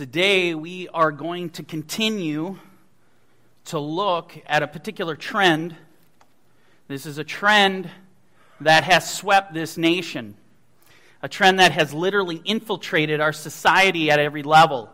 Today, 0.00 0.54
we 0.54 0.88
are 0.88 1.12
going 1.12 1.50
to 1.50 1.62
continue 1.62 2.56
to 3.66 3.78
look 3.78 4.32
at 4.46 4.62
a 4.62 4.66
particular 4.66 5.14
trend. 5.14 5.76
This 6.88 7.04
is 7.04 7.18
a 7.18 7.22
trend 7.22 7.90
that 8.62 8.84
has 8.84 9.12
swept 9.12 9.52
this 9.52 9.76
nation, 9.76 10.36
a 11.20 11.28
trend 11.28 11.58
that 11.58 11.72
has 11.72 11.92
literally 11.92 12.40
infiltrated 12.46 13.20
our 13.20 13.34
society 13.34 14.10
at 14.10 14.18
every 14.18 14.42
level. 14.42 14.88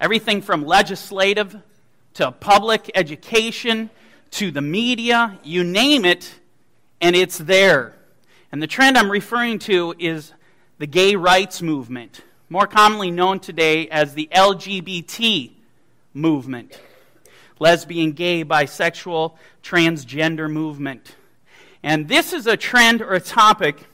Everything 0.00 0.42
from 0.42 0.66
legislative 0.66 1.56
to 2.14 2.32
public 2.32 2.90
education 2.96 3.90
to 4.32 4.50
the 4.50 4.60
media, 4.60 5.38
you 5.44 5.62
name 5.62 6.04
it, 6.04 6.34
and 7.00 7.14
it's 7.14 7.38
there. 7.38 7.94
And 8.50 8.60
the 8.60 8.66
trend 8.66 8.98
I'm 8.98 9.08
referring 9.08 9.60
to 9.60 9.94
is 10.00 10.32
the 10.78 10.88
gay 10.88 11.14
rights 11.14 11.62
movement 11.62 12.22
more 12.48 12.66
commonly 12.66 13.10
known 13.10 13.40
today 13.40 13.88
as 13.88 14.14
the 14.14 14.28
LGBT 14.32 15.52
movement 16.14 16.78
lesbian, 17.60 18.12
gay, 18.12 18.44
bisexual, 18.44 19.34
transgender 19.62 20.50
movement. 20.50 21.16
And 21.82 22.08
this 22.08 22.32
is 22.32 22.46
a 22.46 22.56
trend 22.56 23.02
or 23.02 23.14
a 23.14 23.20
topic, 23.20 23.84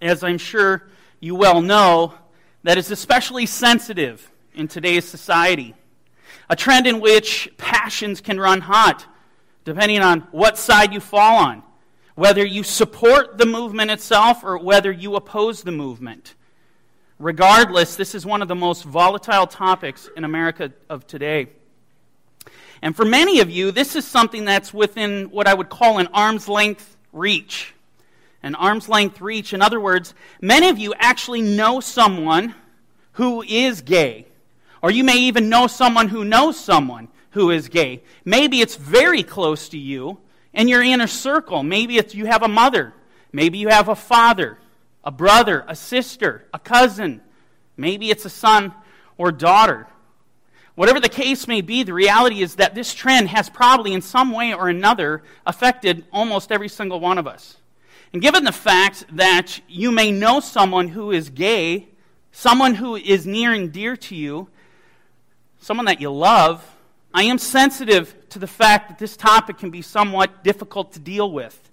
as 0.00 0.22
I'm 0.22 0.38
sure 0.38 0.88
you 1.20 1.34
well 1.34 1.60
know, 1.62 2.14
that 2.62 2.78
is 2.78 2.90
especially 2.90 3.46
sensitive 3.46 4.30
in 4.54 4.68
today's 4.68 5.04
society. 5.04 5.74
A 6.48 6.56
trend 6.56 6.86
in 6.86 7.00
which 7.00 7.50
passions 7.56 8.20
can 8.20 8.38
run 8.38 8.60
hot, 8.60 9.06
depending 9.64 10.00
on 10.00 10.20
what 10.30 10.58
side 10.58 10.92
you 10.92 11.00
fall 11.00 11.44
on, 11.44 11.62
whether 12.14 12.44
you 12.44 12.62
support 12.62 13.38
the 13.38 13.46
movement 13.46 13.90
itself 13.90 14.44
or 14.44 14.58
whether 14.58 14.92
you 14.92 15.16
oppose 15.16 15.62
the 15.62 15.72
movement. 15.72 16.34
Regardless, 17.18 17.96
this 17.96 18.14
is 18.14 18.26
one 18.26 18.42
of 18.42 18.48
the 18.48 18.54
most 18.54 18.84
volatile 18.84 19.46
topics 19.46 20.08
in 20.16 20.24
America 20.24 20.72
of 20.90 21.06
today. 21.06 21.48
And 22.82 22.94
for 22.94 23.06
many 23.06 23.40
of 23.40 23.50
you, 23.50 23.70
this 23.70 23.96
is 23.96 24.06
something 24.06 24.44
that's 24.44 24.74
within 24.74 25.30
what 25.30 25.46
I 25.46 25.54
would 25.54 25.70
call 25.70 25.98
an 25.98 26.08
arm's 26.08 26.46
length 26.46 26.96
reach. 27.12 27.74
An 28.42 28.54
arm's 28.54 28.88
length 28.88 29.22
reach. 29.22 29.54
In 29.54 29.62
other 29.62 29.80
words, 29.80 30.14
many 30.42 30.68
of 30.68 30.78
you 30.78 30.92
actually 30.98 31.40
know 31.40 31.80
someone 31.80 32.54
who 33.12 33.42
is 33.42 33.80
gay. 33.80 34.26
Or 34.82 34.90
you 34.90 35.02
may 35.02 35.16
even 35.16 35.48
know 35.48 35.68
someone 35.68 36.08
who 36.08 36.22
knows 36.22 36.60
someone 36.60 37.08
who 37.30 37.50
is 37.50 37.70
gay. 37.70 38.02
Maybe 38.26 38.60
it's 38.60 38.76
very 38.76 39.22
close 39.22 39.70
to 39.70 39.78
you 39.78 40.18
in 40.52 40.68
your 40.68 40.82
inner 40.82 41.06
circle. 41.06 41.62
Maybe 41.62 41.96
it's 41.96 42.14
you 42.14 42.26
have 42.26 42.42
a 42.42 42.48
mother. 42.48 42.92
Maybe 43.32 43.56
you 43.56 43.68
have 43.68 43.88
a 43.88 43.96
father 43.96 44.58
a 45.06 45.12
brother, 45.12 45.64
a 45.68 45.76
sister, 45.76 46.44
a 46.52 46.58
cousin. 46.58 47.22
Maybe 47.76 48.10
it's 48.10 48.24
a 48.24 48.30
son 48.30 48.74
or 49.16 49.30
daughter. 49.30 49.86
Whatever 50.74 51.00
the 51.00 51.08
case 51.08 51.46
may 51.46 51.60
be, 51.60 51.84
the 51.84 51.94
reality 51.94 52.42
is 52.42 52.56
that 52.56 52.74
this 52.74 52.92
trend 52.92 53.28
has 53.28 53.48
probably, 53.48 53.94
in 53.94 54.02
some 54.02 54.32
way 54.32 54.52
or 54.52 54.68
another, 54.68 55.22
affected 55.46 56.04
almost 56.12 56.50
every 56.50 56.68
single 56.68 56.98
one 57.00 57.16
of 57.16 57.26
us. 57.26 57.56
And 58.12 58.20
given 58.20 58.44
the 58.44 58.52
fact 58.52 59.04
that 59.12 59.60
you 59.68 59.92
may 59.92 60.10
know 60.10 60.40
someone 60.40 60.88
who 60.88 61.12
is 61.12 61.30
gay, 61.30 61.88
someone 62.32 62.74
who 62.74 62.96
is 62.96 63.26
near 63.26 63.52
and 63.52 63.72
dear 63.72 63.96
to 63.96 64.14
you, 64.14 64.48
someone 65.60 65.86
that 65.86 66.00
you 66.00 66.10
love, 66.10 66.76
I 67.14 67.22
am 67.22 67.38
sensitive 67.38 68.14
to 68.30 68.38
the 68.38 68.46
fact 68.46 68.88
that 68.88 68.98
this 68.98 69.16
topic 69.16 69.58
can 69.58 69.70
be 69.70 69.82
somewhat 69.82 70.44
difficult 70.44 70.92
to 70.92 70.98
deal 70.98 71.30
with. 71.30 71.70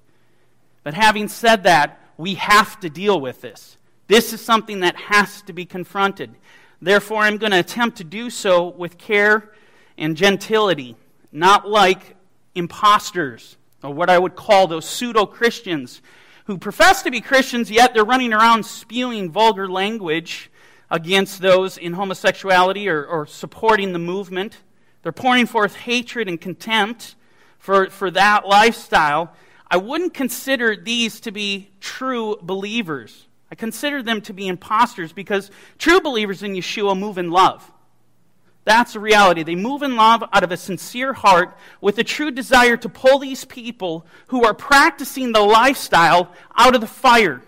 But 0.83 0.93
having 0.93 1.27
said 1.27 1.63
that, 1.63 1.99
we 2.17 2.35
have 2.35 2.79
to 2.81 2.89
deal 2.89 3.19
with 3.19 3.41
this. 3.41 3.77
This 4.07 4.33
is 4.33 4.41
something 4.41 4.81
that 4.81 4.95
has 4.95 5.41
to 5.43 5.53
be 5.53 5.65
confronted. 5.65 6.35
Therefore, 6.81 7.21
I'm 7.21 7.37
going 7.37 7.51
to 7.51 7.59
attempt 7.59 7.97
to 7.97 8.03
do 8.03 8.29
so 8.29 8.67
with 8.69 8.97
care 8.97 9.51
and 9.97 10.17
gentility, 10.17 10.95
not 11.31 11.67
like 11.67 12.15
imposters, 12.55 13.57
or 13.81 13.93
what 13.93 14.09
I 14.09 14.19
would 14.19 14.35
call 14.35 14.67
those 14.67 14.85
pseudo 14.85 15.25
Christians 15.25 16.01
who 16.45 16.57
profess 16.57 17.01
to 17.03 17.11
be 17.11 17.21
Christians, 17.21 17.71
yet 17.71 17.93
they're 17.93 18.03
running 18.03 18.33
around 18.33 18.65
spewing 18.65 19.31
vulgar 19.31 19.67
language 19.67 20.51
against 20.91 21.39
those 21.39 21.77
in 21.77 21.93
homosexuality 21.93 22.89
or, 22.89 23.05
or 23.05 23.25
supporting 23.25 23.93
the 23.93 23.99
movement. 23.99 24.57
They're 25.01 25.11
pouring 25.11 25.45
forth 25.45 25.75
hatred 25.75 26.27
and 26.27 26.39
contempt 26.39 27.15
for, 27.57 27.89
for 27.89 28.11
that 28.11 28.45
lifestyle 28.45 29.33
I 29.73 29.77
wouldn't 29.77 30.13
consider 30.13 30.75
these 30.75 31.19
to 31.21 31.31
be 31.31 31.71
true 31.79 32.37
believers. 32.43 33.25
I 33.51 33.55
consider 33.55 34.03
them 34.03 34.21
to 34.21 34.31
be 34.31 34.47
imposters 34.47 35.11
because 35.13 35.49
true 35.79 35.99
believers 35.99 36.43
in 36.43 36.53
Yeshua 36.53 36.95
move 36.95 37.17
in 37.17 37.31
love. 37.31 37.71
That's 38.65 38.93
the 38.93 38.99
reality. 38.99 39.41
They 39.41 39.55
move 39.55 39.81
in 39.81 39.95
love 39.95 40.23
out 40.31 40.43
of 40.43 40.51
a 40.51 40.57
sincere 40.57 41.13
heart 41.13 41.57
with 41.81 41.97
a 41.97 42.03
true 42.03 42.29
desire 42.29 42.77
to 42.77 42.87
pull 42.87 43.17
these 43.17 43.45
people 43.45 44.05
who 44.27 44.45
are 44.45 44.53
practicing 44.53 45.31
the 45.31 45.41
lifestyle 45.41 46.31
out 46.55 46.75
of 46.75 46.81
the 46.81 46.85
fire. 46.85 47.41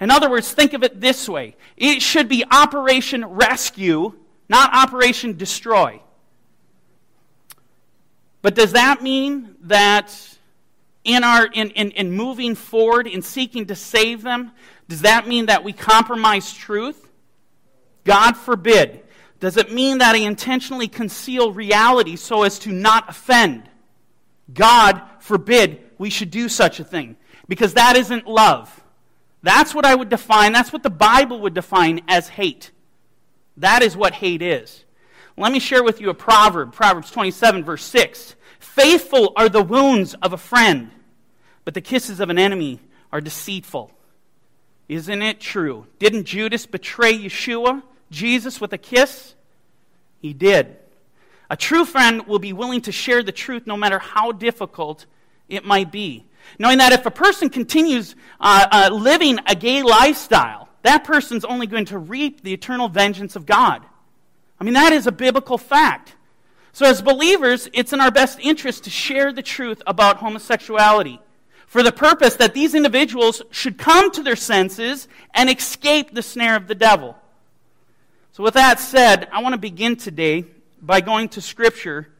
In 0.00 0.10
other 0.10 0.30
words, 0.30 0.50
think 0.50 0.72
of 0.72 0.82
it 0.82 1.02
this 1.02 1.28
way 1.28 1.54
it 1.76 2.00
should 2.00 2.30
be 2.30 2.46
Operation 2.50 3.26
Rescue, 3.26 4.14
not 4.48 4.74
Operation 4.74 5.36
Destroy. 5.36 6.00
But 8.40 8.54
does 8.54 8.72
that 8.72 9.02
mean 9.02 9.54
that 9.64 10.31
in, 11.04 11.24
our, 11.24 11.46
in, 11.46 11.70
in, 11.70 11.90
in 11.92 12.12
moving 12.12 12.54
forward 12.54 13.06
in 13.06 13.22
seeking 13.22 13.66
to 13.66 13.74
save 13.74 14.22
them, 14.22 14.52
does 14.88 15.02
that 15.02 15.26
mean 15.26 15.46
that 15.46 15.64
we 15.64 15.72
compromise 15.72 16.52
truth? 16.52 17.08
God 18.04 18.32
forbid. 18.32 19.02
Does 19.40 19.56
it 19.56 19.72
mean 19.72 19.98
that 19.98 20.14
I 20.14 20.18
intentionally 20.18 20.88
conceal 20.88 21.52
reality 21.52 22.16
so 22.16 22.42
as 22.42 22.58
to 22.60 22.70
not 22.72 23.08
offend? 23.08 23.68
God 24.52 25.02
forbid 25.20 25.80
we 25.98 26.10
should 26.10 26.30
do 26.30 26.48
such 26.48 26.78
a 26.78 26.84
thing. 26.84 27.16
Because 27.48 27.74
that 27.74 27.96
isn't 27.96 28.26
love. 28.26 28.82
That's 29.42 29.74
what 29.74 29.84
I 29.84 29.94
would 29.94 30.08
define, 30.08 30.52
that's 30.52 30.72
what 30.72 30.84
the 30.84 30.90
Bible 30.90 31.40
would 31.40 31.54
define 31.54 32.02
as 32.06 32.28
hate. 32.28 32.70
That 33.56 33.82
is 33.82 33.96
what 33.96 34.14
hate 34.14 34.42
is. 34.42 34.84
Let 35.36 35.52
me 35.52 35.60
share 35.60 35.82
with 35.82 36.00
you 36.00 36.10
a 36.10 36.14
proverb, 36.14 36.72
Proverbs 36.72 37.10
27, 37.10 37.64
verse 37.64 37.84
6. 37.84 38.36
Faithful 38.58 39.32
are 39.36 39.48
the 39.48 39.62
wounds 39.62 40.14
of 40.14 40.32
a 40.32 40.38
friend, 40.38 40.90
but 41.64 41.74
the 41.74 41.80
kisses 41.80 42.20
of 42.20 42.30
an 42.30 42.38
enemy 42.38 42.80
are 43.10 43.20
deceitful. 43.20 43.90
Isn't 44.88 45.22
it 45.22 45.40
true? 45.40 45.86
Didn't 45.98 46.24
Judas 46.24 46.66
betray 46.66 47.16
Yeshua, 47.16 47.82
Jesus, 48.10 48.60
with 48.60 48.72
a 48.72 48.78
kiss? 48.78 49.34
He 50.20 50.32
did. 50.34 50.76
A 51.48 51.56
true 51.56 51.84
friend 51.84 52.26
will 52.26 52.38
be 52.38 52.52
willing 52.52 52.82
to 52.82 52.92
share 52.92 53.22
the 53.22 53.32
truth 53.32 53.66
no 53.66 53.76
matter 53.76 53.98
how 53.98 54.32
difficult 54.32 55.06
it 55.48 55.64
might 55.64 55.90
be. 55.90 56.26
Knowing 56.58 56.78
that 56.78 56.92
if 56.92 57.06
a 57.06 57.10
person 57.10 57.48
continues 57.48 58.16
uh, 58.40 58.66
uh, 58.70 58.94
living 58.94 59.38
a 59.46 59.54
gay 59.54 59.82
lifestyle, 59.82 60.68
that 60.82 61.04
person's 61.04 61.44
only 61.44 61.66
going 61.66 61.84
to 61.86 61.98
reap 61.98 62.42
the 62.42 62.52
eternal 62.52 62.88
vengeance 62.88 63.36
of 63.36 63.46
God. 63.46 63.82
I 64.62 64.64
mean, 64.64 64.74
that 64.74 64.92
is 64.92 65.08
a 65.08 65.12
biblical 65.12 65.58
fact. 65.58 66.14
So, 66.72 66.86
as 66.86 67.02
believers, 67.02 67.68
it's 67.72 67.92
in 67.92 68.00
our 68.00 68.12
best 68.12 68.38
interest 68.38 68.84
to 68.84 68.90
share 68.90 69.32
the 69.32 69.42
truth 69.42 69.82
about 69.88 70.18
homosexuality 70.18 71.20
for 71.66 71.82
the 71.82 71.90
purpose 71.90 72.36
that 72.36 72.54
these 72.54 72.76
individuals 72.76 73.42
should 73.50 73.76
come 73.76 74.12
to 74.12 74.22
their 74.22 74.36
senses 74.36 75.08
and 75.34 75.50
escape 75.50 76.14
the 76.14 76.22
snare 76.22 76.54
of 76.54 76.68
the 76.68 76.76
devil. 76.76 77.16
So, 78.30 78.44
with 78.44 78.54
that 78.54 78.78
said, 78.78 79.26
I 79.32 79.42
want 79.42 79.54
to 79.54 79.58
begin 79.58 79.96
today 79.96 80.44
by 80.80 81.00
going 81.00 81.30
to 81.30 81.40
Scripture 81.40 82.12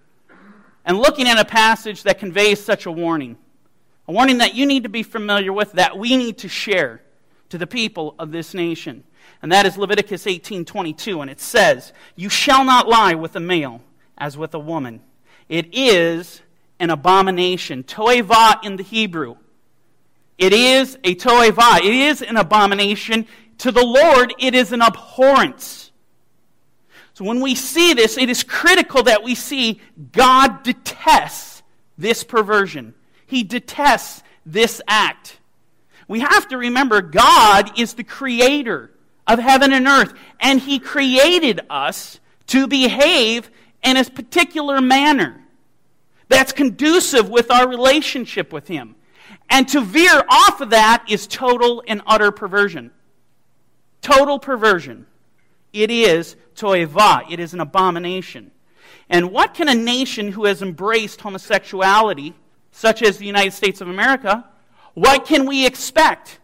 and 0.85 0.99
looking 0.99 1.29
at 1.29 1.39
a 1.39 1.45
passage 1.45 2.03
that 2.03 2.19
conveys 2.19 2.61
such 2.61 2.87
a 2.87 2.91
warning. 2.91 3.37
A 4.09 4.13
warning 4.13 4.39
that 4.39 4.57
you 4.57 4.67
need 4.67 4.83
to 4.83 4.89
be 4.89 5.05
familiar 5.05 5.53
with, 5.53 5.75
that 5.75 5.97
we 5.97 6.17
need 6.17 6.39
to 6.39 6.49
share 6.49 7.03
to 7.51 7.59
the 7.59 7.69
people 7.69 8.17
of 8.19 8.33
this 8.33 8.53
nation. 8.53 9.05
And 9.43 9.51
that 9.51 9.67
is 9.67 9.77
Leviticus 9.77 10.27
18:22 10.27 11.21
and 11.21 11.31
it 11.31 11.41
says, 11.41 11.93
"You 12.17 12.29
shall 12.29 12.65
not 12.65 12.89
lie 12.89 13.15
with 13.15 13.37
a 13.37 13.41
male." 13.41 13.83
as 14.23 14.39
with 14.39 14.55
a 14.55 14.59
woman. 14.59 15.01
It 15.49 15.75
is 15.75 16.43
an 16.79 16.91
abomination. 16.91 17.83
Toeva 17.83 18.65
in 18.65 18.77
the 18.77 18.85
Hebrew. 18.85 19.37
It 20.39 20.53
is 20.53 20.97
a 21.03 21.17
toeva. 21.17 21.79
It 21.79 21.93
is 21.93 22.23
an 22.23 22.37
abomination. 22.37 23.27
To 23.59 23.73
the 23.73 23.85
Lord, 23.85 24.33
it 24.39 24.55
is 24.55 24.71
an 24.73 24.81
abhorrence. 24.81 25.91
So 27.15 27.25
when 27.25 27.41
we 27.41 27.57
see 27.57 27.95
this, 27.95 28.17
it 28.17 28.31
is 28.31 28.45
critical 28.45 29.03
that 29.03 29.25
we 29.25 29.35
see 29.35 29.81
God 30.13 30.63
detests 30.63 31.63
this 31.99 32.23
perversion. 32.23 32.95
He 33.27 33.43
detests 33.43 34.23
this 34.47 34.81
act. 34.87 35.39
We 36.07 36.21
have 36.21 36.47
to 36.49 36.59
remember 36.59 37.03
God 37.03 37.79
is 37.79 37.95
the 37.95 38.05
creator 38.05 38.93
of 39.33 39.39
heaven 39.39 39.73
and 39.73 39.87
earth, 39.87 40.13
and 40.41 40.61
He 40.61 40.79
created 40.79 41.61
us 41.71 42.21
to 42.49 42.67
behave 42.67 43.51
in 43.83 43.97
a 43.97 44.05
particular 44.05 44.81
manner 44.81 45.43
that's 46.29 46.53
conducive 46.53 47.29
with 47.29 47.51
our 47.51 47.69
relationship 47.69 48.53
with 48.53 48.69
Him. 48.69 48.95
And 49.49 49.69
to 49.69 49.81
veer 49.81 50.25
off 50.29 50.61
of 50.61 50.71
that 50.71 51.05
is 51.09 51.27
total 51.27 51.83
and 51.87 52.03
utter 52.07 52.31
perversion. 52.33 52.91
Total 54.01 54.39
perversion. 54.39 55.07
It 55.73 55.91
is 55.91 56.37
toeva. 56.55 57.31
It 57.31 57.41
is 57.41 57.55
an 57.55 57.61
abomination. 57.61 58.51
And 59.09 59.31
what 59.31 59.55
can 59.55 59.69
a 59.69 59.75
nation 59.75 60.33
who 60.33 60.47
has 60.47 60.63
embraced 60.63 61.21
homosexuality, 61.21 62.35
such 62.71 63.03
as 63.03 63.19
the 63.19 63.27
United 63.27 63.53
States 63.53 63.81
of 63.81 63.89
America, 63.89 64.49
what 64.95 65.27
can 65.27 65.47
we 65.47 65.67
expect 65.67 66.39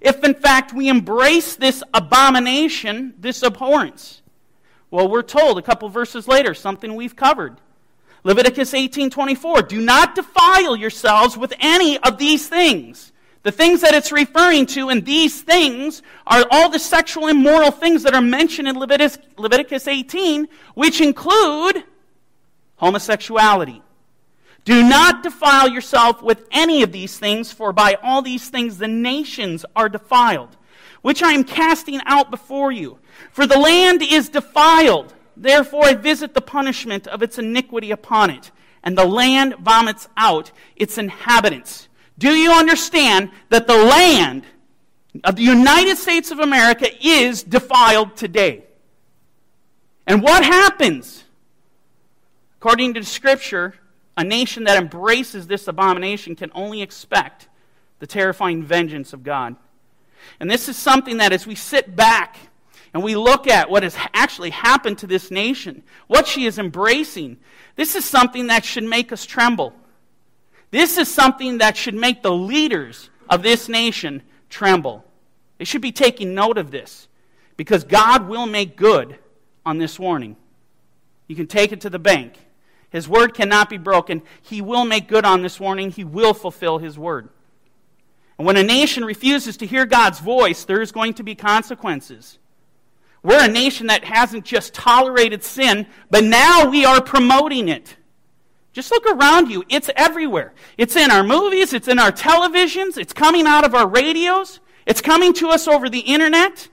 if 0.00 0.22
in 0.24 0.34
fact 0.34 0.72
we 0.72 0.88
embrace 0.88 1.56
this 1.56 1.82
abomination, 1.94 3.14
this 3.18 3.42
abhorrence? 3.42 4.22
Well, 4.90 5.08
we're 5.08 5.22
told 5.22 5.58
a 5.58 5.62
couple 5.62 5.88
verses 5.88 6.26
later, 6.26 6.54
something 6.54 6.94
we've 6.94 7.16
covered. 7.16 7.60
Leviticus 8.24 8.74
18:24, 8.74 9.62
"Do 9.62 9.80
not 9.80 10.14
defile 10.14 10.76
yourselves 10.76 11.36
with 11.36 11.52
any 11.60 11.98
of 11.98 12.18
these 12.18 12.48
things." 12.48 13.12
The 13.44 13.52
things 13.52 13.80
that 13.82 13.94
it's 13.94 14.10
referring 14.10 14.66
to 14.66 14.90
in 14.90 15.04
these 15.04 15.40
things 15.42 16.02
are 16.26 16.44
all 16.50 16.68
the 16.68 16.78
sexual 16.78 17.28
immoral 17.28 17.70
things 17.70 18.02
that 18.02 18.14
are 18.14 18.20
mentioned 18.20 18.66
in 18.66 18.78
Leviticus, 18.78 19.18
Leviticus 19.36 19.86
18, 19.86 20.48
which 20.74 21.00
include 21.00 21.84
homosexuality. 22.76 23.80
Do 24.64 24.86
not 24.86 25.22
defile 25.22 25.68
yourself 25.68 26.22
with 26.22 26.46
any 26.50 26.82
of 26.82 26.92
these 26.92 27.18
things, 27.18 27.52
for 27.52 27.72
by 27.72 27.96
all 28.02 28.20
these 28.20 28.48
things 28.48 28.78
the 28.78 28.88
nations 28.88 29.64
are 29.74 29.88
defiled, 29.88 30.56
which 31.00 31.22
I 31.22 31.32
am 31.32 31.44
casting 31.44 32.00
out 32.04 32.30
before 32.30 32.70
you. 32.70 32.98
For 33.32 33.46
the 33.46 33.58
land 33.58 34.02
is 34.02 34.28
defiled, 34.28 35.14
therefore 35.36 35.86
I 35.86 35.94
visit 35.94 36.34
the 36.34 36.40
punishment 36.40 37.06
of 37.06 37.22
its 37.22 37.38
iniquity 37.38 37.90
upon 37.90 38.30
it, 38.30 38.50
and 38.82 38.96
the 38.96 39.06
land 39.06 39.54
vomits 39.56 40.08
out 40.16 40.52
its 40.76 40.98
inhabitants. 40.98 41.88
Do 42.18 42.34
you 42.34 42.52
understand 42.52 43.30
that 43.48 43.66
the 43.66 43.76
land 43.76 44.44
of 45.24 45.36
the 45.36 45.42
United 45.42 45.96
States 45.96 46.30
of 46.30 46.40
America 46.40 46.88
is 47.00 47.42
defiled 47.42 48.16
today? 48.16 48.64
And 50.06 50.22
what 50.22 50.44
happens? 50.44 51.24
According 52.58 52.94
to 52.94 53.04
Scripture, 53.04 53.74
a 54.18 54.24
nation 54.24 54.64
that 54.64 54.76
embraces 54.76 55.46
this 55.46 55.68
abomination 55.68 56.34
can 56.34 56.50
only 56.52 56.82
expect 56.82 57.48
the 58.00 58.06
terrifying 58.06 58.64
vengeance 58.64 59.12
of 59.12 59.22
God. 59.22 59.54
And 60.40 60.50
this 60.50 60.68
is 60.68 60.76
something 60.76 61.18
that 61.18 61.32
as 61.32 61.46
we 61.46 61.54
sit 61.54 61.94
back 61.94 62.36
and 62.92 63.04
we 63.04 63.14
look 63.14 63.46
at 63.46 63.70
what 63.70 63.84
has 63.84 63.96
actually 64.12 64.50
happened 64.50 64.98
to 64.98 65.06
this 65.06 65.30
nation, 65.30 65.84
what 66.08 66.26
she 66.26 66.46
is 66.46 66.58
embracing, 66.58 67.36
this 67.76 67.94
is 67.94 68.04
something 68.04 68.48
that 68.48 68.64
should 68.64 68.82
make 68.82 69.12
us 69.12 69.24
tremble. 69.24 69.72
This 70.72 70.98
is 70.98 71.08
something 71.08 71.58
that 71.58 71.76
should 71.76 71.94
make 71.94 72.24
the 72.24 72.34
leaders 72.34 73.10
of 73.30 73.44
this 73.44 73.68
nation 73.68 74.22
tremble. 74.50 75.04
They 75.58 75.64
should 75.64 75.80
be 75.80 75.92
taking 75.92 76.34
note 76.34 76.58
of 76.58 76.72
this 76.72 77.06
because 77.56 77.84
God 77.84 78.28
will 78.28 78.46
make 78.46 78.74
good 78.74 79.16
on 79.64 79.78
this 79.78 79.96
warning. 79.96 80.34
You 81.28 81.36
can 81.36 81.46
take 81.46 81.70
it 81.70 81.82
to 81.82 81.90
the 81.90 82.00
bank. 82.00 82.36
His 82.90 83.08
word 83.08 83.34
cannot 83.34 83.68
be 83.68 83.76
broken. 83.76 84.22
He 84.42 84.62
will 84.62 84.84
make 84.84 85.08
good 85.08 85.24
on 85.24 85.42
this 85.42 85.60
warning. 85.60 85.90
He 85.90 86.04
will 86.04 86.34
fulfill 86.34 86.78
his 86.78 86.98
word. 86.98 87.28
And 88.38 88.46
when 88.46 88.56
a 88.56 88.62
nation 88.62 89.04
refuses 89.04 89.56
to 89.58 89.66
hear 89.66 89.84
God's 89.84 90.20
voice, 90.20 90.64
there 90.64 90.80
is 90.80 90.92
going 90.92 91.14
to 91.14 91.22
be 91.22 91.34
consequences. 91.34 92.38
We're 93.22 93.44
a 93.44 93.48
nation 93.48 93.88
that 93.88 94.04
hasn't 94.04 94.44
just 94.44 94.74
tolerated 94.74 95.42
sin, 95.42 95.86
but 96.08 96.24
now 96.24 96.70
we 96.70 96.84
are 96.84 97.02
promoting 97.02 97.68
it. 97.68 97.96
Just 98.72 98.92
look 98.92 99.06
around 99.06 99.50
you. 99.50 99.64
It's 99.68 99.90
everywhere. 99.96 100.54
It's 100.76 100.94
in 100.94 101.10
our 101.10 101.24
movies, 101.24 101.72
it's 101.72 101.88
in 101.88 101.98
our 101.98 102.12
televisions, 102.12 102.96
it's 102.96 103.12
coming 103.12 103.46
out 103.46 103.64
of 103.64 103.74
our 103.74 103.88
radios, 103.88 104.60
it's 104.86 105.00
coming 105.00 105.32
to 105.34 105.48
us 105.48 105.66
over 105.66 105.88
the 105.88 105.98
internet, 105.98 106.68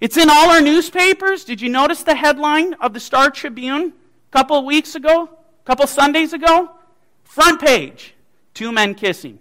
it's 0.00 0.18
in 0.18 0.28
all 0.28 0.50
our 0.50 0.60
newspapers. 0.60 1.44
Did 1.44 1.62
you 1.62 1.70
notice 1.70 2.02
the 2.02 2.14
headline 2.14 2.74
of 2.74 2.92
the 2.92 3.00
Star 3.00 3.30
Tribune 3.30 3.94
a 3.94 4.32
couple 4.32 4.58
of 4.58 4.66
weeks 4.66 4.94
ago? 4.96 5.30
Couple 5.66 5.86
Sundays 5.88 6.32
ago, 6.32 6.70
front 7.24 7.60
page, 7.60 8.14
two 8.54 8.70
men 8.70 8.94
kissing. 8.94 9.40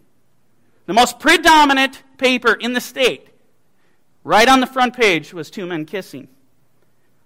The 0.88 0.94
most 0.94 1.20
predominant 1.20 2.02
paper 2.18 2.54
in 2.54 2.74
the 2.74 2.82
state, 2.82 3.30
right 4.24 4.48
on 4.50 4.60
the 4.60 4.68
front 4.68 4.96
page, 4.96 5.34
was 5.34 5.52
two 5.52 5.68
men 5.68 5.86
kissing. 5.86 6.28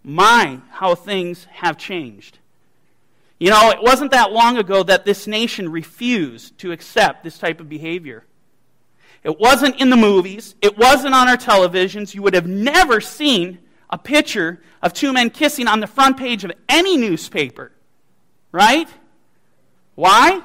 My, 0.03 0.59
how 0.71 0.95
things 0.95 1.45
have 1.45 1.77
changed. 1.77 2.39
You 3.39 3.51
know, 3.51 3.71
it 3.71 3.81
wasn't 3.81 4.11
that 4.11 4.33
long 4.33 4.57
ago 4.57 4.83
that 4.83 5.05
this 5.05 5.27
nation 5.27 5.71
refused 5.71 6.57
to 6.59 6.73
accept 6.73 7.23
this 7.23 7.37
type 7.37 7.61
of 7.61 7.69
behavior. 7.69 8.25
It 9.23 9.39
wasn't 9.39 9.79
in 9.79 9.89
the 9.89 9.97
movies, 9.97 10.55
it 10.61 10.77
wasn't 10.77 11.15
on 11.15 11.29
our 11.29 11.37
televisions. 11.37 12.13
You 12.13 12.21
would 12.23 12.33
have 12.33 12.47
never 12.47 12.99
seen 12.99 13.59
a 13.89 13.97
picture 13.97 14.61
of 14.81 14.93
two 14.93 15.13
men 15.13 15.29
kissing 15.29 15.67
on 15.67 15.79
the 15.79 15.87
front 15.87 16.17
page 16.17 16.43
of 16.43 16.51
any 16.67 16.97
newspaper. 16.97 17.71
Right? 18.51 18.89
Why? 19.95 20.41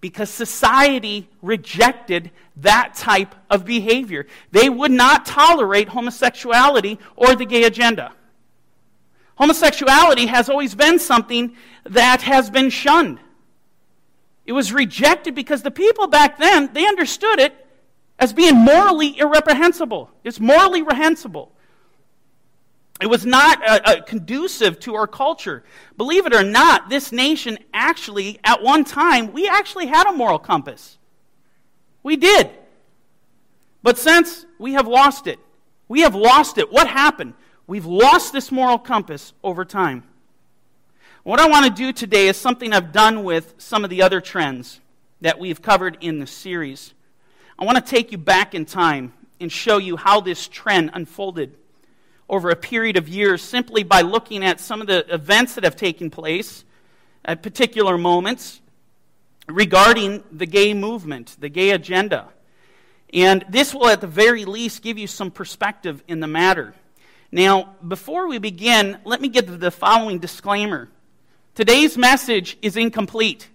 Because 0.00 0.30
society 0.30 1.28
rejected 1.42 2.30
that 2.56 2.94
type 2.94 3.34
of 3.50 3.64
behavior. 3.64 4.26
They 4.50 4.68
would 4.68 4.90
not 4.90 5.26
tolerate 5.26 5.88
homosexuality 5.88 6.98
or 7.16 7.34
the 7.34 7.44
gay 7.44 7.64
agenda. 7.64 8.12
Homosexuality 9.36 10.26
has 10.26 10.48
always 10.48 10.74
been 10.74 10.98
something 10.98 11.54
that 11.84 12.22
has 12.22 12.50
been 12.50 12.68
shunned. 12.70 13.20
It 14.44 14.52
was 14.52 14.72
rejected 14.72 15.34
because 15.34 15.62
the 15.62 15.70
people 15.70 16.08
back 16.08 16.38
then, 16.38 16.70
they 16.72 16.86
understood 16.86 17.38
it 17.38 17.54
as 18.18 18.32
being 18.32 18.56
morally 18.56 19.18
irreprehensible. 19.18 20.10
It's 20.24 20.40
morally 20.40 20.82
reprehensible. 20.82 21.52
It 23.00 23.08
was 23.08 23.24
not 23.24 23.66
uh, 23.66 23.80
uh, 23.82 24.00
conducive 24.02 24.78
to 24.80 24.94
our 24.94 25.06
culture. 25.06 25.64
Believe 25.96 26.26
it 26.26 26.34
or 26.34 26.42
not, 26.42 26.90
this 26.90 27.12
nation 27.12 27.58
actually, 27.72 28.38
at 28.44 28.62
one 28.62 28.84
time, 28.84 29.32
we 29.32 29.48
actually 29.48 29.86
had 29.86 30.06
a 30.06 30.12
moral 30.12 30.38
compass. 30.38 30.98
We 32.02 32.16
did. 32.16 32.50
But 33.82 33.96
since 33.96 34.44
we 34.58 34.74
have 34.74 34.86
lost 34.86 35.26
it, 35.26 35.38
we 35.88 36.02
have 36.02 36.14
lost 36.14 36.58
it. 36.58 36.70
What 36.70 36.88
happened? 36.88 37.34
We've 37.66 37.86
lost 37.86 38.34
this 38.34 38.52
moral 38.52 38.78
compass 38.78 39.32
over 39.42 39.64
time. 39.64 40.04
What 41.22 41.40
I 41.40 41.48
want 41.48 41.66
to 41.66 41.72
do 41.72 41.92
today 41.92 42.28
is 42.28 42.36
something 42.36 42.72
I've 42.72 42.92
done 42.92 43.24
with 43.24 43.54
some 43.58 43.84
of 43.84 43.90
the 43.90 44.02
other 44.02 44.20
trends 44.20 44.80
that 45.22 45.38
we've 45.38 45.62
covered 45.62 45.96
in 46.00 46.18
the 46.18 46.26
series. 46.26 46.92
I 47.58 47.64
want 47.64 47.76
to 47.76 47.90
take 47.90 48.12
you 48.12 48.18
back 48.18 48.54
in 48.54 48.66
time 48.66 49.12
and 49.38 49.50
show 49.50 49.78
you 49.78 49.96
how 49.96 50.20
this 50.20 50.48
trend 50.48 50.90
unfolded 50.92 51.56
over 52.30 52.48
a 52.48 52.56
period 52.56 52.96
of 52.96 53.08
years 53.08 53.42
simply 53.42 53.82
by 53.82 54.00
looking 54.00 54.44
at 54.44 54.60
some 54.60 54.80
of 54.80 54.86
the 54.86 55.04
events 55.12 55.56
that 55.56 55.64
have 55.64 55.74
taken 55.74 56.08
place 56.08 56.64
at 57.24 57.42
particular 57.42 57.98
moments 57.98 58.60
regarding 59.48 60.22
the 60.30 60.46
gay 60.46 60.72
movement, 60.72 61.36
the 61.40 61.48
gay 61.48 61.70
agenda. 61.70 62.28
And 63.12 63.44
this 63.48 63.74
will, 63.74 63.88
at 63.88 64.00
the 64.00 64.06
very 64.06 64.44
least, 64.44 64.80
give 64.80 64.96
you 64.96 65.08
some 65.08 65.32
perspective 65.32 66.04
in 66.06 66.20
the 66.20 66.28
matter. 66.28 66.72
Now, 67.32 67.74
before 67.86 68.28
we 68.28 68.38
begin, 68.38 68.98
let 69.04 69.20
me 69.20 69.28
give 69.28 69.58
the 69.58 69.72
following 69.72 70.20
disclaimer. 70.20 70.88
Today's 71.56 71.98
message 71.98 72.56
is 72.62 72.76
incomplete. 72.76 73.48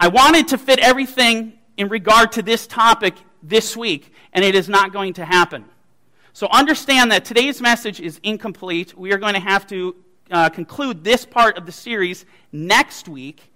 I 0.00 0.08
wanted 0.08 0.48
to 0.48 0.58
fit 0.58 0.80
everything 0.80 1.52
in 1.76 1.88
regard 1.88 2.32
to 2.32 2.42
this 2.42 2.66
topic 2.66 3.14
this 3.40 3.76
week, 3.76 4.12
and 4.32 4.44
it 4.44 4.56
is 4.56 4.68
not 4.68 4.92
going 4.92 5.14
to 5.14 5.24
happen. 5.24 5.64
So 6.34 6.48
understand 6.50 7.12
that 7.12 7.24
today's 7.24 7.60
message 7.60 8.00
is 8.00 8.18
incomplete. 8.22 8.96
We 8.96 9.12
are 9.12 9.18
going 9.18 9.34
to 9.34 9.40
have 9.40 9.66
to 9.66 9.96
uh, 10.30 10.48
conclude 10.48 11.04
this 11.04 11.26
part 11.26 11.58
of 11.58 11.66
the 11.66 11.72
series 11.72 12.24
next 12.52 13.06
week. 13.06 13.52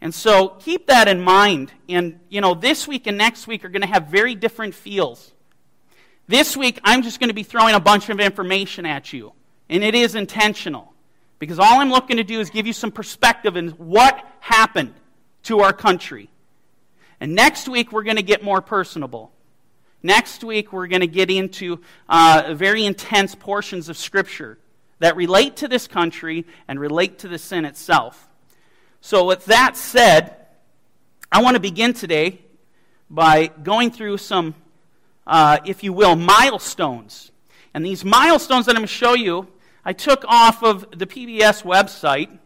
And 0.00 0.14
so 0.14 0.50
keep 0.60 0.86
that 0.86 1.08
in 1.08 1.20
mind. 1.20 1.72
And, 1.88 2.20
you 2.28 2.40
know, 2.40 2.54
this 2.54 2.86
week 2.86 3.06
and 3.08 3.18
next 3.18 3.46
week 3.46 3.64
are 3.64 3.68
going 3.68 3.82
to 3.82 3.88
have 3.88 4.06
very 4.06 4.34
different 4.34 4.74
feels. 4.74 5.32
This 6.28 6.56
week, 6.56 6.78
I'm 6.84 7.02
just 7.02 7.18
going 7.18 7.28
to 7.28 7.34
be 7.34 7.42
throwing 7.42 7.74
a 7.74 7.80
bunch 7.80 8.08
of 8.08 8.20
information 8.20 8.86
at 8.86 9.12
you. 9.12 9.32
And 9.68 9.82
it 9.82 9.96
is 9.96 10.14
intentional. 10.14 10.94
Because 11.40 11.58
all 11.58 11.80
I'm 11.80 11.90
looking 11.90 12.18
to 12.18 12.24
do 12.24 12.38
is 12.38 12.48
give 12.50 12.66
you 12.66 12.72
some 12.72 12.92
perspective 12.92 13.56
in 13.56 13.70
what 13.70 14.24
happened 14.38 14.94
to 15.44 15.60
our 15.60 15.72
country. 15.72 16.30
And 17.18 17.34
next 17.34 17.68
week, 17.68 17.90
we're 17.90 18.04
going 18.04 18.16
to 18.16 18.22
get 18.22 18.44
more 18.44 18.60
personable. 18.60 19.32
Next 20.02 20.42
week, 20.42 20.72
we're 20.72 20.86
going 20.86 21.02
to 21.02 21.06
get 21.06 21.30
into 21.30 21.80
uh, 22.08 22.54
very 22.54 22.86
intense 22.86 23.34
portions 23.34 23.90
of 23.90 23.98
Scripture 23.98 24.58
that 24.98 25.14
relate 25.14 25.56
to 25.56 25.68
this 25.68 25.86
country 25.86 26.46
and 26.68 26.80
relate 26.80 27.18
to 27.18 27.28
the 27.28 27.38
sin 27.38 27.66
itself. 27.66 28.28
So, 29.02 29.26
with 29.26 29.44
that 29.46 29.76
said, 29.76 30.36
I 31.30 31.42
want 31.42 31.54
to 31.54 31.60
begin 31.60 31.92
today 31.92 32.40
by 33.10 33.48
going 33.48 33.90
through 33.90 34.18
some, 34.18 34.54
uh, 35.26 35.58
if 35.66 35.84
you 35.84 35.92
will, 35.92 36.16
milestones. 36.16 37.30
And 37.74 37.84
these 37.84 38.04
milestones 38.04 38.66
that 38.66 38.72
I'm 38.72 38.80
going 38.80 38.88
to 38.88 38.92
show 38.92 39.14
you, 39.14 39.48
I 39.84 39.92
took 39.92 40.24
off 40.26 40.62
of 40.62 40.98
the 40.98 41.06
PBS 41.06 41.62
website. 41.62 42.38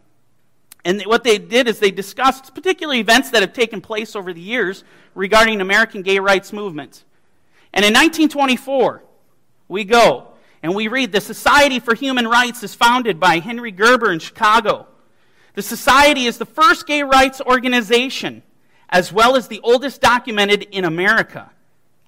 And 0.83 1.01
what 1.03 1.23
they 1.23 1.37
did 1.37 1.69
is 1.69 1.79
they 1.79 1.91
discussed 1.91 2.53
particular 2.53 2.95
events 2.95 3.31
that 3.31 3.41
have 3.41 3.53
taken 3.53 3.79
place 3.79 4.13
over 4.13 4.33
the 4.33 4.41
years 4.41 4.83
regarding 5.13 5.61
American 5.61 6.01
gay 6.01 6.19
rights 6.19 6.51
movement. 6.51 7.05
And 7.75 7.83
in 7.83 7.93
1924, 7.93 9.03
we 9.67 9.83
go 9.83 10.29
And 10.65 10.73
we 10.73 10.87
read 10.87 11.11
the 11.11 11.21
Society 11.21 11.79
for 11.79 11.93
Human 11.93 12.27
Rights 12.27 12.63
is 12.63 12.73
founded 12.73 13.19
by 13.19 13.37
Henry 13.37 13.69
Gerber 13.69 14.11
in 14.11 14.17
Chicago. 14.17 14.87
The 15.53 15.61
Society 15.61 16.25
is 16.25 16.39
the 16.39 16.45
first 16.47 16.87
gay 16.87 17.03
rights 17.03 17.39
organization, 17.39 18.41
as 18.89 19.13
well 19.13 19.35
as 19.35 19.47
the 19.47 19.59
oldest 19.61 20.01
documented 20.01 20.63
in 20.71 20.83
America. 20.83 21.51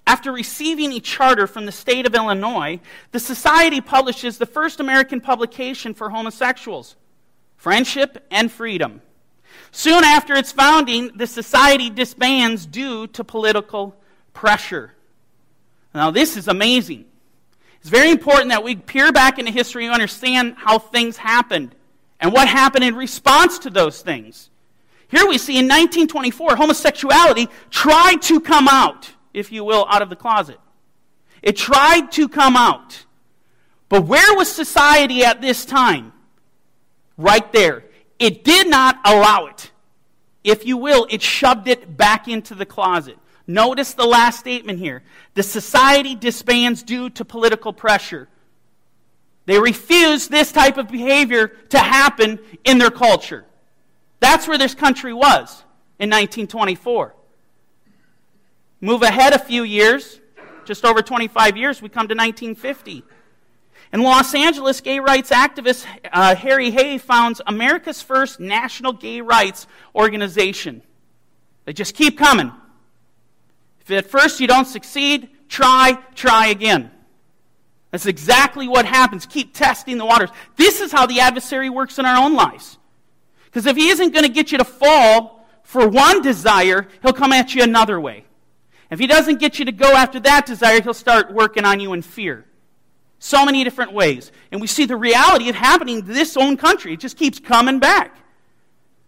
After 0.08 0.32
receiving 0.32 0.92
a 0.92 0.98
charter 0.98 1.46
from 1.46 1.66
the 1.66 1.70
state 1.70 2.04
of 2.04 2.16
Illinois, 2.16 2.80
the 3.12 3.20
Society 3.20 3.80
publishes 3.80 4.38
the 4.38 4.46
first 4.46 4.80
American 4.80 5.20
publication 5.20 5.94
for 5.94 6.10
homosexuals 6.10 6.96
Friendship 7.58 8.26
and 8.32 8.50
Freedom. 8.50 9.02
Soon 9.70 10.02
after 10.02 10.34
its 10.34 10.50
founding, 10.50 11.12
the 11.14 11.28
Society 11.28 11.90
disbands 11.90 12.66
due 12.66 13.06
to 13.06 13.22
political 13.22 13.94
pressure. 14.32 14.94
Now, 15.94 16.10
this 16.10 16.36
is 16.36 16.48
amazing. 16.48 17.06
It's 17.80 17.88
very 17.90 18.10
important 18.10 18.50
that 18.50 18.62
we 18.62 18.76
peer 18.76 19.12
back 19.12 19.38
into 19.38 19.50
history 19.50 19.84
and 19.84 19.94
understand 19.94 20.54
how 20.56 20.78
things 20.78 21.16
happened 21.16 21.74
and 22.20 22.32
what 22.32 22.48
happened 22.48 22.84
in 22.84 22.94
response 22.96 23.60
to 23.60 23.70
those 23.70 24.02
things. 24.02 24.50
Here 25.08 25.26
we 25.26 25.38
see 25.38 25.54
in 25.54 25.66
1924, 25.66 26.56
homosexuality 26.56 27.48
tried 27.70 28.20
to 28.22 28.40
come 28.40 28.68
out, 28.68 29.10
if 29.32 29.50
you 29.50 29.64
will, 29.64 29.86
out 29.88 30.02
of 30.02 30.10
the 30.10 30.16
closet. 30.16 30.58
It 31.42 31.56
tried 31.56 32.12
to 32.12 32.28
come 32.28 32.56
out. 32.56 33.06
But 33.88 34.02
where 34.02 34.34
was 34.34 34.52
society 34.52 35.24
at 35.24 35.40
this 35.40 35.64
time? 35.64 36.12
Right 37.16 37.50
there. 37.52 37.84
It 38.18 38.44
did 38.44 38.68
not 38.68 38.98
allow 39.04 39.46
it. 39.46 39.70
If 40.44 40.66
you 40.66 40.76
will, 40.76 41.06
it 41.08 41.22
shoved 41.22 41.68
it 41.68 41.96
back 41.96 42.28
into 42.28 42.54
the 42.54 42.66
closet. 42.66 43.18
Notice 43.50 43.94
the 43.94 44.04
last 44.04 44.38
statement 44.38 44.78
here. 44.78 45.02
The 45.32 45.42
society 45.42 46.14
disbands 46.14 46.82
due 46.82 47.08
to 47.10 47.24
political 47.24 47.72
pressure. 47.72 48.28
They 49.46 49.58
refuse 49.58 50.28
this 50.28 50.52
type 50.52 50.76
of 50.76 50.88
behavior 50.88 51.48
to 51.70 51.78
happen 51.78 52.40
in 52.62 52.76
their 52.76 52.90
culture. 52.90 53.46
That's 54.20 54.46
where 54.46 54.58
this 54.58 54.74
country 54.74 55.14
was 55.14 55.64
in 55.98 56.10
1924. 56.10 57.14
Move 58.82 59.02
ahead 59.02 59.32
a 59.32 59.38
few 59.38 59.62
years, 59.62 60.20
just 60.66 60.84
over 60.84 61.00
25 61.00 61.56
years, 61.56 61.80
we 61.80 61.88
come 61.88 62.06
to 62.08 62.14
1950. 62.14 63.02
In 63.94 64.02
Los 64.02 64.34
Angeles, 64.34 64.82
gay 64.82 65.00
rights 65.00 65.30
activist 65.30 65.86
uh, 66.12 66.34
Harry 66.34 66.70
Hay 66.70 66.98
founds 66.98 67.40
America's 67.46 68.02
first 68.02 68.40
national 68.40 68.92
gay 68.92 69.22
rights 69.22 69.66
organization. 69.94 70.82
They 71.64 71.72
just 71.72 71.94
keep 71.94 72.18
coming. 72.18 72.52
If 73.88 74.04
at 74.04 74.10
first 74.10 74.38
you 74.38 74.46
don't 74.46 74.66
succeed, 74.66 75.30
try, 75.48 75.98
try 76.14 76.48
again. 76.48 76.90
That's 77.90 78.04
exactly 78.04 78.68
what 78.68 78.84
happens. 78.84 79.24
Keep 79.24 79.54
testing 79.54 79.96
the 79.96 80.04
waters. 80.04 80.28
This 80.56 80.80
is 80.80 80.92
how 80.92 81.06
the 81.06 81.20
adversary 81.20 81.70
works 81.70 81.98
in 81.98 82.04
our 82.04 82.22
own 82.22 82.34
lives. 82.34 82.76
Because 83.46 83.64
if 83.64 83.76
he 83.76 83.88
isn't 83.88 84.12
going 84.12 84.26
to 84.26 84.30
get 84.30 84.52
you 84.52 84.58
to 84.58 84.64
fall 84.64 85.48
for 85.62 85.88
one 85.88 86.20
desire, 86.20 86.86
he'll 87.00 87.14
come 87.14 87.32
at 87.32 87.54
you 87.54 87.62
another 87.62 87.98
way. 87.98 88.24
If 88.90 88.98
he 88.98 89.06
doesn't 89.06 89.40
get 89.40 89.58
you 89.58 89.64
to 89.64 89.72
go 89.72 89.94
after 89.94 90.20
that 90.20 90.44
desire, 90.44 90.82
he'll 90.82 90.92
start 90.92 91.32
working 91.32 91.64
on 91.64 91.80
you 91.80 91.94
in 91.94 92.02
fear. 92.02 92.44
So 93.18 93.44
many 93.44 93.64
different 93.64 93.92
ways. 93.92 94.32
And 94.52 94.60
we 94.60 94.66
see 94.66 94.84
the 94.84 94.96
reality 94.96 95.48
of 95.48 95.54
happening 95.54 96.02
to 96.02 96.12
this 96.12 96.36
own 96.36 96.58
country. 96.58 96.92
It 96.92 97.00
just 97.00 97.16
keeps 97.16 97.38
coming 97.38 97.78
back. 97.78 98.14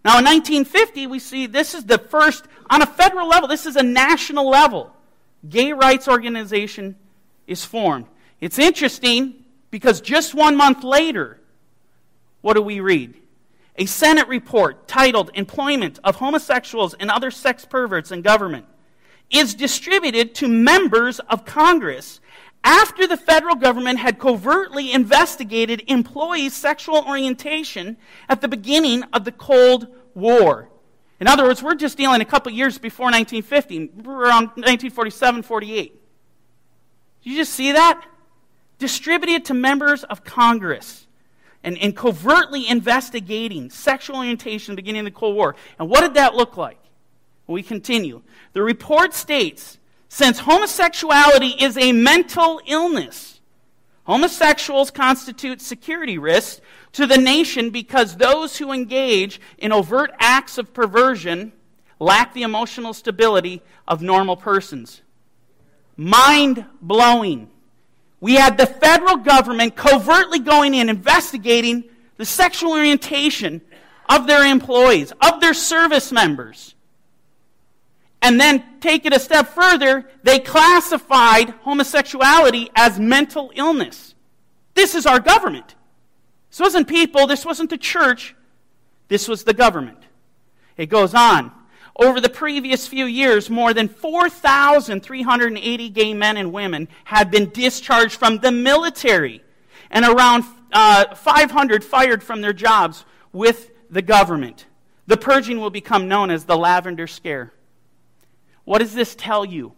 Now, 0.04 0.19
in 0.19 0.25
1950, 0.25 1.07
we 1.07 1.19
see 1.19 1.47
this 1.47 1.75
is 1.75 1.85
the 1.85 1.99
first, 1.99 2.47
on 2.71 2.80
a 2.80 2.87
federal 2.87 3.28
level, 3.28 3.49
this 3.49 3.66
is 3.66 3.76
a 3.76 3.83
national 3.83 4.49
level. 4.49 4.95
Gay 5.49 5.73
rights 5.73 6.09
organization 6.09 6.97
is 7.47 7.64
formed. 7.64 8.07
It's 8.40 8.59
interesting 8.59 9.45
because 9.71 10.00
just 10.00 10.35
one 10.35 10.57
month 10.57 10.85
later, 10.85 11.40
what 12.40 12.54
do 12.54 12.62
we 12.62 12.80
read? 12.80 13.14
A 13.76 13.87
Senate 13.87 14.28
report 14.28 14.88
titled 14.88 15.30
Employment 15.35 15.99
of 16.02 16.16
Homosexuals 16.16 16.95
and 16.95 17.11
Other 17.11 17.30
Sex 17.30 17.64
Perverts 17.64 18.11
in 18.11 18.23
Government 18.23 18.66
is 19.30 19.54
distributed 19.54 20.35
to 20.37 20.49
members 20.49 21.21
of 21.21 21.45
Congress 21.45 22.20
after 22.62 23.07
the 23.07 23.17
federal 23.17 23.55
government 23.55 23.99
had 23.99 24.19
covertly 24.19 24.93
investigated 24.93 25.83
employees' 25.87 26.55
sexual 26.55 27.05
orientation 27.07 27.97
at 28.29 28.40
the 28.40 28.49
beginning 28.49 29.02
of 29.12 29.25
the 29.25 29.33
Cold 29.33 29.88
War. 30.14 30.69
In 31.21 31.26
other 31.26 31.45
words, 31.45 31.62
we're 31.62 31.75
just 31.75 31.97
dealing 31.97 32.21
a 32.21 32.25
couple 32.25 32.52
years 32.52 32.79
before 32.79 33.07
1950, 33.07 34.09
around 34.09 34.47
1947 34.57 35.43
48. 35.43 36.00
Did 37.23 37.31
you 37.31 37.37
just 37.37 37.52
see 37.52 37.73
that? 37.73 38.05
Distributed 38.79 39.45
to 39.47 39.55
members 39.55 40.05
of 40.05 40.25
Congress 40.25 41.07
and, 41.62 41.76
and 41.79 41.95
covertly 41.95 42.67
investigating 42.67 43.69
sexual 43.69 44.17
orientation 44.17 44.75
beginning 44.75 45.00
of 45.00 45.12
the 45.12 45.19
Cold 45.19 45.37
War. 45.37 45.55
And 45.79 45.90
what 45.90 46.00
did 46.00 46.14
that 46.14 46.35
look 46.35 46.57
like? 46.57 46.79
We 47.47 47.62
continue. 47.62 48.23
The 48.52 48.62
report 48.62 49.12
states 49.12 49.79
since 50.11 50.40
homosexuality 50.40 51.55
is 51.61 51.79
a 51.79 51.93
mental 51.93 52.61
illness, 52.67 53.40
homosexuals 54.02 54.90
constitute 54.90 55.61
security 55.61 56.19
risks 56.19 56.61
to 56.93 57.07
the 57.07 57.17
nation 57.17 57.71
because 57.71 58.17
those 58.17 58.59
who 58.59 58.73
engage 58.73 59.40
in 59.57 59.71
overt 59.71 60.11
acts 60.19 60.59
of 60.59 60.75
perversion 60.75 61.52
lack 62.00 62.35
the 62.35 62.43
emotional 62.43 62.93
stability 62.93 63.62
of 63.87 64.02
normal 64.02 64.37
persons. 64.37 65.00
Mind 65.97 66.67
blowing. 66.83 67.49
We 68.19 68.35
had 68.35 68.59
the 68.59 68.67
federal 68.67 69.17
government 69.17 69.76
covertly 69.76 70.40
going 70.40 70.75
in 70.75 70.88
investigating 70.88 71.85
the 72.17 72.26
sexual 72.26 72.73
orientation 72.73 73.61
of 74.09 74.26
their 74.26 74.45
employees, 74.45 75.12
of 75.23 75.40
their 75.40 75.55
service 75.55 76.11
members. 76.11 76.75
And 78.23 78.39
then 78.39 78.62
take 78.81 79.07
it 79.07 79.15
a 79.15 79.21
step 79.21 79.49
further, 79.49 80.09
they 80.23 80.39
classified 80.39 81.50
homosexuality 81.62 82.71
as 82.77 82.99
mental 82.99 83.50
illness. 83.55 84.15
This 84.75 84.95
is 84.95 85.07
our 85.07 85.21
government. 85.21 85.75
This 86.50 86.61
wasn't 86.61 86.89
people, 86.89 87.27
this 87.27 87.45
wasn't 87.45 87.71
the 87.71 87.79
church, 87.79 88.35
this 89.09 89.29
was 89.29 89.45
the 89.45 89.55
government. 89.55 89.99
It 90.77 90.87
goes 90.87 91.15
on. 91.15 91.53
Over 91.97 92.21
the 92.21 92.29
previous 92.29 92.87
few 92.87 93.05
years, 93.05 93.50
more 93.50 93.75
than 93.75 93.89
4,380 93.89 95.89
gay 95.91 96.15
men 96.15 96.37
and 96.37 96.53
women 96.53 96.89
had 97.05 97.31
been 97.31 97.50
discharged 97.50 98.15
from 98.15 98.39
the 98.39 98.50
military, 98.50 99.43
and 99.91 100.05
around 100.05 100.45
uh, 100.73 101.15
500 101.15 101.85
fired 101.85 102.23
from 102.23 102.41
their 102.41 102.53
jobs 102.53 103.05
with 103.33 103.71
the 103.91 104.03
government. 104.03 104.67
The 105.07 105.17
purging 105.17 105.61
will 105.61 105.71
become 105.71 106.09
known 106.09 106.31
as 106.31 106.45
the 106.45 106.57
Lavender 106.57 107.07
Scare. 107.07 107.53
What 108.64 108.79
does 108.79 108.95
this 108.95 109.14
tell 109.14 109.45
you? 109.45 109.73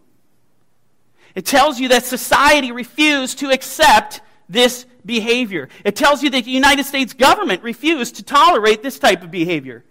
It 1.35 1.45
tells 1.45 1.79
you 1.79 1.89
that 1.89 2.05
society 2.05 2.71
refused 2.71 3.39
to 3.39 3.49
accept 3.49 4.21
this 4.47 4.85
behavior. 5.05 5.69
It 5.83 5.95
tells 5.95 6.21
you 6.21 6.29
that 6.29 6.45
the 6.45 6.51
United 6.51 6.85
States 6.85 7.13
government 7.13 7.63
refused 7.63 8.17
to 8.17 8.23
tolerate 8.23 8.83
this 8.83 8.99
type 8.99 9.23
of 9.23 9.31
behavior. 9.31 9.83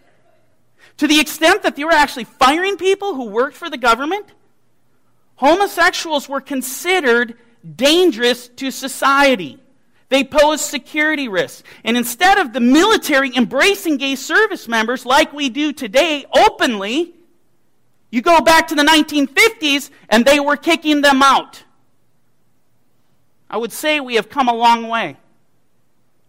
To 0.98 1.06
the 1.06 1.20
extent 1.20 1.62
that 1.62 1.76
they 1.76 1.84
were 1.84 1.92
actually 1.92 2.24
firing 2.24 2.76
people 2.76 3.14
who 3.14 3.24
worked 3.26 3.56
for 3.56 3.68
the 3.68 3.76
government, 3.76 4.26
homosexuals 5.36 6.28
were 6.28 6.40
considered 6.40 7.36
dangerous 7.76 8.48
to 8.48 8.70
society. 8.70 9.58
They 10.08 10.24
posed 10.24 10.64
security 10.64 11.28
risks. 11.28 11.62
And 11.84 11.96
instead 11.96 12.38
of 12.38 12.52
the 12.52 12.60
military 12.60 13.34
embracing 13.34 13.96
gay 13.96 14.14
service 14.14 14.68
members 14.68 15.06
like 15.06 15.32
we 15.32 15.48
do 15.48 15.72
today 15.72 16.26
openly, 16.36 17.14
you 18.12 18.20
go 18.20 18.42
back 18.42 18.68
to 18.68 18.74
the 18.74 18.84
1950s, 18.84 19.90
and 20.10 20.24
they 20.24 20.38
were 20.38 20.56
kicking 20.56 21.00
them 21.00 21.22
out. 21.22 21.64
I 23.48 23.56
would 23.56 23.72
say 23.72 24.00
we 24.00 24.16
have 24.16 24.28
come 24.28 24.48
a 24.48 24.54
long 24.54 24.86
way, 24.86 25.16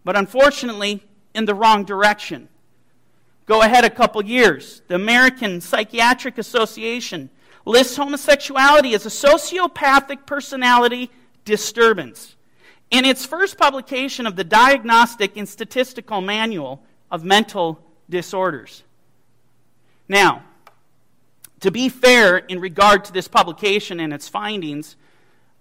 but 0.06 0.16
unfortunately, 0.16 1.04
in 1.36 1.44
the 1.44 1.54
wrong 1.54 1.84
direction. 1.84 2.48
Go 3.46 3.62
ahead 3.62 3.84
a 3.84 3.90
couple 3.90 4.24
years. 4.24 4.82
The 4.88 4.96
American 4.96 5.60
Psychiatric 5.60 6.38
Association 6.38 7.30
lists 7.66 7.98
homosexuality 7.98 8.96
as 8.96 9.06
a 9.06 9.10
sociopathic 9.10 10.26
personality 10.26 11.12
disturbance. 11.44 12.38
In 12.92 13.04
its 13.04 13.26
first 13.26 13.58
publication 13.58 14.26
of 14.26 14.38
the 14.38 14.46
Diagnostic 14.46 15.36
and 15.36 15.50
Statistical 15.50 16.22
Manual 16.22 16.82
of 17.12 17.26
Mental 17.26 17.78
Disorders. 18.10 18.84
Now, 20.08 20.44
to 21.64 21.72
be 21.72 21.88
fair 21.88 22.38
in 22.38 22.60
regard 22.60 23.06
to 23.06 23.14
this 23.14 23.30
publication 23.30 24.02
and 24.02 24.14
its 24.14 24.28
findings, 24.28 24.98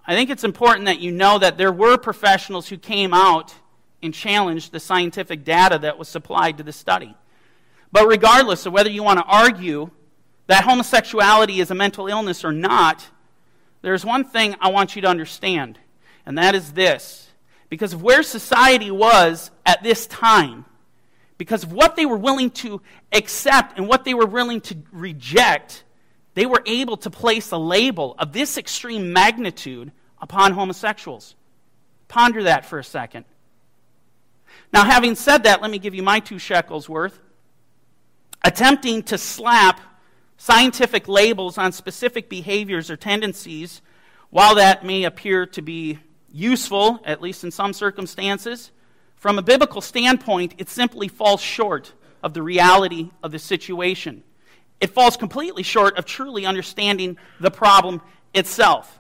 I 0.04 0.16
think 0.16 0.30
it's 0.30 0.42
important 0.42 0.86
that 0.86 0.98
you 0.98 1.12
know 1.12 1.38
that 1.38 1.58
there 1.58 1.70
were 1.70 1.96
professionals 1.96 2.68
who 2.68 2.76
came 2.76 3.14
out 3.14 3.54
and 4.02 4.12
challenged 4.12 4.72
the 4.72 4.80
scientific 4.80 5.44
data 5.44 5.78
that 5.78 5.98
was 5.98 6.08
supplied 6.08 6.58
to 6.58 6.64
the 6.64 6.72
study. 6.72 7.14
But 7.92 8.08
regardless 8.08 8.66
of 8.66 8.72
whether 8.72 8.90
you 8.90 9.04
want 9.04 9.20
to 9.20 9.24
argue 9.24 9.92
that 10.48 10.64
homosexuality 10.64 11.60
is 11.60 11.70
a 11.70 11.74
mental 11.76 12.08
illness 12.08 12.44
or 12.44 12.50
not, 12.50 13.08
there's 13.82 14.04
one 14.04 14.24
thing 14.24 14.56
I 14.60 14.70
want 14.70 14.96
you 14.96 15.02
to 15.02 15.08
understand, 15.08 15.78
and 16.26 16.36
that 16.36 16.56
is 16.56 16.72
this. 16.72 17.30
because 17.72 17.94
of 17.94 18.02
where 18.02 18.22
society 18.22 18.90
was 18.90 19.50
at 19.64 19.82
this 19.82 20.06
time, 20.06 20.66
because 21.38 21.62
of 21.62 21.72
what 21.72 21.96
they 21.96 22.04
were 22.04 22.18
willing 22.18 22.50
to 22.50 22.82
accept 23.12 23.78
and 23.78 23.88
what 23.88 24.04
they 24.04 24.12
were 24.12 24.26
willing 24.26 24.60
to 24.60 24.76
reject, 24.92 25.82
they 26.34 26.46
were 26.46 26.62
able 26.66 26.96
to 26.98 27.10
place 27.10 27.50
a 27.50 27.58
label 27.58 28.14
of 28.18 28.32
this 28.32 28.56
extreme 28.56 29.12
magnitude 29.12 29.92
upon 30.20 30.52
homosexuals. 30.52 31.34
Ponder 32.08 32.44
that 32.44 32.64
for 32.64 32.78
a 32.78 32.84
second. 32.84 33.24
Now, 34.72 34.84
having 34.84 35.14
said 35.14 35.44
that, 35.44 35.60
let 35.60 35.70
me 35.70 35.78
give 35.78 35.94
you 35.94 36.02
my 36.02 36.20
two 36.20 36.38
shekels 36.38 36.88
worth. 36.88 37.20
Attempting 38.44 39.02
to 39.04 39.18
slap 39.18 39.80
scientific 40.36 41.06
labels 41.06 41.58
on 41.58 41.72
specific 41.72 42.28
behaviors 42.28 42.90
or 42.90 42.96
tendencies, 42.96 43.82
while 44.30 44.54
that 44.56 44.84
may 44.84 45.04
appear 45.04 45.46
to 45.46 45.62
be 45.62 45.98
useful, 46.32 47.00
at 47.04 47.20
least 47.20 47.44
in 47.44 47.50
some 47.50 47.72
circumstances, 47.72 48.70
from 49.16 49.38
a 49.38 49.42
biblical 49.42 49.80
standpoint, 49.80 50.54
it 50.58 50.68
simply 50.68 51.06
falls 51.06 51.40
short 51.40 51.92
of 52.22 52.34
the 52.34 52.42
reality 52.42 53.10
of 53.22 53.30
the 53.30 53.38
situation. 53.38 54.24
It 54.82 54.90
falls 54.90 55.16
completely 55.16 55.62
short 55.62 55.96
of 55.96 56.04
truly 56.04 56.44
understanding 56.44 57.16
the 57.38 57.52
problem 57.52 58.02
itself. 58.34 58.98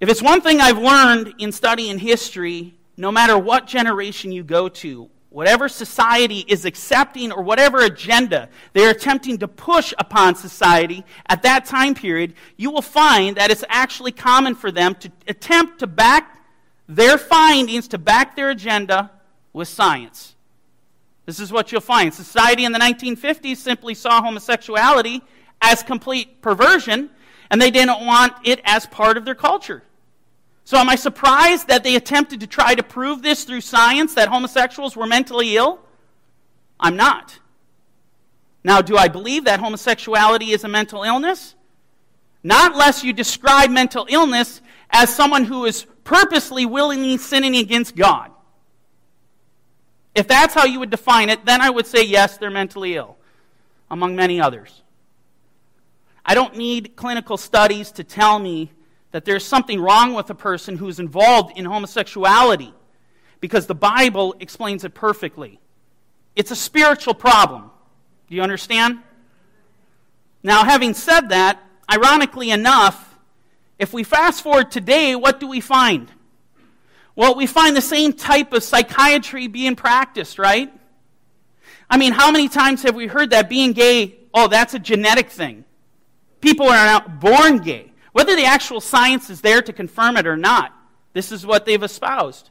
If 0.00 0.08
it's 0.08 0.20
one 0.20 0.40
thing 0.40 0.60
I've 0.60 0.78
learned 0.78 1.34
in 1.38 1.52
studying 1.52 1.96
history, 1.96 2.74
no 2.96 3.12
matter 3.12 3.38
what 3.38 3.68
generation 3.68 4.32
you 4.32 4.42
go 4.42 4.68
to, 4.68 5.08
whatever 5.30 5.68
society 5.68 6.44
is 6.48 6.64
accepting 6.64 7.30
or 7.30 7.44
whatever 7.44 7.82
agenda 7.82 8.48
they're 8.72 8.90
attempting 8.90 9.38
to 9.38 9.46
push 9.46 9.94
upon 9.96 10.34
society 10.34 11.04
at 11.26 11.42
that 11.42 11.64
time 11.64 11.94
period, 11.94 12.34
you 12.56 12.72
will 12.72 12.82
find 12.82 13.36
that 13.36 13.52
it's 13.52 13.64
actually 13.68 14.10
common 14.10 14.56
for 14.56 14.72
them 14.72 14.96
to 14.96 15.12
attempt 15.28 15.78
to 15.78 15.86
back 15.86 16.44
their 16.88 17.16
findings, 17.16 17.86
to 17.86 17.96
back 17.96 18.34
their 18.34 18.50
agenda 18.50 19.08
with 19.52 19.68
science. 19.68 20.31
This 21.26 21.38
is 21.38 21.52
what 21.52 21.70
you'll 21.70 21.80
find. 21.80 22.12
Society 22.12 22.64
in 22.64 22.72
the 22.72 22.78
1950s 22.78 23.56
simply 23.56 23.94
saw 23.94 24.22
homosexuality 24.22 25.22
as 25.60 25.82
complete 25.82 26.42
perversion, 26.42 27.10
and 27.50 27.60
they 27.60 27.70
didn't 27.70 28.04
want 28.04 28.32
it 28.44 28.60
as 28.64 28.86
part 28.86 29.16
of 29.16 29.24
their 29.24 29.34
culture. 29.34 29.82
So, 30.64 30.78
am 30.78 30.88
I 30.88 30.96
surprised 30.96 31.68
that 31.68 31.84
they 31.84 31.96
attempted 31.96 32.40
to 32.40 32.46
try 32.46 32.74
to 32.74 32.82
prove 32.82 33.22
this 33.22 33.44
through 33.44 33.62
science 33.62 34.14
that 34.14 34.28
homosexuals 34.28 34.96
were 34.96 35.06
mentally 35.06 35.56
ill? 35.56 35.80
I'm 36.78 36.96
not. 36.96 37.38
Now, 38.64 38.80
do 38.80 38.96
I 38.96 39.08
believe 39.08 39.44
that 39.44 39.60
homosexuality 39.60 40.52
is 40.52 40.64
a 40.64 40.68
mental 40.68 41.02
illness? 41.02 41.54
Not 42.44 42.72
unless 42.72 43.04
you 43.04 43.12
describe 43.12 43.70
mental 43.70 44.06
illness 44.08 44.60
as 44.90 45.14
someone 45.14 45.44
who 45.44 45.64
is 45.64 45.86
purposely, 46.04 46.66
willingly 46.66 47.16
sinning 47.16 47.56
against 47.56 47.94
God. 47.96 48.31
If 50.14 50.28
that's 50.28 50.54
how 50.54 50.64
you 50.64 50.78
would 50.80 50.90
define 50.90 51.30
it, 51.30 51.44
then 51.44 51.60
I 51.60 51.70
would 51.70 51.86
say 51.86 52.04
yes, 52.04 52.36
they're 52.36 52.50
mentally 52.50 52.96
ill, 52.96 53.16
among 53.90 54.14
many 54.14 54.40
others. 54.40 54.82
I 56.24 56.34
don't 56.34 56.56
need 56.56 56.94
clinical 56.96 57.36
studies 57.36 57.90
to 57.92 58.04
tell 58.04 58.38
me 58.38 58.72
that 59.10 59.24
there's 59.24 59.44
something 59.44 59.80
wrong 59.80 60.14
with 60.14 60.30
a 60.30 60.34
person 60.34 60.76
who's 60.76 60.98
involved 60.98 61.56
in 61.56 61.64
homosexuality 61.64 62.72
because 63.40 63.66
the 63.66 63.74
Bible 63.74 64.34
explains 64.38 64.84
it 64.84 64.94
perfectly. 64.94 65.58
It's 66.36 66.50
a 66.50 66.56
spiritual 66.56 67.14
problem. 67.14 67.70
Do 68.28 68.36
you 68.36 68.42
understand? 68.42 69.00
Now, 70.42 70.64
having 70.64 70.94
said 70.94 71.28
that, 71.28 71.60
ironically 71.90 72.50
enough, 72.50 73.18
if 73.78 73.92
we 73.92 74.04
fast 74.04 74.42
forward 74.42 74.70
today, 74.70 75.14
what 75.16 75.40
do 75.40 75.46
we 75.46 75.60
find? 75.60 76.08
Well, 77.14 77.34
we 77.34 77.46
find 77.46 77.76
the 77.76 77.82
same 77.82 78.12
type 78.12 78.52
of 78.52 78.62
psychiatry 78.62 79.46
being 79.46 79.76
practiced, 79.76 80.38
right? 80.38 80.72
I 81.90 81.98
mean, 81.98 82.12
how 82.12 82.30
many 82.30 82.48
times 82.48 82.82
have 82.84 82.94
we 82.94 83.06
heard 83.06 83.30
that 83.30 83.48
being 83.50 83.72
gay, 83.72 84.16
oh, 84.32 84.48
that's 84.48 84.72
a 84.74 84.78
genetic 84.78 85.30
thing? 85.30 85.64
People 86.40 86.66
are 86.66 86.86
not 86.86 87.20
born 87.20 87.58
gay. 87.58 87.92
Whether 88.12 88.34
the 88.34 88.44
actual 88.44 88.80
science 88.80 89.30
is 89.30 89.40
there 89.42 89.62
to 89.62 89.72
confirm 89.72 90.16
it 90.16 90.26
or 90.26 90.36
not, 90.36 90.74
this 91.12 91.32
is 91.32 91.46
what 91.46 91.66
they've 91.66 91.82
espoused. 91.82 92.50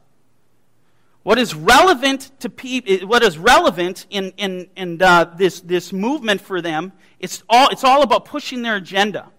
What 1.23 1.37
is 1.37 1.53
relevant 1.53 2.31
to 2.39 2.49
people, 2.49 3.07
what 3.07 3.21
is 3.23 3.37
relevant 3.37 4.07
in, 4.09 4.31
in, 4.37 4.69
in 4.75 5.01
uh, 5.01 5.25
this, 5.37 5.61
this 5.61 5.93
movement 5.93 6.41
for 6.41 6.61
them, 6.61 6.93
it's 7.19 7.43
all, 7.47 7.69
it's 7.69 7.83
all 7.83 8.01
about 8.01 8.25
pushing 8.25 8.63
their 8.63 8.75
agenda. 8.75 9.29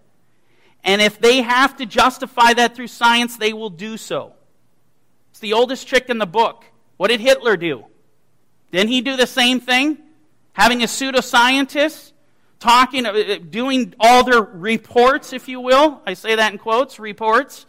And 0.83 1.01
if 1.01 1.19
they 1.19 1.41
have 1.41 1.77
to 1.77 1.85
justify 1.85 2.53
that 2.53 2.75
through 2.75 2.87
science, 2.87 3.37
they 3.37 3.53
will 3.53 3.69
do 3.69 3.97
so. 3.97 4.33
The 5.43 5.51
oldest 5.51 5.89
trick 5.89 6.09
in 6.09 6.19
the 6.19 6.25
book. 6.25 6.63
What 6.95 7.09
did 7.09 7.19
Hitler 7.19 7.57
do? 7.57 7.83
Didn't 8.71 8.87
he 8.87 9.01
do 9.01 9.17
the 9.17 9.27
same 9.27 9.59
thing? 9.59 9.97
Having 10.53 10.83
a 10.83 10.85
pseudoscientist 10.85 12.13
talking, 12.61 13.05
uh, 13.05 13.39
doing 13.49 13.93
all 13.99 14.23
their 14.23 14.39
reports, 14.39 15.33
if 15.33 15.49
you 15.49 15.59
will. 15.59 16.01
I 16.07 16.13
say 16.13 16.35
that 16.35 16.53
in 16.53 16.59
quotes, 16.59 16.97
reports, 16.97 17.65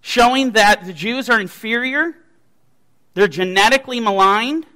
showing 0.00 0.50
that 0.52 0.84
the 0.84 0.92
Jews 0.92 1.30
are 1.30 1.40
inferior, 1.40 2.16
they're 3.14 3.28
genetically 3.28 4.00
maligned. 4.00 4.66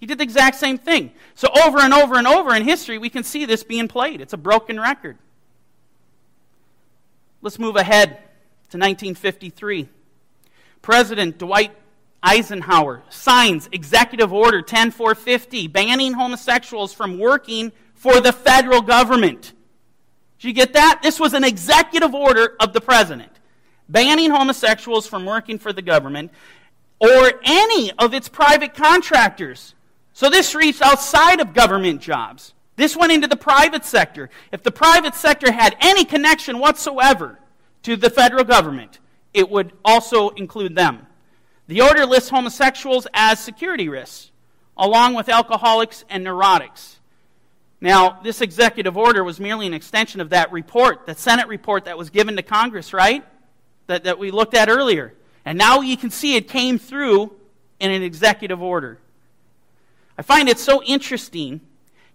He 0.00 0.04
did 0.04 0.18
the 0.18 0.24
exact 0.24 0.56
same 0.56 0.76
thing. 0.76 1.12
So, 1.34 1.48
over 1.64 1.78
and 1.78 1.94
over 1.94 2.16
and 2.16 2.26
over 2.26 2.54
in 2.54 2.62
history, 2.64 2.98
we 2.98 3.08
can 3.08 3.24
see 3.24 3.46
this 3.46 3.64
being 3.64 3.88
played. 3.88 4.20
It's 4.20 4.34
a 4.34 4.38
broken 4.38 4.78
record. 4.78 5.16
Let's 7.40 7.58
move 7.58 7.76
ahead 7.76 8.18
to 8.68 8.76
1953. 8.76 9.88
President 10.82 11.38
Dwight 11.38 11.72
Eisenhower 12.22 13.02
signs 13.08 13.68
Executive 13.72 14.32
Order 14.32 14.62
10450 14.62 15.68
banning 15.68 16.12
homosexuals 16.12 16.92
from 16.92 17.18
working 17.18 17.72
for 17.94 18.20
the 18.20 18.32
federal 18.32 18.82
government. 18.82 19.52
Did 20.38 20.48
you 20.48 20.54
get 20.54 20.72
that? 20.74 21.00
This 21.02 21.20
was 21.20 21.34
an 21.34 21.44
executive 21.44 22.14
order 22.14 22.56
of 22.60 22.72
the 22.72 22.80
president 22.80 23.30
banning 23.88 24.30
homosexuals 24.30 25.06
from 25.06 25.24
working 25.24 25.58
for 25.58 25.72
the 25.72 25.82
government 25.82 26.30
or 27.00 27.32
any 27.44 27.90
of 27.98 28.14
its 28.14 28.28
private 28.28 28.74
contractors. 28.74 29.74
So 30.12 30.30
this 30.30 30.54
reached 30.54 30.82
outside 30.82 31.40
of 31.40 31.54
government 31.54 32.00
jobs. 32.00 32.54
This 32.76 32.96
went 32.96 33.12
into 33.12 33.26
the 33.26 33.36
private 33.36 33.84
sector. 33.84 34.30
If 34.52 34.62
the 34.62 34.70
private 34.70 35.14
sector 35.14 35.50
had 35.50 35.76
any 35.80 36.04
connection 36.04 36.58
whatsoever 36.58 37.38
to 37.82 37.96
the 37.96 38.10
federal 38.10 38.44
government, 38.44 38.98
it 39.32 39.48
would 39.48 39.72
also 39.84 40.30
include 40.30 40.74
them. 40.74 41.06
The 41.68 41.82
order 41.82 42.04
lists 42.04 42.30
homosexuals 42.30 43.06
as 43.14 43.38
security 43.38 43.88
risks, 43.88 44.30
along 44.76 45.14
with 45.14 45.28
alcoholics 45.28 46.04
and 46.08 46.26
neurotics. 46.26 46.96
Now, 47.80 48.20
this 48.22 48.40
executive 48.40 48.96
order 48.96 49.24
was 49.24 49.40
merely 49.40 49.66
an 49.66 49.72
extension 49.72 50.20
of 50.20 50.30
that 50.30 50.52
report, 50.52 51.06
that 51.06 51.18
Senate 51.18 51.48
report 51.48 51.86
that 51.86 51.96
was 51.96 52.10
given 52.10 52.36
to 52.36 52.42
Congress, 52.42 52.92
right? 52.92 53.24
That, 53.86 54.04
that 54.04 54.18
we 54.18 54.30
looked 54.30 54.54
at 54.54 54.68
earlier. 54.68 55.14
And 55.44 55.56
now 55.56 55.80
you 55.80 55.96
can 55.96 56.10
see 56.10 56.36
it 56.36 56.48
came 56.48 56.78
through 56.78 57.32
in 57.78 57.90
an 57.90 58.02
executive 58.02 58.60
order. 58.60 58.98
I 60.18 60.22
find 60.22 60.48
it 60.48 60.58
so 60.58 60.82
interesting. 60.82 61.62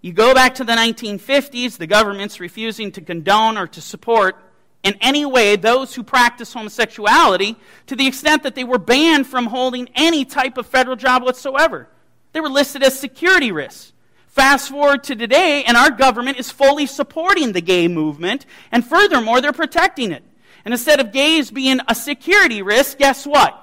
You 0.02 0.14
go 0.14 0.36
back 0.36 0.56
to 0.56 0.64
the 0.64 0.74
1950s, 0.74 1.78
the 1.78 1.88
government's 1.88 2.40
refusing 2.40 2.92
to 2.92 3.02
condone 3.02 3.58
or 3.58 3.66
to 3.68 3.82
support 3.82 4.38
in 4.86 4.96
any 5.02 5.26
way 5.26 5.56
those 5.56 5.96
who 5.96 6.04
practice 6.04 6.54
homosexuality 6.54 7.58
to 7.88 7.96
the 7.96 8.06
extent 8.06 8.44
that 8.44 8.54
they 8.54 8.64
were 8.64 8.78
banned 8.78 9.26
from 9.26 9.48
holding 9.48 9.90
any 9.96 10.24
type 10.24 10.58
of 10.60 10.68
federal 10.68 10.96
job 10.96 11.24
whatsoever. 11.24 11.90
They 12.32 12.40
were 12.40 12.50
listed 12.50 12.84
as 12.84 12.98
security 12.98 13.52
risks. 13.52 13.94
Fast 14.28 14.70
forward 14.70 15.04
to 15.06 15.16
today, 15.16 15.64
and 15.64 15.76
our 15.76 15.90
government 15.90 16.38
is 16.38 16.52
fully 16.52 16.86
supporting 16.86 17.54
the 17.54 17.62
gay 17.62 17.88
movement, 17.88 18.46
and 18.72 18.86
furthermore, 18.86 19.42
they're 19.42 19.54
protecting 19.54 20.12
it. 20.12 20.24
And 20.64 20.74
instead 20.74 21.00
of 21.00 21.12
gays 21.12 21.50
being 21.50 21.80
a 21.88 21.96
security 21.96 22.62
risk, 22.62 23.00
guess 23.00 23.26
what? 23.26 23.60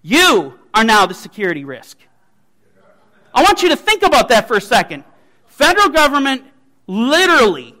You 0.00 0.58
are 0.74 0.82
now 0.82 1.06
the 1.06 1.14
security 1.14 1.64
risk. 1.64 1.98
I 3.34 3.42
want 3.42 3.62
you 3.62 3.68
to 3.68 3.76
think 3.76 4.02
about 4.02 4.28
that 4.30 4.48
for 4.48 4.56
a 4.56 4.60
second. 4.60 5.04
Federal 5.46 5.90
government 5.90 6.44
literally 6.86 7.76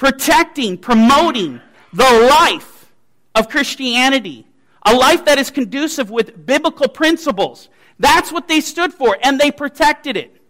protecting, 0.00 0.78
promoting 0.78 1.60
the 1.92 2.26
life 2.30 2.90
of 3.34 3.50
Christianity, 3.50 4.46
a 4.86 4.94
life 4.94 5.26
that 5.26 5.38
is 5.38 5.50
conducive 5.50 6.08
with 6.08 6.46
biblical 6.46 6.88
principles. 6.88 7.68
That's 7.98 8.32
what 8.32 8.48
they 8.48 8.62
stood 8.62 8.94
for, 8.94 9.18
and 9.22 9.38
they 9.38 9.50
protected 9.50 10.16
it. 10.16 10.40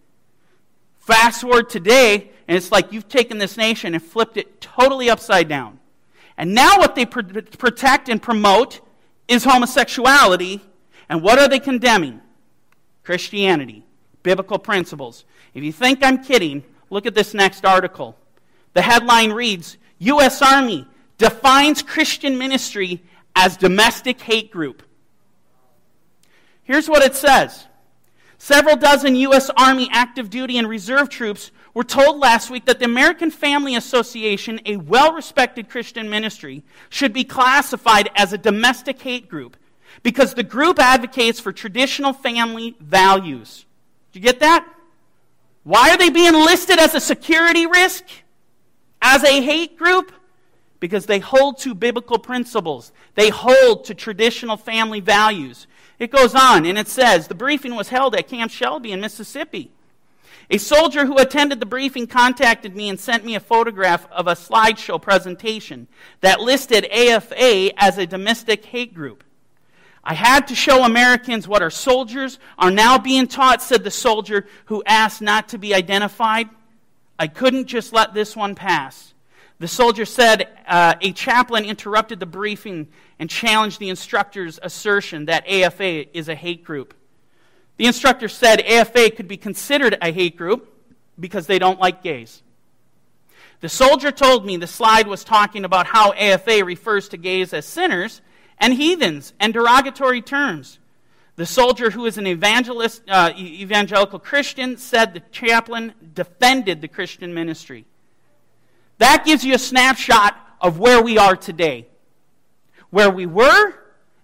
Fast 1.01 1.41
forward 1.41 1.69
today, 1.69 2.31
and 2.47 2.57
it's 2.57 2.71
like 2.71 2.93
you've 2.93 3.09
taken 3.09 3.39
this 3.39 3.57
nation 3.57 3.93
and 3.93 4.01
flipped 4.01 4.37
it 4.37 4.61
totally 4.61 5.11
upside 5.11 5.49
down. 5.49 5.81
And 6.37 6.55
now 6.55 6.79
what 6.79 6.95
they 6.95 7.05
pr- 7.05 7.23
protect 7.59 8.09
and 8.09 8.23
promote 8.23 8.81
is 9.27 9.43
homosexuality. 9.43 10.61
And 11.09 11.23
what 11.23 11.41
are 11.41 11.49
they 11.49 11.59
condemning? 11.59 12.21
Christianity, 13.03 13.85
biblical 14.23 14.61
principles. 14.61 15.25
If 15.55 15.65
you 15.65 15.73
think 15.73 16.05
I'm 16.05 16.23
kidding, 16.23 16.63
look 16.89 17.05
at 17.05 17.17
this 17.17 17.35
next 17.35 17.65
article. 17.65 18.17
The 18.75 18.83
headline 18.83 19.33
reads 19.33 19.77
U.S. 19.99 20.43
Army 20.43 20.87
defines 21.19 21.83
Christian 21.83 22.39
ministry 22.39 23.03
as 23.37 23.57
domestic 23.57 24.21
hate 24.21 24.51
group. 24.51 24.83
Here's 26.63 26.89
what 26.89 27.03
it 27.03 27.15
says 27.15 27.67
Several 28.39 28.77
dozen 28.77 29.17
U.S. 29.17 29.51
Army 29.57 29.89
active 29.93 30.31
duty 30.31 30.57
and 30.57 30.69
reserve 30.69 31.11
troops 31.11 31.51
were 31.75 31.85
told 31.85 32.19
last 32.19 32.49
week 32.49 32.65
that 32.65 32.79
the 32.79 32.87
American 32.87 33.31
Family 33.31 33.77
Association, 33.77 34.61
a 34.65 34.77
well 34.77 35.13
respected 35.13 35.69
Christian 35.69 36.09
ministry, 36.09 36.63
should 36.89 37.13
be 37.13 37.23
classified 37.23 38.09
as 38.17 38.33
a 38.33 38.39
domestic 38.39 39.01
hate 39.03 39.29
group 39.29 39.57
because 40.03 40.35
the 40.35 40.43
group 40.43 40.79
advocates 40.79 41.39
for 41.39 41.53
traditional 41.53 42.13
family 42.13 42.77
values. 42.81 43.67
Did 44.13 44.21
you 44.21 44.25
get 44.25 44.41
that? 44.41 44.67
Why 45.63 45.91
are 45.91 45.99
they 45.99 46.11
being 46.11 46.33
listed 46.33 46.79
as 46.79 46.95
a 46.95 47.01
security 47.01 47.67
risk? 47.67 48.05
As 49.03 49.25
a 49.25 49.41
hate 49.43 49.77
group? 49.79 50.13
Because 50.79 51.07
they 51.07 51.19
hold 51.19 51.59
to 51.59 51.75
biblical 51.75 52.19
principles. 52.19 52.93
They 53.15 53.29
hold 53.29 53.85
to 53.85 53.95
traditional 53.95 54.57
family 54.57 55.01
values. 55.01 55.67
It 55.99 56.11
goes 56.11 56.35
on 56.35 56.65
and 56.65 56.79
it 56.79 56.89
says 56.89 57.29
the 57.29 57.35
briefing 57.35 57.75
was 57.75 57.91
held 57.91 58.15
at 58.15 58.29
Camp 58.29 58.51
Shelby 58.51 58.93
in 58.93 59.01
Mississippi. 59.01 59.71
A 60.53 60.59
soldier 60.59 61.07
who 61.07 61.19
attended 61.19 61.61
the 61.61 61.67
briefing 61.67 62.09
contacted 62.09 62.75
me 62.75 62.89
and 62.89 62.99
sent 62.99 63.25
me 63.25 63.37
a 63.37 63.41
photograph 63.41 64.11
of 64.11 64.27
a 64.27 64.33
slideshow 64.33 65.01
presentation 65.01 65.87
that 66.23 66.41
listed 66.41 66.87
AFA 66.91 67.71
as 67.81 67.99
a 67.99 68.07
domestic 68.07 68.65
hate 68.65 68.93
group. 68.93 69.23
I 70.03 70.15
had 70.15 70.49
to 70.49 70.55
show 70.55 70.83
Americans 70.83 71.47
what 71.47 71.63
our 71.63 71.71
soldiers 71.71 72.39
are 72.59 72.71
now 72.71 72.99
being 72.99 73.29
taught, 73.29 73.63
said 73.63 73.85
the 73.85 73.91
soldier 73.91 74.47
who 74.65 74.83
asked 74.87 75.21
not 75.23 75.51
to 75.51 75.59
be 75.59 75.75
identified. 75.75 76.49
I 77.21 77.29
couldn't 77.29 77.67
just 77.67 77.93
let 77.93 78.15
this 78.15 78.35
one 78.35 78.55
pass. 78.55 79.13
The 79.59 79.69
soldier 79.69 80.07
said 80.07 80.49
uh, 80.67 80.95
a 81.03 81.13
chaplain 81.13 81.67
interrupted 81.67 82.19
the 82.19 82.25
briefing 82.25 82.89
and 83.19 83.29
challenged 83.29 83.79
the 83.79 83.91
instructor's 83.91 84.59
assertion 84.63 85.27
that 85.27 85.47
AFA 85.47 86.17
is 86.17 86.31
a 86.31 86.35
hate 86.35 86.65
group. 86.65 86.95
The 87.77 87.85
instructor 87.85 88.27
said 88.27 88.63
AFA 88.63 89.11
could 89.11 89.29
be 89.29 89.37
considered 89.37 89.99
a 90.01 90.13
hate 90.13 90.39
group 90.39 90.75
because 91.21 91.47
they 91.47 91.59
don't 91.59 91.79
like 91.79 92.03
gays. 92.03 92.43
The 93.61 93.69
soldier 93.69 94.13
told 94.13 94.47
me 94.47 94.57
the 94.57 94.67
slide 94.67 95.07
was 95.07 95.23
talking 95.23 95.67
about 95.67 95.87
how 95.87 96.13
AFA 96.13 96.65
refers 96.65 97.11
to 97.11 97.19
gays 97.19 97.53
as 97.53 97.67
sinners 97.67 98.23
and 98.57 98.73
heathens 98.73 99.35
and 99.39 99.53
derogatory 99.53 100.23
terms. 100.23 100.79
The 101.37 101.47
soldier, 101.47 101.91
who 101.91 102.07
is 102.07 102.19
an 102.19 102.27
evangelist, 102.27 103.03
uh, 103.09 103.33
evangelical 103.37 104.19
Christian, 104.19 104.77
said 104.77 105.15
the 105.15 105.23
chaplain 105.33 105.95
defended 106.15 106.81
the 106.81 106.89
Christian 106.89 107.33
ministry. 107.33 107.87
That 108.99 109.25
gives 109.25 109.45
you 109.45 109.55
a 109.55 109.59
snapshot 109.59 110.37
of 110.61 110.79
where 110.79 111.03
we 111.03 111.17
are 111.17 111.37
today. 111.37 111.87
Where 112.91 113.11
we 113.11 113.25
were 113.25 113.75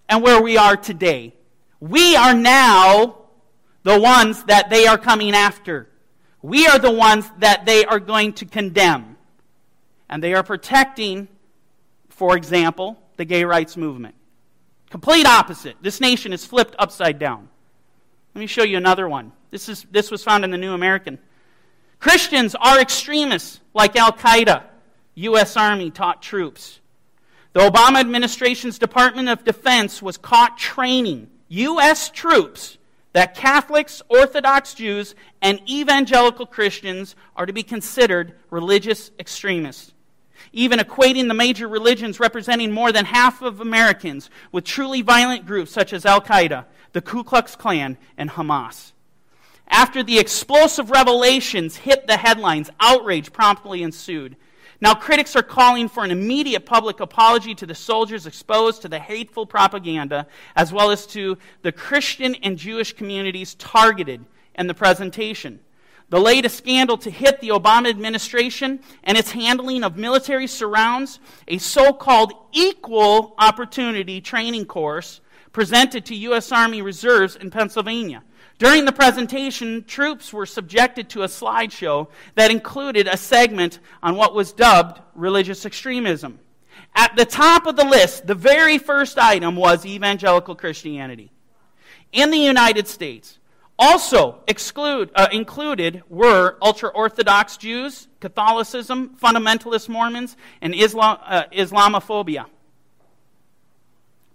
and 0.09 0.23
where 0.23 0.43
we 0.43 0.57
are 0.57 0.77
today. 0.77 1.35
We 1.81 2.17
are 2.17 2.35
now 2.35 3.17
the 3.83 3.99
ones 3.99 4.45
that 4.45 4.69
they 4.69 4.87
are 4.87 4.99
coming 4.99 5.35
after. 5.35 5.89
We 6.43 6.67
are 6.67 6.79
the 6.79 6.91
ones 6.91 7.31
that 7.39 7.67
they 7.67 7.85
are 7.85 8.01
going 8.01 8.35
to 8.35 8.45
condemn. 8.45 9.17
And 10.09 10.23
they 10.23 10.35
are 10.35 10.43
protecting, 10.43 11.29
for 12.09 12.37
example, 12.37 12.99
the 13.17 13.25
gay 13.25 13.45
rights 13.45 13.77
movement. 13.77 14.15
Complete 14.97 15.27
opposite. 15.27 15.77
This 15.83 16.01
nation 16.01 16.33
is 16.33 16.47
flipped 16.47 16.75
upside 16.79 17.19
down. 17.19 17.51
Let 18.35 18.41
me 18.41 18.47
show 18.47 18.63
you 18.63 18.79
another 18.79 19.07
one. 19.07 19.31
This, 19.51 19.69
is, 19.69 19.85
this 19.91 20.11
was 20.11 20.25
found 20.25 20.43
in 20.43 20.51
the 20.51 20.57
New 20.57 20.73
American. 20.73 21.19
Christians 22.01 22.55
are 22.55 22.81
extremists 22.81 23.61
like 23.75 23.95
Al 23.95 24.11
Qaeda, 24.11 24.63
U.S. 25.17 25.55
Army 25.55 25.91
taught 25.91 26.23
troops. 26.23 26.81
The 27.53 27.61
Obama 27.61 28.01
administration's 28.01 28.79
Department 28.79 29.29
of 29.29 29.45
Defense 29.45 30.01
was 30.01 30.17
caught 30.17 30.57
training 30.57 31.29
U.S. 31.49 32.09
troops 32.09 32.79
that 33.13 33.35
Catholics, 33.35 34.01
Orthodox 34.09 34.73
Jews, 34.73 35.15
and 35.43 35.61
evangelical 35.69 36.47
Christians 36.47 37.17
are 37.37 37.45
to 37.45 37.53
be 37.53 37.63
considered 37.63 38.35
religious 38.49 39.11
extremists 39.19 39.93
even 40.53 40.79
equating 40.79 41.29
the 41.29 41.35
major 41.35 41.69
religions 41.69 42.21
representing 42.21 42.73
more 42.73 42.93
than 42.93 43.05
half 43.05 43.43
of 43.43 43.61
Americans 43.61 44.31
with 44.53 44.65
truly 44.65 45.03
violent 45.03 45.47
groups 45.47 45.71
such 45.71 45.93
as 45.93 46.07
Al 46.07 46.21
Qaeda, 46.21 46.65
the 46.93 47.01
Ku 47.01 47.25
Klux 47.25 47.57
Klan, 47.57 47.97
and 48.17 48.31
Hamas. 48.31 48.93
After 49.69 50.03
the 50.03 50.19
explosive 50.19 50.91
revelations 50.91 51.77
hit 51.77 52.07
the 52.07 52.17
headlines, 52.17 52.71
outrage 52.81 53.33
promptly 53.33 53.83
ensued. 53.83 54.37
Now, 54.81 54.95
critics 54.95 55.35
are 55.35 55.43
calling 55.43 55.89
for 55.89 56.05
an 56.05 56.11
immediate 56.11 56.67
public 56.67 57.01
apology 57.01 57.55
to 57.57 57.67
the 57.67 57.75
soldiers 57.75 58.27
exposed 58.27 58.83
to 58.83 58.89
the 58.89 58.99
hateful 58.99 59.47
propaganda, 59.47 60.27
as 60.55 60.73
well 60.73 60.91
as 60.91 61.07
to 61.09 61.39
the 61.63 61.73
Christian 61.73 62.35
and 62.37 62.59
Jewish 62.59 62.93
communities 62.93 63.55
targeted 63.55 64.25
in 64.55 64.67
the 64.67 64.75
presentation 64.75 65.61
the 66.09 66.21
latest 66.21 66.57
scandal 66.57 66.97
to 66.99 67.11
hit 67.11 67.41
the 67.41 67.49
Obama 67.49 67.89
administration 67.89 68.81
and 69.03 69.19
its 69.19 69.33
handling 69.33 69.83
of 69.83 69.97
military 69.97 70.47
surrounds, 70.47 71.19
a 71.49 71.59
so 71.59 71.93
called 71.93 72.33
equal 72.53 73.35
opportunity 73.39 74.21
training 74.21 74.67
course 74.67 75.21
presented 75.53 76.05
to 76.05 76.15
U.S. 76.15 76.53
Army 76.53 76.83
reserves 76.83 77.35
in 77.35 77.51
Pennsylvania. 77.51 78.23
During 78.59 78.85
the 78.85 78.93
presentation, 78.93 79.85
troops 79.85 80.33
were 80.33 80.47
subjected 80.47 81.09
to 81.11 81.23
a 81.23 81.29
slideshow 81.29 82.09
that 82.37 82.51
included 82.51 83.07
a 83.07 83.17
segment 83.17 83.81
on 84.03 84.17
what 84.17 84.35
was 84.35 84.53
dubbed 84.53 85.01
religious 85.15 85.67
extremism. 85.67 86.39
At 86.95 87.17
the 87.17 87.27
top 87.27 87.67
of 87.67 87.77
the 87.77 87.85
list, 87.85 88.27
the 88.27 88.35
very 88.35 88.79
first 88.79 89.19
item 89.19 89.57
was 89.57 89.85
evangelical 89.85 90.55
Christianity. 90.55 91.33
In 92.13 92.31
the 92.31 92.39
United 92.39 92.87
States, 92.89 93.36
also 93.79 94.43
exclude, 94.47 95.11
uh, 95.15 95.29
included 95.33 96.03
were 96.09 96.57
ultra 96.63 96.89
Orthodox 96.89 97.57
Jews, 97.57 98.09
Catholicism, 98.21 99.17
fundamentalist 99.23 99.89
Mormons, 99.89 100.37
and 100.61 100.75
Islam, 100.75 101.19
uh, 101.25 101.45
Islamophobia. 101.53 102.47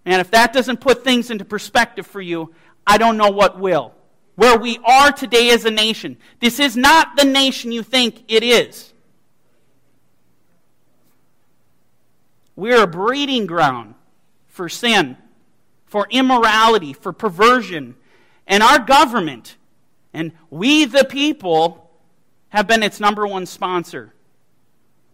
And 0.04 0.20
if 0.20 0.30
that 0.32 0.52
doesn't 0.52 0.80
put 0.80 1.04
things 1.04 1.30
into 1.30 1.44
perspective 1.44 2.06
for 2.06 2.20
you, 2.20 2.54
I 2.86 2.98
don't 2.98 3.16
know 3.16 3.30
what 3.30 3.58
will. 3.58 3.94
Where 4.34 4.58
we 4.58 4.78
are 4.84 5.12
today 5.12 5.50
as 5.50 5.64
a 5.64 5.70
nation, 5.70 6.16
this 6.40 6.58
is 6.58 6.76
not 6.76 7.16
the 7.16 7.24
nation 7.24 7.70
you 7.70 7.82
think 7.82 8.24
it 8.28 8.42
is. 8.42 8.92
We're 12.56 12.82
a 12.82 12.86
breeding 12.86 13.46
ground 13.46 13.94
for 14.48 14.68
sin, 14.68 15.16
for 15.86 16.06
immorality, 16.10 16.92
for 16.92 17.12
perversion, 17.12 17.96
and 18.46 18.62
our 18.62 18.78
government, 18.78 19.56
and 20.12 20.32
we 20.50 20.84
the 20.84 21.04
people, 21.04 21.90
have 22.52 22.66
been 22.66 22.82
its 22.82 23.00
number 23.00 23.26
one 23.26 23.46
sponsor. 23.46 24.12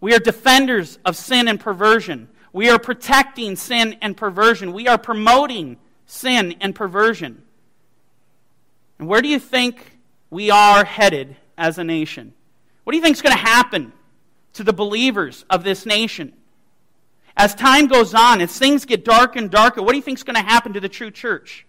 We 0.01 0.13
are 0.13 0.19
defenders 0.19 0.99
of 1.05 1.17
sin 1.17 1.47
and 1.47 1.59
perversion. 1.59 2.29
We 2.53 2.69
are 2.69 2.81
protecting 2.81 3.55
sin 3.55 3.97
and 4.03 4.17
perversion. 4.17 4.73
We 4.73 4.89
are 4.89 4.99
promoting 4.99 5.77
sin 6.07 6.57
and 6.61 6.75
perversion. 6.75 7.43
And 8.99 9.07
where 9.07 9.23
do 9.23 9.29
you 9.29 9.39
think 9.39 9.99
we 10.31 10.51
are 10.51 10.85
headed 10.85 11.37
as 11.57 11.79
a 11.79 11.85
nation? 11.85 12.35
What 12.83 12.91
do 12.91 12.97
you 12.97 13.03
think 13.03 13.17
is 13.17 13.23
going 13.23 13.37
to 13.37 13.43
happen 13.43 13.93
to 14.55 14.65
the 14.65 14.73
believers 14.73 15.45
of 15.49 15.63
this 15.63 15.87
nation? 15.87 16.33
As 17.37 17.55
time 17.55 17.87
goes 17.87 18.15
on, 18.15 18.41
as 18.41 18.59
things 18.59 18.85
get 18.85 19.05
darker 19.05 19.39
and 19.39 19.49
darker, 19.49 19.81
what 19.81 19.93
do 19.93 19.97
you 19.97 20.03
think 20.03 20.19
is 20.19 20.25
going 20.25 20.35
to 20.35 20.43
happen 20.43 20.73
to 20.73 20.81
the 20.81 20.89
true 20.89 21.13
church? 21.13 21.68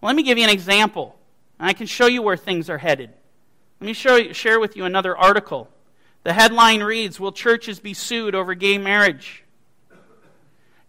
Well, 0.00 0.08
let 0.08 0.16
me 0.16 0.22
give 0.22 0.38
you 0.38 0.44
an 0.44 0.50
example. 0.50 1.16
I 1.58 1.72
can 1.72 1.86
show 1.86 2.06
you 2.06 2.22
where 2.22 2.36
things 2.36 2.68
are 2.68 2.78
headed. 2.78 3.10
Let 3.80 3.86
me 3.86 3.92
show 3.92 4.16
you, 4.16 4.34
share 4.34 4.60
with 4.60 4.76
you 4.76 4.84
another 4.84 5.16
article. 5.16 5.68
The 6.22 6.32
headline 6.32 6.82
reads 6.82 7.20
Will 7.20 7.32
churches 7.32 7.80
be 7.80 7.94
sued 7.94 8.34
over 8.34 8.54
gay 8.54 8.78
marriage? 8.78 9.44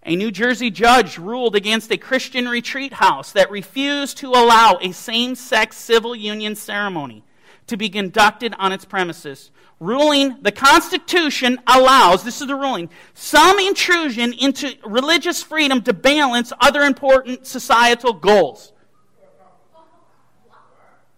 A 0.03 0.15
New 0.15 0.31
Jersey 0.31 0.71
judge 0.71 1.17
ruled 1.17 1.55
against 1.55 1.91
a 1.91 1.97
Christian 1.97 2.47
retreat 2.47 2.93
house 2.93 3.33
that 3.33 3.51
refused 3.51 4.17
to 4.19 4.29
allow 4.29 4.77
a 4.81 4.93
same 4.93 5.35
sex 5.35 5.75
civil 5.75 6.15
union 6.15 6.55
ceremony 6.55 7.23
to 7.67 7.75
be 7.75 7.89
conducted 7.89 8.55
on 8.57 8.71
its 8.71 8.85
premises, 8.85 9.51
ruling 9.79 10.37
the 10.41 10.51
Constitution 10.51 11.59
allows, 11.67 12.23
this 12.23 12.41
is 12.41 12.47
the 12.47 12.55
ruling, 12.55 12.89
some 13.13 13.59
intrusion 13.59 14.33
into 14.33 14.73
religious 14.85 15.43
freedom 15.43 15.81
to 15.81 15.93
balance 15.93 16.53
other 16.61 16.83
important 16.83 17.45
societal 17.45 18.13
goals. 18.13 18.71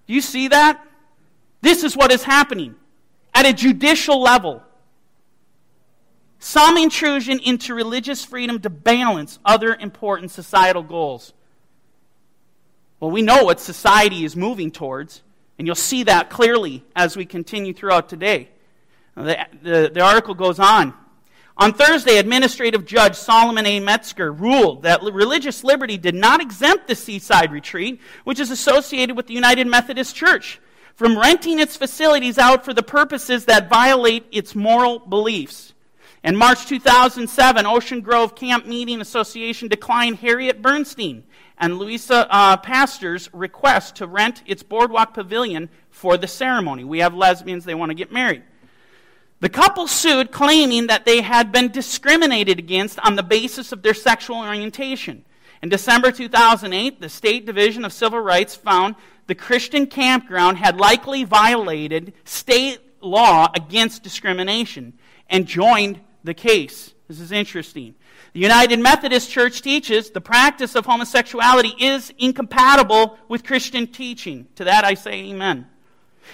Do 0.10 0.16
you 0.16 0.22
see 0.22 0.48
that? 0.48 0.84
This 1.62 1.84
is 1.84 1.96
what 1.96 2.12
is 2.12 2.24
happening 2.24 2.74
at 3.32 3.46
a 3.46 3.54
judicial 3.54 4.20
level. 4.20 4.64
Some 6.40 6.78
intrusion 6.78 7.38
into 7.38 7.76
religious 7.76 8.26
freedom 8.26 8.60
to 8.62 8.72
balance 8.72 9.38
other 9.46 9.76
important 9.76 10.32
societal 10.32 10.82
goals. 10.82 11.32
Well, 13.00 13.12
we 13.12 13.22
know 13.22 13.44
what 13.44 13.60
society 13.60 14.26
is 14.26 14.36
moving 14.36 14.72
towards, 14.72 15.22
and 15.60 15.68
you'll 15.68 15.76
see 15.76 16.02
that 16.02 16.32
clearly 16.32 16.84
as 16.96 17.16
we 17.16 17.28
continue 17.28 17.72
throughout 17.72 18.10
today. 18.10 18.50
The, 19.14 19.46
the, 19.62 19.92
the 19.94 20.02
article 20.02 20.34
goes 20.34 20.60
on. 20.60 20.96
On 21.60 21.74
Thursday, 21.74 22.20
Administrative 22.20 22.86
Judge 22.86 23.18
Solomon 23.18 23.66
A. 23.66 23.82
Metzger 23.82 24.32
ruled 24.32 24.84
that 24.84 25.04
religious 25.04 25.62
liberty 25.62 25.98
did 25.98 26.16
not 26.16 26.42
exempt 26.42 26.88
the 26.88 26.96
Seaside 26.96 27.52
Retreat, 27.52 28.00
which 28.24 28.40
is 28.40 28.50
associated 28.50 29.18
with 29.18 29.28
the 29.28 29.34
United 29.34 29.68
Methodist 29.68 30.16
Church, 30.16 30.62
from 30.96 31.20
renting 31.20 31.60
its 31.60 31.76
facilities 31.76 32.38
out 32.38 32.64
for 32.64 32.74
the 32.74 32.82
purposes 32.82 33.44
that 33.44 33.70
violate 33.70 34.26
its 34.32 34.56
moral 34.56 35.00
beliefs. 35.00 35.74
In 36.24 36.38
March 36.38 36.66
2007, 36.66 37.66
Ocean 37.66 38.00
Grove 38.00 38.36
Camp 38.36 38.66
Meeting 38.66 39.02
Association 39.02 39.68
declined 39.68 40.16
Harriet 40.16 40.62
Bernstein 40.62 41.26
and 41.58 41.78
Luisa 41.78 42.26
uh, 42.30 42.56
Paster's 42.56 43.30
request 43.34 43.98
to 43.98 44.08
rent 44.08 44.44
its 44.46 44.64
boardwalk 44.64 45.14
pavilion 45.14 45.68
for 45.90 46.16
the 46.16 46.28
ceremony. 46.28 46.86
We 46.86 47.00
have 47.00 47.14
lesbians, 47.14 47.66
they 47.66 47.76
want 47.76 47.90
to 47.90 47.96
get 47.96 48.14
married. 48.14 48.44
The 49.42 49.50
couple 49.50 49.88
sued, 49.88 50.32
claiming 50.32 50.88
that 50.88 51.06
they 51.06 51.22
had 51.22 51.52
been 51.52 51.72
discriminated 51.72 52.60
against 52.60 53.00
on 53.00 53.16
the 53.16 53.24
basis 53.24 53.72
of 53.72 53.82
their 53.82 53.94
sexual 53.94 54.38
orientation. 54.38 55.26
In 55.62 55.70
December 55.70 56.12
2008, 56.12 57.00
the 57.00 57.10
State 57.10 57.46
Division 57.46 57.86
of 57.86 57.94
Civil 57.94 58.20
Rights 58.20 58.56
found 58.56 58.96
the 59.28 59.36
Christian 59.36 59.88
campground 59.88 60.58
had 60.58 60.78
likely 60.78 61.24
violated 61.24 62.14
state 62.26 62.80
law 63.02 63.48
against 63.56 64.04
discrimination 64.04 64.94
and 65.30 65.46
joined 65.46 66.02
the 66.24 66.34
case. 66.34 66.94
This 67.08 67.20
is 67.20 67.32
interesting. 67.32 67.96
The 68.34 68.40
United 68.40 68.80
Methodist 68.80 69.32
Church 69.32 69.62
teaches 69.62 70.12
the 70.12 70.22
practice 70.22 70.76
of 70.76 70.86
homosexuality 70.86 71.74
is 71.80 72.14
incompatible 72.18 73.18
with 73.28 73.44
Christian 73.44 73.88
teaching. 73.88 74.48
To 74.56 74.66
that 74.66 74.84
I 74.84 74.94
say 74.94 75.14
amen. 75.14 75.68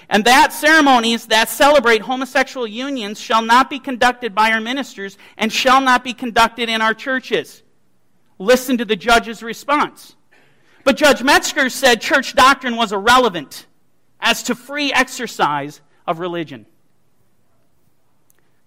And 0.10 0.26
that 0.26 0.54
ceremonies 0.54 1.28
that 1.28 1.50
celebrate 1.50 2.02
homosexual 2.02 2.68
unions 2.68 3.20
shall 3.20 3.42
not 3.42 3.70
be 3.70 3.80
conducted 3.80 4.36
by 4.36 4.52
our 4.52 4.62
ministers 4.62 5.18
and 5.38 5.52
shall 5.52 5.82
not 5.82 6.04
be 6.04 6.14
conducted 6.14 6.70
in 6.70 6.82
our 6.82 6.94
churches. 6.94 7.64
Listen 8.38 8.78
to 8.78 8.86
the 8.86 8.96
judge's 8.96 9.42
response. 9.42 10.16
But 10.84 10.98
Judge 10.98 11.24
Metzger 11.24 11.70
said 11.70 12.02
church 12.02 12.36
doctrine 12.36 12.76
was 12.76 12.92
irrelevant 12.92 13.66
as 14.20 14.44
to 14.44 14.56
free 14.56 14.94
exercise 14.94 15.82
of 16.06 16.20
religion. 16.20 16.66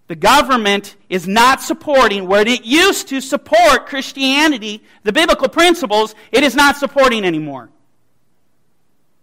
The 0.09 0.17
government 0.17 0.97
is 1.09 1.29
not 1.29 1.63
supporting 1.63 2.27
what 2.27 2.49
it 2.49 2.65
used 2.65 3.09
to 3.09 3.21
support 3.21 3.87
Christianity, 3.87 4.83
the 5.05 5.13
biblical 5.13 5.49
principles, 5.49 6.15
it 6.33 6.43
is 6.43 6.57
not 6.57 6.77
supporting 6.77 7.25
anymore. 7.25 7.69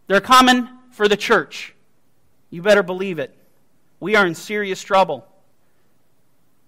They're 0.07 0.21
common 0.21 0.69
for 0.91 1.07
the 1.07 1.17
church. 1.17 1.74
You 2.55 2.61
better 2.61 2.83
believe 2.83 3.19
it. 3.19 3.35
We 3.99 4.15
are 4.15 4.25
in 4.25 4.33
serious 4.33 4.81
trouble. 4.81 5.27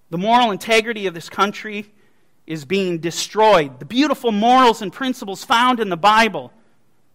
The 0.10 0.18
moral 0.18 0.52
integrity 0.52 1.08
of 1.08 1.14
this 1.14 1.30
country 1.30 1.86
is 2.46 2.66
being 2.66 3.00
destroyed. 3.00 3.80
The 3.80 3.86
beautiful 3.86 4.34
morals 4.34 4.82
and 4.82 4.92
principles 4.92 5.46
found 5.46 5.80
in 5.80 5.88
the 5.88 5.96
Bible, 5.96 6.52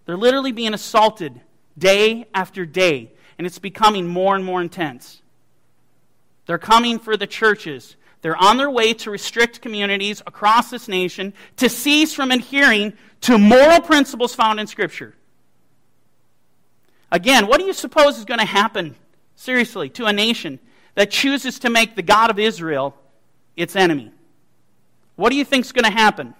they're 0.07 0.17
literally 0.17 0.53
being 0.53 0.73
assaulted 0.73 1.39
day 1.77 2.27
after 2.33 2.65
day, 2.65 3.13
and 3.37 3.47
it's 3.47 3.59
becoming 3.59 4.07
more 4.07 4.35
and 4.37 4.43
more 4.43 4.63
intense. 4.63 5.21
They're 6.47 6.57
coming 6.57 6.99
for 6.99 7.19
the 7.19 7.27
churches. 7.27 7.97
They're 8.23 8.43
on 8.43 8.57
their 8.57 8.71
way 8.71 8.95
to 8.95 9.11
restrict 9.11 9.61
communities 9.61 10.23
across 10.27 10.71
this 10.71 10.89
nation 10.89 11.35
to 11.59 11.69
cease 11.69 12.15
from 12.15 12.31
adhering 12.31 12.95
to 13.21 13.37
moral 13.37 13.83
principles 13.83 14.35
found 14.35 14.61
in 14.61 14.67
Scripture. 14.67 15.15
Again, 17.13 17.47
what 17.47 17.61
do 17.61 17.67
you 17.67 17.75
suppose 17.75 18.17
is 18.17 18.25
going 18.25 18.41
to 18.41 18.47
happen, 18.47 18.97
seriously, 19.37 19.91
to 19.91 20.07
a 20.07 20.13
nation 20.15 20.59
that 20.95 21.11
chooses 21.11 21.59
to 21.61 21.69
make 21.71 21.95
the 21.95 22.03
God 22.03 22.31
of 22.31 22.39
Israel 22.39 22.97
its 23.55 23.77
enemy? 23.77 24.11
What 25.17 25.29
do 25.29 25.37
you 25.37 25.45
think 25.45 25.67
is 25.67 25.73
going 25.73 25.85
to 25.85 25.91
happen? 25.91 26.35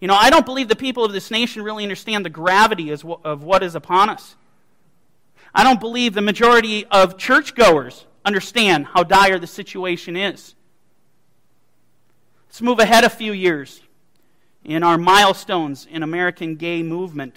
You 0.00 0.06
know, 0.06 0.14
I 0.14 0.28
don't 0.28 0.44
believe 0.44 0.68
the 0.68 0.76
people 0.76 1.04
of 1.04 1.12
this 1.12 1.30
nation 1.30 1.62
really 1.62 1.82
understand 1.82 2.26
the 2.26 2.30
gravity 2.30 2.90
of 2.90 3.04
what 3.42 3.62
is 3.62 3.74
upon 3.74 4.10
us. 4.10 4.36
I 5.54 5.64
don't 5.64 5.80
believe 5.80 6.12
the 6.12 6.20
majority 6.20 6.84
of 6.84 7.16
churchgoers 7.16 8.04
understand 8.22 8.84
how 8.84 9.04
dire 9.04 9.38
the 9.38 9.46
situation 9.46 10.14
is. 10.14 10.54
Let's 12.48 12.60
move 12.60 12.80
ahead 12.80 13.04
a 13.04 13.10
few 13.10 13.32
years 13.32 13.80
in 14.62 14.82
our 14.82 14.98
milestones 14.98 15.86
in 15.90 16.02
American 16.02 16.56
gay 16.56 16.82
movement. 16.82 17.34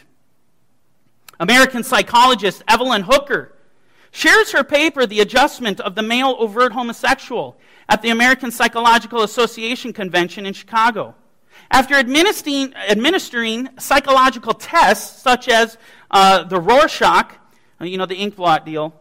American 1.41 1.83
psychologist 1.83 2.61
Evelyn 2.67 3.01
Hooker 3.01 3.51
shares 4.11 4.51
her 4.51 4.63
paper, 4.63 5.07
The 5.07 5.21
Adjustment 5.21 5.79
of 5.79 5.95
the 5.95 6.03
Male 6.03 6.35
Overt 6.37 6.71
Homosexual, 6.71 7.57
at 7.89 8.03
the 8.03 8.11
American 8.11 8.51
Psychological 8.51 9.23
Association 9.23 9.91
Convention 9.91 10.45
in 10.45 10.53
Chicago. 10.53 11.15
After 11.71 11.95
administering, 11.95 12.75
administering 12.75 13.69
psychological 13.79 14.53
tests 14.53 15.19
such 15.19 15.49
as 15.49 15.79
uh, 16.11 16.43
the 16.43 16.59
Rorschach, 16.59 17.33
uh, 17.81 17.85
you 17.85 17.97
know, 17.97 18.05
the 18.05 18.17
ink 18.17 18.35
blot 18.35 18.63
deal, 18.63 18.93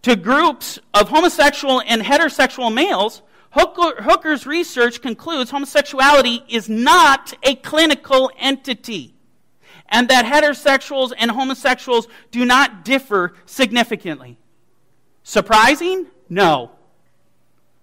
to 0.00 0.16
groups 0.16 0.78
of 0.94 1.10
homosexual 1.10 1.82
and 1.86 2.00
heterosexual 2.00 2.72
males, 2.72 3.20
Hooker, 3.50 4.02
Hooker's 4.02 4.46
research 4.46 5.02
concludes 5.02 5.50
homosexuality 5.50 6.42
is 6.48 6.70
not 6.70 7.34
a 7.42 7.54
clinical 7.56 8.30
entity, 8.38 9.15
and 9.88 10.08
that 10.08 10.24
heterosexuals 10.24 11.12
and 11.16 11.30
homosexuals 11.30 12.08
do 12.30 12.44
not 12.44 12.84
differ 12.84 13.34
significantly. 13.46 14.38
Surprising? 15.22 16.06
No. 16.28 16.70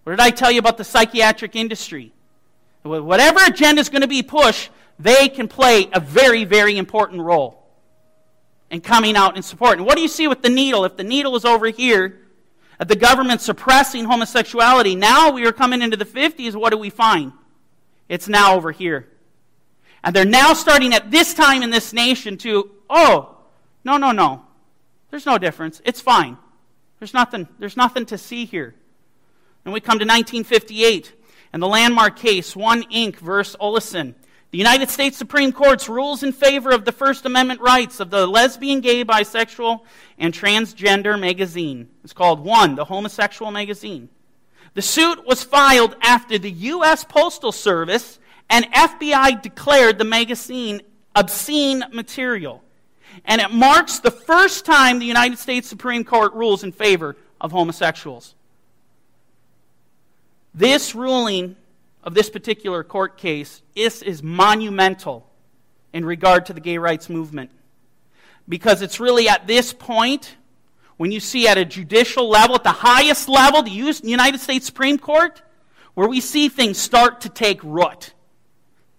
What 0.03 0.13
did 0.13 0.19
I 0.19 0.29
tell 0.29 0.51
you 0.51 0.59
about 0.59 0.77
the 0.77 0.83
psychiatric 0.83 1.55
industry? 1.55 2.11
Whatever 2.83 3.39
agenda 3.45 3.79
is 3.79 3.89
going 3.89 4.01
to 4.01 4.07
be 4.07 4.23
pushed, 4.23 4.69
they 4.99 5.29
can 5.29 5.47
play 5.47 5.89
a 5.93 5.99
very, 5.99 6.43
very 6.43 6.77
important 6.77 7.21
role 7.21 7.63
and 8.69 8.83
coming 8.83 9.15
out 9.15 9.37
in. 9.37 9.43
And 9.59 9.85
what 9.85 9.95
do 9.95 10.01
you 10.01 10.07
see 10.07 10.27
with 10.27 10.41
the 10.41 10.49
needle? 10.49 10.83
If 10.83 10.97
the 10.97 11.03
needle 11.03 11.35
is 11.35 11.45
over 11.45 11.67
here, 11.67 12.19
at 12.79 12.87
the 12.87 12.95
government 12.95 13.39
suppressing 13.39 14.05
homosexuality, 14.05 14.95
now 14.95 15.31
we 15.31 15.45
are 15.45 15.51
coming 15.51 15.81
into 15.81 15.95
the 15.95 16.05
50s, 16.05 16.55
what 16.55 16.71
do 16.71 16.77
we 16.77 16.89
find? 16.89 17.31
It's 18.09 18.27
now 18.27 18.55
over 18.55 18.71
here. 18.71 19.07
And 20.03 20.15
they're 20.15 20.25
now 20.25 20.53
starting 20.53 20.93
at 20.93 21.11
this 21.11 21.33
time 21.33 21.63
in 21.63 21.69
this 21.69 21.93
nation 21.93 22.37
to, 22.39 22.71
oh, 22.89 23.37
no, 23.85 23.97
no, 23.97 24.11
no. 24.11 24.43
There's 25.09 25.25
no 25.25 25.37
difference. 25.37 25.81
It's 25.85 26.01
fine. 26.01 26.37
There's 26.99 27.13
nothing, 27.13 27.47
there's 27.59 27.77
nothing 27.77 28.05
to 28.07 28.17
see 28.17 28.45
here. 28.45 28.75
And 29.65 29.73
we 29.73 29.79
come 29.79 29.99
to 29.99 30.05
1958 30.05 31.13
and 31.53 31.61
the 31.61 31.67
landmark 31.67 32.17
case, 32.17 32.55
1 32.55 32.83
Inc. 32.83 33.17
versus 33.17 33.55
Olesen. 33.61 34.15
The 34.51 34.57
United 34.57 34.89
States 34.89 35.17
Supreme 35.17 35.51
Court's 35.51 35.89
rules 35.89 36.21
in 36.21 36.31
favor 36.31 36.71
of 36.71 36.85
the 36.85 36.91
First 36.91 37.25
Amendment 37.25 37.59
rights 37.59 37.99
of 37.99 38.09
the 38.09 38.27
lesbian, 38.27 38.81
gay, 38.81 39.03
bisexual, 39.03 39.81
and 40.19 40.33
transgender 40.33 41.19
magazine. 41.19 41.89
It's 42.03 42.13
called 42.13 42.39
One, 42.39 42.75
the 42.75 42.85
homosexual 42.85 43.51
magazine. 43.51 44.09
The 44.75 44.81
suit 44.81 45.25
was 45.25 45.43
filed 45.43 45.95
after 46.01 46.37
the 46.37 46.51
U.S. 46.51 47.03
Postal 47.03 47.51
Service 47.51 48.19
and 48.53 48.71
FBI 48.71 49.41
declared 49.41 49.97
the 49.97 50.03
magazine 50.03 50.83
obscene 51.15 51.83
material. 51.91 52.63
And 53.25 53.41
it 53.41 53.49
marks 53.49 53.97
the 53.97 54.11
first 54.11 54.63
time 54.63 54.99
the 54.99 55.07
United 55.07 55.39
States 55.39 55.67
Supreme 55.67 56.03
Court 56.03 56.35
rules 56.35 56.63
in 56.63 56.71
favor 56.71 57.15
of 57.41 57.51
homosexuals. 57.51 58.35
This 60.53 60.93
ruling 60.93 61.55
of 62.03 62.13
this 62.13 62.29
particular 62.29 62.83
court 62.83 63.17
case 63.17 63.63
is, 63.75 64.03
is 64.03 64.21
monumental 64.21 65.27
in 65.91 66.05
regard 66.05 66.45
to 66.45 66.53
the 66.53 66.61
gay 66.61 66.77
rights 66.77 67.09
movement. 67.09 67.49
Because 68.47 68.83
it's 68.83 68.99
really 68.99 69.27
at 69.27 69.47
this 69.47 69.73
point, 69.73 70.35
when 70.97 71.11
you 71.11 71.19
see 71.19 71.47
at 71.47 71.57
a 71.57 71.65
judicial 71.65 72.29
level, 72.29 72.53
at 72.53 72.63
the 72.63 72.69
highest 72.69 73.27
level, 73.27 73.63
the 73.63 73.71
United 73.71 74.39
States 74.39 74.67
Supreme 74.67 74.99
Court, 74.99 75.41
where 75.95 76.07
we 76.07 76.21
see 76.21 76.49
things 76.49 76.77
start 76.77 77.21
to 77.21 77.29
take 77.29 77.59
root. 77.63 78.13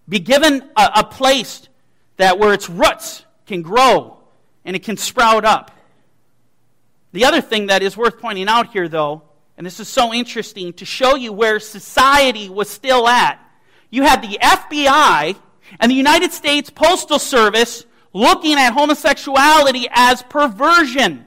Be 0.07 0.19
given 0.19 0.61
a, 0.75 0.91
a 0.97 1.03
place 1.03 1.67
that 2.17 2.39
where 2.39 2.53
its 2.53 2.69
roots 2.69 3.25
can 3.45 3.61
grow 3.61 4.17
and 4.63 4.75
it 4.75 4.83
can 4.83 4.97
sprout 4.97 5.45
up. 5.45 5.71
The 7.11 7.25
other 7.25 7.41
thing 7.41 7.67
that 7.67 7.81
is 7.81 7.95
worth 7.95 8.19
pointing 8.19 8.47
out 8.47 8.71
here, 8.71 8.87
though, 8.87 9.23
and 9.57 9.65
this 9.65 9.79
is 9.79 9.87
so 9.87 10.13
interesting 10.13 10.73
to 10.73 10.85
show 10.85 11.15
you 11.15 11.31
where 11.31 11.59
society 11.59 12.49
was 12.49 12.69
still 12.69 13.07
at. 13.07 13.39
You 13.89 14.03
had 14.03 14.21
the 14.21 14.37
FBI 14.41 15.35
and 15.79 15.89
the 15.89 15.95
United 15.95 16.33
States 16.33 16.69
Postal 16.69 17.19
Service 17.19 17.85
looking 18.11 18.57
at 18.57 18.71
homosexuality 18.71 19.87
as 19.91 20.23
perversion. 20.23 21.25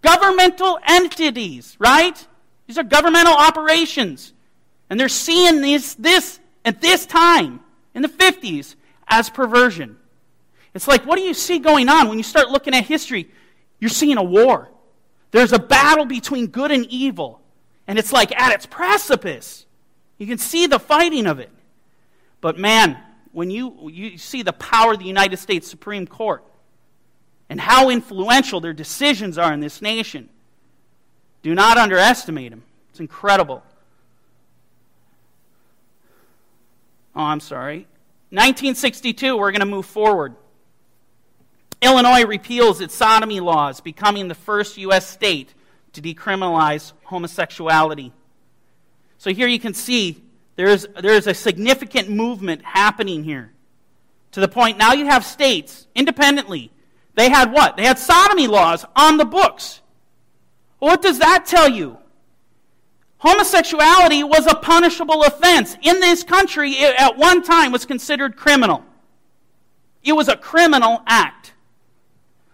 Governmental 0.00 0.78
entities, 0.86 1.76
right? 1.78 2.26
These 2.66 2.78
are 2.78 2.84
governmental 2.84 3.34
operations. 3.34 4.32
And 4.88 4.98
they're 4.98 5.08
seeing 5.08 5.60
this, 5.60 5.94
this 5.94 6.40
at 6.64 6.80
this 6.80 7.04
time, 7.04 7.60
in 7.98 8.02
the 8.02 8.08
50s, 8.08 8.76
as 9.08 9.28
perversion. 9.28 9.98
It's 10.72 10.86
like, 10.86 11.04
what 11.04 11.16
do 11.16 11.22
you 11.22 11.34
see 11.34 11.58
going 11.58 11.88
on 11.88 12.08
when 12.08 12.18
you 12.18 12.24
start 12.24 12.48
looking 12.48 12.74
at 12.74 12.84
history? 12.84 13.28
You're 13.80 13.90
seeing 13.90 14.16
a 14.16 14.22
war. 14.22 14.70
There's 15.32 15.52
a 15.52 15.58
battle 15.58 16.06
between 16.06 16.46
good 16.46 16.70
and 16.70 16.86
evil 16.86 17.42
and 17.88 17.98
it's 17.98 18.12
like 18.12 18.38
at 18.38 18.52
its 18.52 18.66
precipice. 18.66 19.66
You 20.18 20.26
can 20.26 20.38
see 20.38 20.66
the 20.66 20.78
fighting 20.78 21.26
of 21.26 21.40
it. 21.40 21.50
But 22.42 22.58
man, 22.58 22.98
when 23.32 23.50
you, 23.50 23.88
you 23.90 24.18
see 24.18 24.42
the 24.42 24.52
power 24.52 24.92
of 24.92 24.98
the 24.98 25.06
United 25.06 25.38
States 25.38 25.66
Supreme 25.66 26.06
Court 26.06 26.44
and 27.48 27.58
how 27.58 27.88
influential 27.88 28.60
their 28.60 28.74
decisions 28.74 29.38
are 29.38 29.52
in 29.54 29.60
this 29.60 29.80
nation, 29.80 30.28
do 31.42 31.54
not 31.54 31.78
underestimate 31.78 32.50
them. 32.50 32.62
It's 32.90 33.00
incredible. 33.00 33.62
Oh, 37.18 37.24
I'm 37.24 37.40
sorry. 37.40 37.88
1962, 38.30 39.36
we're 39.36 39.50
going 39.50 39.58
to 39.58 39.66
move 39.66 39.86
forward. 39.86 40.36
Illinois 41.82 42.24
repeals 42.24 42.80
its 42.80 42.94
sodomy 42.94 43.40
laws, 43.40 43.80
becoming 43.80 44.28
the 44.28 44.36
first 44.36 44.78
U.S. 44.78 45.04
state 45.04 45.52
to 45.94 46.00
decriminalize 46.00 46.92
homosexuality. 47.02 48.12
So 49.18 49.32
here 49.32 49.48
you 49.48 49.58
can 49.58 49.74
see 49.74 50.22
there's, 50.54 50.86
there's 51.02 51.26
a 51.26 51.34
significant 51.34 52.08
movement 52.08 52.64
happening 52.64 53.24
here. 53.24 53.52
To 54.32 54.40
the 54.40 54.48
point 54.48 54.78
now 54.78 54.92
you 54.92 55.06
have 55.06 55.24
states 55.24 55.88
independently. 55.96 56.70
They 57.14 57.30
had 57.30 57.52
what? 57.52 57.76
They 57.76 57.84
had 57.84 57.98
sodomy 57.98 58.46
laws 58.46 58.84
on 58.94 59.16
the 59.16 59.24
books. 59.24 59.80
what 60.78 61.02
does 61.02 61.18
that 61.18 61.46
tell 61.46 61.68
you? 61.68 61.98
Homosexuality 63.18 64.22
was 64.22 64.46
a 64.46 64.54
punishable 64.54 65.24
offense. 65.24 65.76
In 65.82 66.00
this 66.00 66.22
country, 66.22 66.72
it 66.72 66.94
at 67.00 67.16
one 67.16 67.42
time 67.42 67.72
was 67.72 67.84
considered 67.84 68.36
criminal. 68.36 68.84
It 70.04 70.12
was 70.12 70.28
a 70.28 70.36
criminal 70.36 71.02
act. 71.06 71.52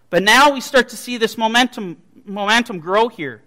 But 0.08 0.22
now 0.22 0.52
we 0.52 0.60
start 0.60 0.88
to 0.90 0.96
see 0.96 1.18
this 1.18 1.36
momentum, 1.36 1.98
momentum 2.24 2.78
grow 2.78 3.08
here 3.08 3.42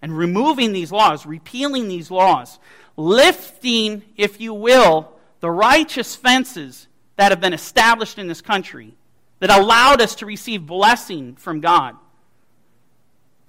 and 0.00 0.16
removing 0.16 0.72
these 0.72 0.92
laws, 0.92 1.26
repealing 1.26 1.88
these 1.88 2.10
laws, 2.10 2.58
lifting, 2.96 4.02
if 4.16 4.40
you 4.40 4.54
will, 4.54 5.12
the 5.40 5.50
righteous 5.50 6.14
fences 6.14 6.86
that 7.16 7.32
have 7.32 7.40
been 7.40 7.52
established 7.52 8.18
in 8.18 8.28
this 8.28 8.40
country 8.40 8.94
that 9.40 9.50
allowed 9.50 10.00
us 10.00 10.14
to 10.16 10.26
receive 10.26 10.66
blessing 10.66 11.34
from 11.34 11.60
God. 11.60 11.96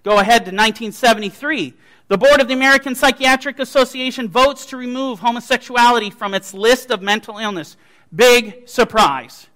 Go 0.03 0.19
ahead 0.19 0.45
to 0.45 0.51
1973. 0.51 1.73
The 2.09 2.17
Board 2.17 2.41
of 2.41 2.47
the 2.47 2.53
American 2.53 2.93
Psychiatric 2.93 3.59
Association 3.59 4.27
votes 4.27 4.65
to 4.67 4.77
remove 4.77 5.19
homosexuality 5.19 6.09
from 6.09 6.33
its 6.33 6.53
list 6.53 6.91
of 6.91 7.01
mental 7.01 7.37
illness. 7.37 7.77
Big 8.13 8.67
surprise. 8.67 9.47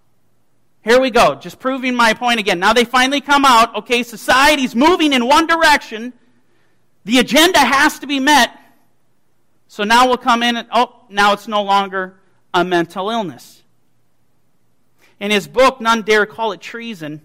Here 0.83 1.01
we 1.01 1.11
go, 1.11 1.35
just 1.35 1.59
proving 1.59 1.93
my 1.95 2.13
point 2.13 2.39
again. 2.39 2.59
Now 2.59 2.71
they 2.71 2.85
finally 2.85 3.19
come 3.19 3.43
out. 3.43 3.75
Okay, 3.75 4.03
society's 4.03 4.73
moving 4.73 5.11
in 5.11 5.27
one 5.27 5.45
direction. 5.45 6.13
The 7.03 7.19
agenda 7.19 7.59
has 7.59 7.99
to 7.99 8.07
be 8.07 8.21
met. 8.21 8.57
So 9.67 9.83
now 9.83 10.07
we'll 10.07 10.17
come 10.17 10.43
in 10.43 10.55
and, 10.55 10.67
oh, 10.71 11.03
now 11.09 11.33
it's 11.33 11.47
no 11.47 11.61
longer 11.61 12.21
a 12.53 12.63
mental 12.63 13.09
illness. 13.09 13.63
In 15.19 15.29
his 15.29 15.47
book, 15.47 15.81
None 15.81 16.03
Dare 16.03 16.25
Call 16.25 16.53
It 16.53 16.61
Treason, 16.61 17.21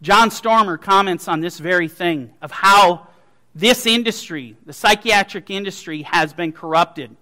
John 0.00 0.30
Stormer 0.30 0.78
comments 0.78 1.26
on 1.26 1.40
this 1.40 1.58
very 1.58 1.88
thing 1.88 2.32
of 2.40 2.50
how 2.50 3.08
this 3.54 3.86
industry, 3.86 4.56
the 4.64 4.72
psychiatric 4.72 5.50
industry, 5.50 6.02
has 6.02 6.32
been 6.32 6.52
corrupted. 6.52 7.16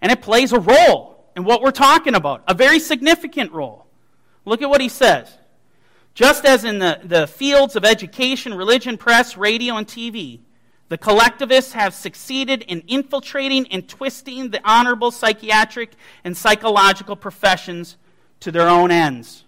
And 0.00 0.10
it 0.10 0.22
plays 0.22 0.52
a 0.52 0.58
role 0.58 1.24
in 1.36 1.44
what 1.44 1.60
we're 1.60 1.70
talking 1.70 2.14
about, 2.14 2.42
a 2.48 2.54
very 2.54 2.78
significant 2.78 3.52
role. 3.52 3.86
Look 4.44 4.62
at 4.62 4.70
what 4.70 4.80
he 4.80 4.88
says. 4.88 5.30
Just 6.14 6.44
as 6.44 6.64
in 6.64 6.78
the, 6.78 7.00
the 7.02 7.26
fields 7.26 7.76
of 7.76 7.84
education, 7.84 8.54
religion, 8.54 8.96
press, 8.96 9.36
radio, 9.36 9.76
and 9.76 9.86
TV, 9.86 10.40
the 10.88 10.98
collectivists 10.98 11.72
have 11.72 11.92
succeeded 11.92 12.62
in 12.62 12.82
infiltrating 12.86 13.66
and 13.72 13.88
twisting 13.88 14.50
the 14.50 14.60
honorable 14.64 15.10
psychiatric 15.10 15.92
and 16.22 16.36
psychological 16.36 17.16
professions 17.16 17.96
to 18.40 18.52
their 18.52 18.68
own 18.68 18.90
ends. 18.90 19.43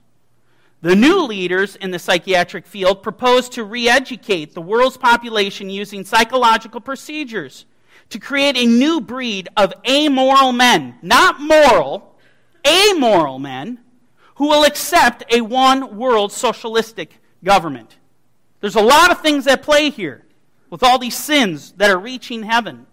The 0.86 0.94
new 0.94 1.22
leaders 1.22 1.74
in 1.74 1.90
the 1.90 1.98
psychiatric 1.98 2.64
field 2.64 3.02
propose 3.02 3.48
to 3.48 3.64
re 3.64 3.88
educate 3.88 4.54
the 4.54 4.60
world's 4.60 4.96
population 4.96 5.68
using 5.68 6.04
psychological 6.04 6.80
procedures 6.80 7.66
to 8.10 8.20
create 8.20 8.56
a 8.56 8.66
new 8.66 9.00
breed 9.00 9.48
of 9.56 9.74
amoral 9.84 10.52
men, 10.52 10.94
not 11.02 11.40
moral, 11.40 12.14
amoral 12.64 13.40
men, 13.40 13.80
who 14.36 14.46
will 14.46 14.62
accept 14.62 15.24
a 15.34 15.40
one 15.40 15.96
world 15.96 16.30
socialistic 16.30 17.18
government. 17.42 17.96
There's 18.60 18.76
a 18.76 18.80
lot 18.80 19.10
of 19.10 19.22
things 19.22 19.48
at 19.48 19.64
play 19.64 19.90
here 19.90 20.24
with 20.70 20.84
all 20.84 21.00
these 21.00 21.16
sins 21.16 21.72
that 21.78 21.90
are 21.90 21.98
reaching 21.98 22.44
heaven. 22.44 22.86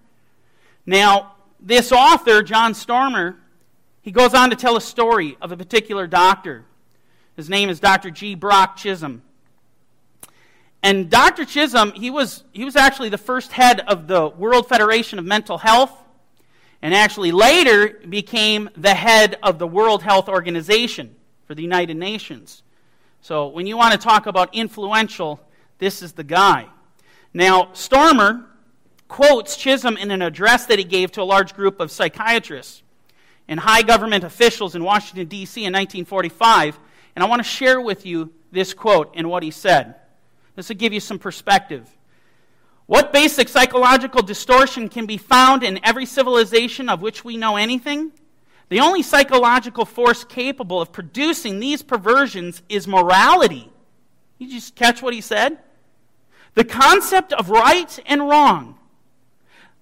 Now, 0.88 1.36
this 1.60 1.91
author, 1.91 2.41
John 2.41 2.73
Stormer, 2.73 3.38
he 4.01 4.10
goes 4.10 4.34
on 4.34 4.49
to 4.49 4.56
tell 4.56 4.77
a 4.77 4.82
story 4.82 5.38
of 5.39 5.51
a 5.51 5.58
particular 5.58 6.08
doctor 6.08 6.65
his 7.36 7.50
name 7.50 7.69
is 7.69 7.80
Dr. 7.80 8.12
G. 8.12 8.36
Brock 8.36 8.76
Chisholm. 8.76 9.24
And 10.84 11.10
Dr. 11.10 11.46
Chisholm, 11.46 11.93
he 11.93 12.10
was, 12.10 12.43
he 12.52 12.65
was 12.65 12.76
actually 12.76 13.10
the 13.10 13.17
first 13.17 13.54
head 13.54 13.80
of 13.80 14.08
the 14.08 14.28
World 14.28 14.67
Federation 14.67 15.17
of 15.17 15.26
Mental 15.26 15.58
Health, 15.58 15.91
and 16.82 16.93
actually 16.93 17.32
later 17.32 18.02
became 18.10 18.69
the 18.76 18.93
head 18.93 19.38
of 19.41 19.58
the 19.58 19.65
World 19.65 20.04
Health 20.04 20.28
Organization 20.28 21.15
for 21.46 21.56
the 21.56 21.62
United 21.62 21.96
Nations. 21.96 22.62
So 23.22 23.48
when 23.48 23.65
you 23.65 23.78
want 23.78 23.93
to 23.93 23.98
talk 23.98 24.26
about 24.26 24.54
influential, 24.54 25.39
this 25.80 26.02
is 26.02 26.12
the 26.12 26.26
guy. 26.26 26.67
Now, 27.34 27.69
Stormer 27.72 28.46
quotes 29.08 29.56
Chisholm 29.56 29.96
in 29.96 30.12
an 30.12 30.22
address 30.22 30.65
that 30.65 30.78
he 30.78 30.84
gave 30.84 31.12
to 31.13 31.22
a 31.22 31.24
large 31.24 31.56
group 31.56 31.80
of 31.80 31.89
psychiatrists 31.89 32.84
and 33.48 33.60
high 33.60 33.82
government 33.82 34.26
officials 34.26 34.76
in 34.76 34.84
Washington, 34.84 35.28
D.C. 35.28 35.62
in 35.62 35.72
1945 35.72 36.78
and 37.15 37.23
I 37.23 37.28
want 37.28 37.39
to 37.39 37.47
share 37.47 37.80
with 37.80 38.06
you 38.06 38.34
this 38.52 38.73
quote 38.73 39.13
and 39.15 39.30
what 39.30 39.43
he 39.43 39.52
said. 39.52 39.95
This 40.56 40.69
will 40.69 40.76
give 40.76 40.93
you 40.93 40.99
some 40.99 41.19
perspective. 41.19 41.89
What 42.86 43.13
basic 43.13 43.49
psychological 43.49 44.21
distortion 44.21 44.89
can 44.89 45.06
be 45.06 45.17
found 45.17 45.63
in 45.63 45.80
every 45.84 46.06
civilization 46.06 46.89
of 46.89 47.02
which 47.02 47.23
we 47.23 47.38
know 47.38 47.56
anything? 47.56 48.12
The 48.69 48.80
only 48.80 49.04
psychological 49.04 49.86
force 49.86 50.23
capable 50.23 50.82
of 50.82 50.91
producing 50.91 51.60
these 51.60 51.82
perversions 51.82 52.62
is 52.69 52.88
morality. 52.88 53.71
You 54.38 54.49
just 54.49 54.76
catch 54.76 55.02
what 55.02 55.13
he 55.13 55.21
said? 55.21 55.60
The 56.56 56.65
concept 56.65 57.34
of 57.34 57.49
right 57.49 57.99
and 58.06 58.28
wrong 58.28 58.78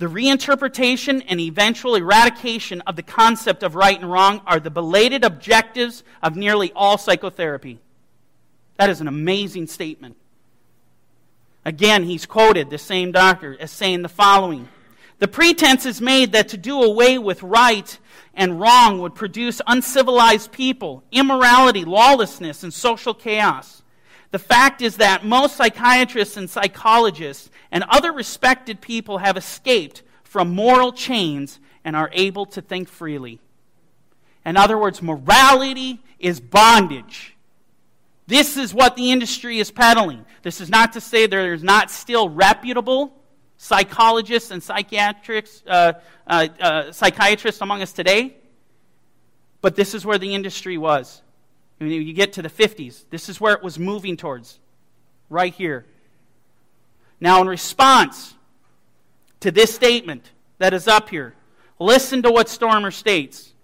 the 0.01 0.07
reinterpretation 0.07 1.23
and 1.27 1.39
eventual 1.39 1.93
eradication 1.93 2.81
of 2.87 2.95
the 2.95 3.03
concept 3.03 3.61
of 3.61 3.75
right 3.75 4.01
and 4.01 4.11
wrong 4.11 4.41
are 4.47 4.59
the 4.59 4.71
belated 4.71 5.23
objectives 5.23 6.03
of 6.23 6.35
nearly 6.35 6.71
all 6.75 6.97
psychotherapy. 6.97 7.79
That 8.77 8.89
is 8.89 8.99
an 8.99 9.07
amazing 9.07 9.67
statement. 9.67 10.17
Again, 11.63 12.03
he's 12.03 12.25
quoted, 12.25 12.71
the 12.71 12.79
same 12.79 13.11
doctor, 13.11 13.55
as 13.59 13.69
saying 13.69 14.01
the 14.01 14.09
following 14.09 14.67
The 15.19 15.27
pretense 15.27 15.85
is 15.85 16.01
made 16.01 16.31
that 16.31 16.49
to 16.49 16.57
do 16.57 16.81
away 16.81 17.19
with 17.19 17.43
right 17.43 17.99
and 18.33 18.59
wrong 18.59 19.01
would 19.01 19.13
produce 19.13 19.61
uncivilized 19.67 20.51
people, 20.51 21.03
immorality, 21.11 21.85
lawlessness, 21.85 22.63
and 22.63 22.73
social 22.73 23.13
chaos. 23.13 23.80
The 24.31 24.39
fact 24.39 24.81
is 24.81 24.97
that 24.97 25.25
most 25.25 25.57
psychiatrists 25.57 26.37
and 26.37 26.49
psychologists 26.49 27.49
and 27.71 27.83
other 27.89 28.11
respected 28.11 28.79
people 28.81 29.19
have 29.19 29.37
escaped 29.37 30.03
from 30.23 30.55
moral 30.55 30.93
chains 30.93 31.59
and 31.83 31.95
are 31.95 32.09
able 32.13 32.45
to 32.47 32.61
think 32.61 32.87
freely. 32.87 33.39
In 34.45 34.57
other 34.57 34.77
words, 34.77 35.01
morality 35.01 36.01
is 36.17 36.39
bondage. 36.39 37.35
This 38.27 38.55
is 38.55 38.73
what 38.73 38.95
the 38.95 39.11
industry 39.11 39.59
is 39.59 39.69
peddling. 39.69 40.25
This 40.41 40.61
is 40.61 40.69
not 40.69 40.93
to 40.93 41.01
say 41.01 41.27
there 41.27 41.53
is 41.53 41.63
not 41.63 41.91
still 41.91 42.29
reputable 42.29 43.13
psychologists 43.57 44.49
and 44.49 44.63
psychiatrists, 44.63 45.61
uh, 45.67 45.93
uh, 46.25 46.47
uh, 46.59 46.91
psychiatrists 46.91 47.61
among 47.61 47.81
us 47.81 47.91
today, 47.91 48.35
but 49.61 49.75
this 49.75 49.93
is 49.93 50.03
where 50.05 50.17
the 50.17 50.33
industry 50.33 50.77
was. 50.77 51.21
When 51.81 51.89
you 51.89 52.13
get 52.13 52.33
to 52.33 52.43
the 52.43 52.49
50s, 52.49 53.05
this 53.09 53.27
is 53.27 53.41
where 53.41 53.55
it 53.55 53.63
was 53.63 53.79
moving 53.79 54.15
towards, 54.15 54.59
right 55.31 55.51
here. 55.51 55.83
Now, 57.19 57.41
in 57.41 57.47
response 57.47 58.35
to 59.39 59.49
this 59.49 59.73
statement 59.73 60.29
that 60.59 60.75
is 60.75 60.87
up 60.87 61.09
here, 61.09 61.33
listen 61.79 62.21
to 62.21 62.31
what 62.31 62.49
Stormer 62.49 62.91
states. 62.91 63.55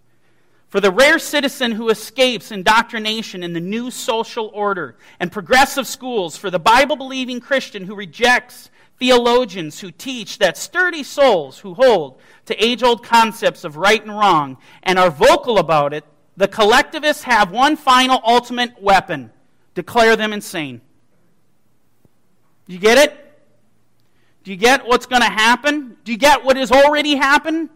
For 0.70 0.80
the 0.82 0.90
rare 0.90 1.20
citizen 1.20 1.74
who 1.74 1.90
escapes 1.90 2.52
indoctrination 2.52 3.44
in 3.44 3.54
the 3.54 3.60
new 3.60 3.92
social 3.92 4.50
order 4.52 4.96
and 5.20 5.32
progressive 5.32 5.86
schools, 5.86 6.36
for 6.36 6.50
the 6.50 6.58
Bible 6.58 6.96
believing 6.96 7.40
Christian 7.40 7.86
who 7.86 7.94
rejects 7.94 8.72
theologians 8.98 9.80
who 9.80 9.92
teach 9.92 10.40
that 10.40 10.58
sturdy 10.58 11.04
souls 11.04 11.60
who 11.60 11.76
hold 11.76 12.20
to 12.48 12.56
age 12.64 12.82
old 12.82 13.04
concepts 13.04 13.64
of 13.64 13.78
right 13.78 14.02
and 14.02 14.10
wrong 14.10 14.58
and 14.82 14.98
are 14.98 15.12
vocal 15.12 15.60
about 15.60 15.94
it 15.94 16.04
the 16.38 16.48
collectivists 16.48 17.24
have 17.24 17.52
one 17.52 17.76
final 17.76 18.22
ultimate 18.24 18.82
weapon 18.82 19.32
declare 19.74 20.16
them 20.16 20.34
insane. 20.34 20.82
You 22.68 22.80
get 22.80 22.98
it? 22.98 23.24
Do 24.44 24.52
you 24.52 24.58
get 24.58 24.88
what's 24.88 25.08
going 25.08 25.22
to 25.22 25.28
happen? 25.28 25.98
Do 26.04 26.12
you 26.12 26.18
get 26.18 26.44
what 26.44 26.56
has 26.56 26.72
already 26.72 27.16
happened? 27.16 27.70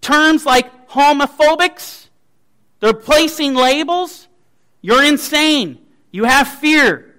Terms 0.00 0.44
like 0.46 0.88
homophobics, 0.88 2.08
they're 2.80 2.92
placing 2.92 3.54
labels. 3.54 4.28
You're 4.82 5.02
insane. 5.02 5.78
You 6.10 6.24
have 6.24 6.46
fear. 6.46 7.16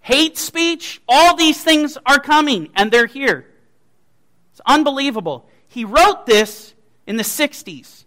Hate 0.00 0.38
speech, 0.38 1.02
all 1.06 1.36
these 1.36 1.62
things 1.62 1.98
are 2.06 2.18
coming, 2.18 2.70
and 2.74 2.90
they're 2.90 3.06
here. 3.06 3.46
It's 4.52 4.62
unbelievable. 4.64 5.48
He 5.68 5.84
wrote 5.84 6.24
this 6.24 6.74
in 7.06 7.16
the 7.16 7.22
60s 7.22 7.99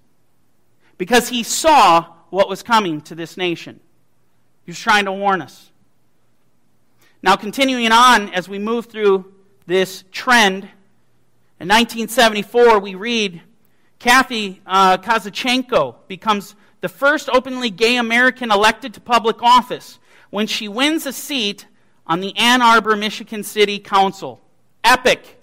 because 0.98 1.30
he 1.30 1.44
saw 1.44 2.06
what 2.30 2.50
was 2.50 2.64
coming 2.64 3.02
to 3.02 3.16
this 3.16 3.38
nation. 3.38 3.80
He 4.66 4.72
was 4.72 4.80
trying 4.80 5.06
to 5.06 5.12
warn 5.12 5.42
us. 5.42 5.72
Now, 7.22 7.36
continuing 7.36 7.92
on 7.92 8.30
as 8.34 8.50
we 8.50 8.60
move 8.60 8.88
through 8.88 9.34
this 9.66 10.04
trend, 10.12 10.68
in 11.60 11.70
1974, 11.70 12.80
we 12.80 12.96
read 12.96 13.42
Kathy 14.00 14.62
uh, 14.66 14.98
Kozachenko 14.98 15.96
becomes 16.08 16.56
the 16.82 16.90
first 16.90 17.30
openly 17.30 17.70
gay 17.70 17.96
American 17.96 18.52
elected 18.52 18.94
to 18.96 19.00
public 19.00 19.42
office 19.42 20.00
when 20.30 20.48
she 20.48 20.68
wins 20.68 21.06
a 21.06 21.14
seat 21.14 21.68
on 22.06 22.20
the 22.20 22.36
Ann 22.36 22.62
Arbor, 22.62 22.98
Michigan 22.98 23.44
City 23.44 23.80
Council. 23.80 24.42
Epic. 24.84 25.40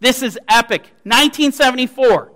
This 0.00 0.22
is 0.22 0.36
epic. 0.48 0.82
1974. 1.04 2.29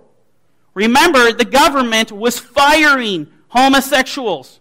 Remember, 0.75 1.31
the 1.31 1.45
government 1.45 2.11
was 2.11 2.37
firing 2.37 3.31
homosexuals 3.47 4.59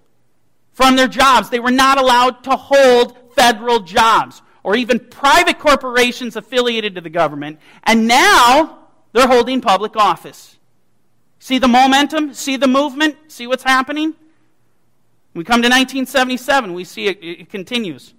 from 0.73 0.97
their 0.97 1.09
jobs. 1.09 1.51
They 1.51 1.61
were 1.61 1.71
not 1.71 1.99
allowed 1.99 2.45
to 2.45 2.57
hold 2.57 3.35
federal 3.35 3.81
jobs 3.81 4.41
or 4.63 4.77
even 4.77 4.99
private 4.99 5.59
corporations 5.59 6.37
affiliated 6.37 6.95
to 6.95 7.01
the 7.03 7.11
government. 7.11 7.59
And 7.83 8.07
now 8.09 8.89
they're 9.13 9.29
holding 9.29 9.61
public 9.61 9.97
office. 9.97 10.57
See 11.39 11.59
the 11.59 11.69
momentum? 11.69 12.33
See 12.33 12.57
the 12.57 12.69
movement? 12.69 13.17
See 13.29 13.47
what's 13.47 13.65
happening? 13.65 14.15
We 15.35 15.43
come 15.43 15.63
to 15.63 15.69
1977, 15.69 16.75
we 16.75 16.85
see 16.85 17.09
it, 17.09 17.19
it 17.21 17.51
continues. 17.51 18.15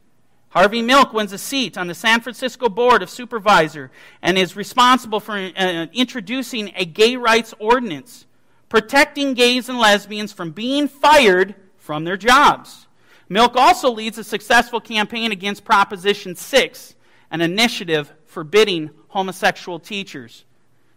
Harvey 0.56 0.82
Milk 0.82 1.12
wins 1.12 1.34
a 1.34 1.38
seat 1.38 1.78
on 1.78 1.88
the 1.88 1.94
San 1.94 2.22
Francisco 2.22 2.70
Board 2.70 3.04
of 3.04 3.10
Supervisor 3.10 3.92
and 4.22 4.38
is 4.38 4.56
responsible 4.56 5.20
for 5.20 5.36
uh, 5.36 5.88
introducing 5.92 6.72
a 6.78 6.86
gay 6.86 7.18
rights 7.18 7.54
ordinance 7.60 8.26
protecting 8.70 9.34
gays 9.34 9.68
and 9.68 9.78
lesbians 9.78 10.32
from 10.32 10.52
being 10.52 10.88
fired 10.88 11.56
from 11.78 12.06
their 12.06 12.16
jobs. 12.16 12.88
Milk 13.28 13.58
also 13.58 13.92
leads 13.92 14.18
a 14.18 14.24
successful 14.24 14.80
campaign 14.80 15.34
against 15.34 15.66
Proposition 15.66 16.36
6, 16.36 16.96
an 17.32 17.42
initiative 17.42 18.14
forbidding 18.26 18.92
homosexual 19.10 19.78
teachers. 19.78 20.46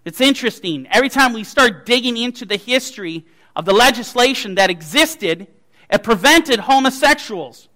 It's 0.05 0.21
interesting. 0.21 0.87
Every 0.89 1.09
time 1.09 1.33
we 1.33 1.43
start 1.43 1.85
digging 1.85 2.17
into 2.17 2.45
the 2.45 2.57
history 2.57 3.27
of 3.57 3.65
the 3.65 3.75
legislation 3.75 4.55
that 4.55 4.71
existed, 4.71 5.49
it 5.91 6.05
prevented 6.05 6.61
homosexuals 6.61 7.68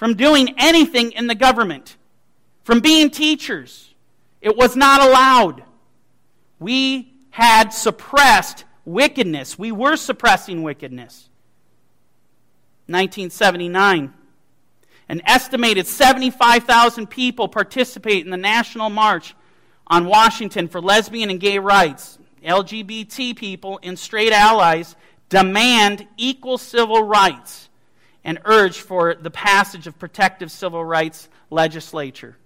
from 0.00 0.14
doing 0.14 0.54
anything 0.56 1.12
in 1.12 1.26
the 1.26 1.34
government, 1.34 1.98
from 2.64 2.80
being 2.80 3.10
teachers. 3.10 3.92
It 4.40 4.56
was 4.56 4.74
not 4.74 5.06
allowed. 5.06 5.62
We 6.58 7.12
had 7.28 7.68
suppressed 7.74 8.64
wickedness. 8.86 9.58
We 9.58 9.72
were 9.72 9.96
suppressing 9.96 10.62
wickedness. 10.62 11.28
1979. 12.86 14.14
An 15.10 15.20
estimated 15.26 15.86
75,000 15.86 17.06
people 17.06 17.46
participate 17.46 18.24
in 18.24 18.30
the 18.30 18.38
National 18.38 18.88
March 18.88 19.34
on 19.86 20.06
Washington 20.06 20.68
for 20.68 20.80
lesbian 20.80 21.28
and 21.28 21.38
gay 21.38 21.58
rights. 21.58 22.18
LGBT 22.42 23.36
people 23.36 23.78
and 23.82 23.98
straight 23.98 24.32
allies 24.32 24.96
demand 25.28 26.08
equal 26.16 26.56
civil 26.56 27.02
rights 27.02 27.68
and 28.24 28.38
urge 28.44 28.78
for 28.78 29.14
the 29.14 29.30
passage 29.30 29.86
of 29.86 29.98
protective 29.98 30.50
civil 30.50 30.84
rights 30.84 31.28
legislature. 31.50 32.36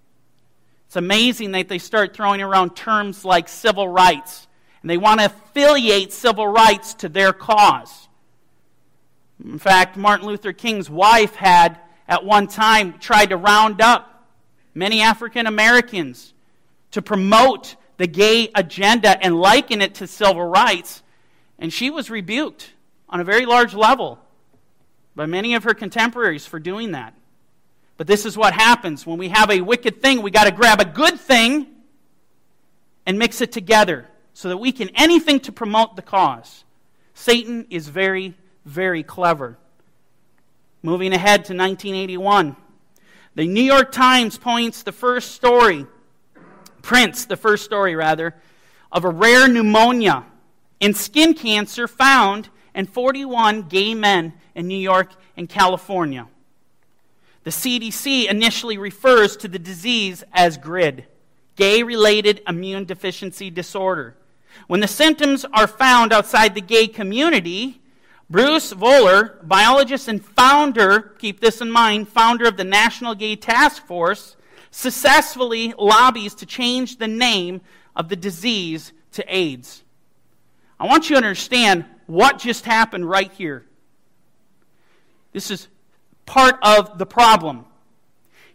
It's 0.87 0.97
amazing 0.97 1.53
that 1.53 1.69
they 1.69 1.79
start 1.79 2.15
throwing 2.15 2.41
around 2.41 2.77
terms 2.77 3.25
like 3.25 3.49
civil 3.49 3.89
rights, 3.89 4.47
and 4.81 4.91
they 4.91 4.99
want 4.99 5.21
to 5.21 5.27
affiliate 5.27 6.13
civil 6.13 6.47
rights 6.47 6.95
to 6.95 7.09
their 7.09 7.33
cause. 7.33 8.09
In 9.43 9.59
fact, 9.59 9.97
Martin 9.97 10.27
Luther 10.27 10.53
King's 10.53 10.89
wife 10.89 11.35
had 11.35 11.79
at 12.07 12.25
one 12.25 12.47
time 12.47 12.99
tried 12.99 13.31
to 13.31 13.37
round 13.37 13.81
up 13.81 14.29
many 14.75 15.01
African 15.01 15.47
Americans 15.47 16.33
to 16.93 17.03
promote 17.03 17.77
the 17.97 18.07
gay 18.07 18.51
agenda 18.55 19.21
and 19.23 19.41
liken 19.41 19.83
it 19.83 19.95
to 19.97 20.07
civil 20.07 20.45
rights, 20.45 21.03
and 21.59 21.73
she 21.73 21.91
was 21.91 22.11
rebuked 22.11 22.73
on 23.09 23.21
a 23.21 23.25
very 23.25 23.47
large 23.47 23.75
level 23.75 24.19
by 25.15 25.27
many 25.27 25.55
of 25.55 25.65
her 25.65 25.75
contemporaries 25.75 26.47
for 26.47 26.59
doing 26.59 26.93
that. 26.93 27.15
But 27.97 28.07
this 28.07 28.27
is 28.27 28.37
what 28.37 28.55
happens 28.55 29.07
when 29.07 29.19
we 29.19 29.29
have 29.29 29.51
a 29.51 29.61
wicked 29.61 30.03
thing, 30.03 30.23
we 30.23 30.31
got 30.31 30.45
to 30.45 30.51
grab 30.51 30.81
a 30.81 30.85
good 30.85 31.19
thing 31.19 31.67
and 33.07 33.19
mix 33.19 33.41
it 33.41 33.53
together 33.53 34.09
so 34.33 34.49
that 34.49 34.57
we 34.57 34.73
can 34.73 34.89
anything 34.95 35.41
to 35.41 35.53
promote 35.53 35.95
the 35.95 36.03
cause. 36.03 36.65
Satan 37.15 37.67
is 37.71 37.89
very 37.89 38.35
very 38.65 39.03
clever. 39.03 39.59
Moving 40.83 41.13
ahead 41.13 41.45
to 41.47 41.55
1981, 41.55 42.57
the 43.35 43.47
New 43.47 43.63
York 43.63 43.93
Times 43.93 44.39
points 44.39 44.83
the 44.83 44.93
first 44.93 45.33
story, 45.33 45.87
prints 46.83 47.25
the 47.25 47.37
first 47.37 47.65
story 47.65 47.95
rather, 47.95 48.35
of 48.93 49.05
a 49.05 49.09
rare 49.09 49.49
pneumonia 49.49 50.25
and 50.81 50.97
skin 50.97 51.35
cancer 51.35 51.89
found 51.89 52.49
in 52.75 52.87
41 52.87 53.63
gay 53.63 53.95
men 53.95 54.33
in 54.55 54.67
New 54.67 54.79
York 54.79 55.13
and 55.37 55.49
California. 55.49 56.27
The 57.45 57.51
CDC 57.51 58.27
initially 58.29 58.79
refers 58.79 59.37
to 59.39 59.49
the 59.49 59.59
disease 59.59 60.25
as 60.33 60.57
GRID, 60.57 61.05
gay 61.57 61.83
related 61.83 62.43
immune 62.49 62.85
deficiency 62.87 63.51
disorder. 63.51 64.17
When 64.67 64.81
the 64.81 64.89
symptoms 64.89 65.45
are 65.53 65.67
found 65.67 66.13
outside 66.13 66.55
the 66.55 66.61
gay 66.61 66.87
community, 66.87 67.81
Bruce 68.31 68.73
Voeller, 68.73 69.47
biologist 69.47 70.09
and 70.09 70.25
founder, 70.25 71.15
keep 71.19 71.41
this 71.41 71.61
in 71.61 71.71
mind, 71.71 72.09
founder 72.09 72.47
of 72.47 72.57
the 72.57 72.65
National 72.65 73.15
Gay 73.15 73.37
Task 73.37 73.85
Force, 73.87 74.37
successfully 74.71 75.75
lobbies 75.79 76.35
to 76.37 76.47
change 76.47 76.97
the 76.97 77.07
name 77.07 77.61
of 77.95 78.09
the 78.09 78.17
disease 78.17 78.93
to 79.13 79.25
AIDS. 79.29 79.85
I 80.81 80.87
want 80.87 81.09
you 81.09 81.15
to 81.15 81.19
understand 81.19 81.85
what 82.07 82.39
just 82.39 82.65
happened 82.65 83.09
right 83.09 83.31
here. 83.33 83.65
This 85.33 85.51
is 85.51 85.69
part 86.27 86.59
of 86.63 86.99
the 86.99 87.07
problem. 87.07 87.65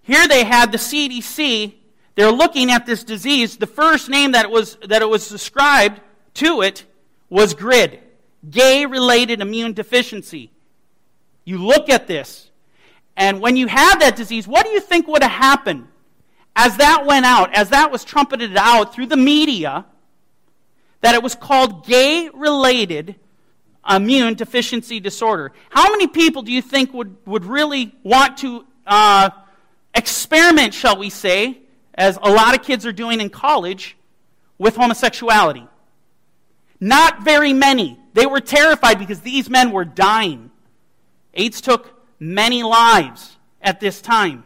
Here 0.02 0.28
they 0.28 0.44
had 0.44 0.72
the 0.72 0.78
CDC, 0.78 1.74
they're 2.16 2.32
looking 2.32 2.72
at 2.72 2.86
this 2.86 3.04
disease. 3.04 3.58
The 3.58 3.68
first 3.68 4.10
name 4.10 4.32
that 4.32 4.46
it 4.46 4.52
was, 4.52 4.78
that 4.88 5.02
it 5.02 5.10
was 5.10 5.30
described 5.30 6.02
to 6.36 6.62
it 6.62 6.86
was 7.30 7.54
GRID 7.54 8.00
gay 8.50 8.86
related 8.86 9.42
immune 9.42 9.74
deficiency. 9.74 10.52
You 11.44 11.58
look 11.58 11.90
at 11.90 12.08
this, 12.08 12.50
and 13.18 13.42
when 13.42 13.58
you 13.58 13.68
have 13.68 14.00
that 14.00 14.16
disease, 14.16 14.48
what 14.48 14.66
do 14.66 14.72
you 14.72 14.80
think 14.80 15.08
would 15.08 15.24
have 15.24 15.32
happened 15.32 15.88
as 16.56 16.78
that 16.78 17.06
went 17.06 17.26
out, 17.26 17.54
as 17.54 17.70
that 17.70 17.92
was 17.92 18.04
trumpeted 18.04 18.56
out 18.58 18.94
through 18.94 19.08
the 19.08 19.18
media, 19.18 19.86
that 21.02 21.16
it 21.16 21.24
was 21.24 21.36
called 21.36 21.86
gay 21.86 22.30
related 22.34 23.16
immune 23.88 24.34
deficiency 24.36 25.00
disorder? 25.00 25.52
How 25.70 25.92
many 25.92 26.08
people 26.08 26.42
do 26.42 26.52
you 26.52 26.62
think 26.62 26.94
would, 26.94 27.16
would 27.26 27.46
really 27.46 27.94
want 28.04 28.38
to 28.40 28.66
uh, 28.88 29.30
experiment, 29.94 30.74
shall 30.74 30.98
we 30.98 31.10
say, 31.10 31.60
as 31.94 32.18
a 32.22 32.32
lot 32.32 32.56
of 32.56 32.64
kids 32.64 32.86
are 32.86 32.92
doing 32.92 33.22
in 33.22 33.30
college, 33.30 33.96
with 34.58 34.76
homosexuality? 34.76 35.68
Not 36.80 37.24
very 37.24 37.54
many. 37.54 38.00
They 38.14 38.26
were 38.26 38.42
terrified 38.42 39.00
because 39.00 39.20
these 39.20 39.50
men 39.50 39.72
were 39.72 39.86
dying. 39.86 40.52
AIDS 41.34 41.62
took 41.62 42.06
many 42.20 42.64
lives 42.64 43.38
at 43.62 43.80
this 43.80 44.02
time. 44.02 44.44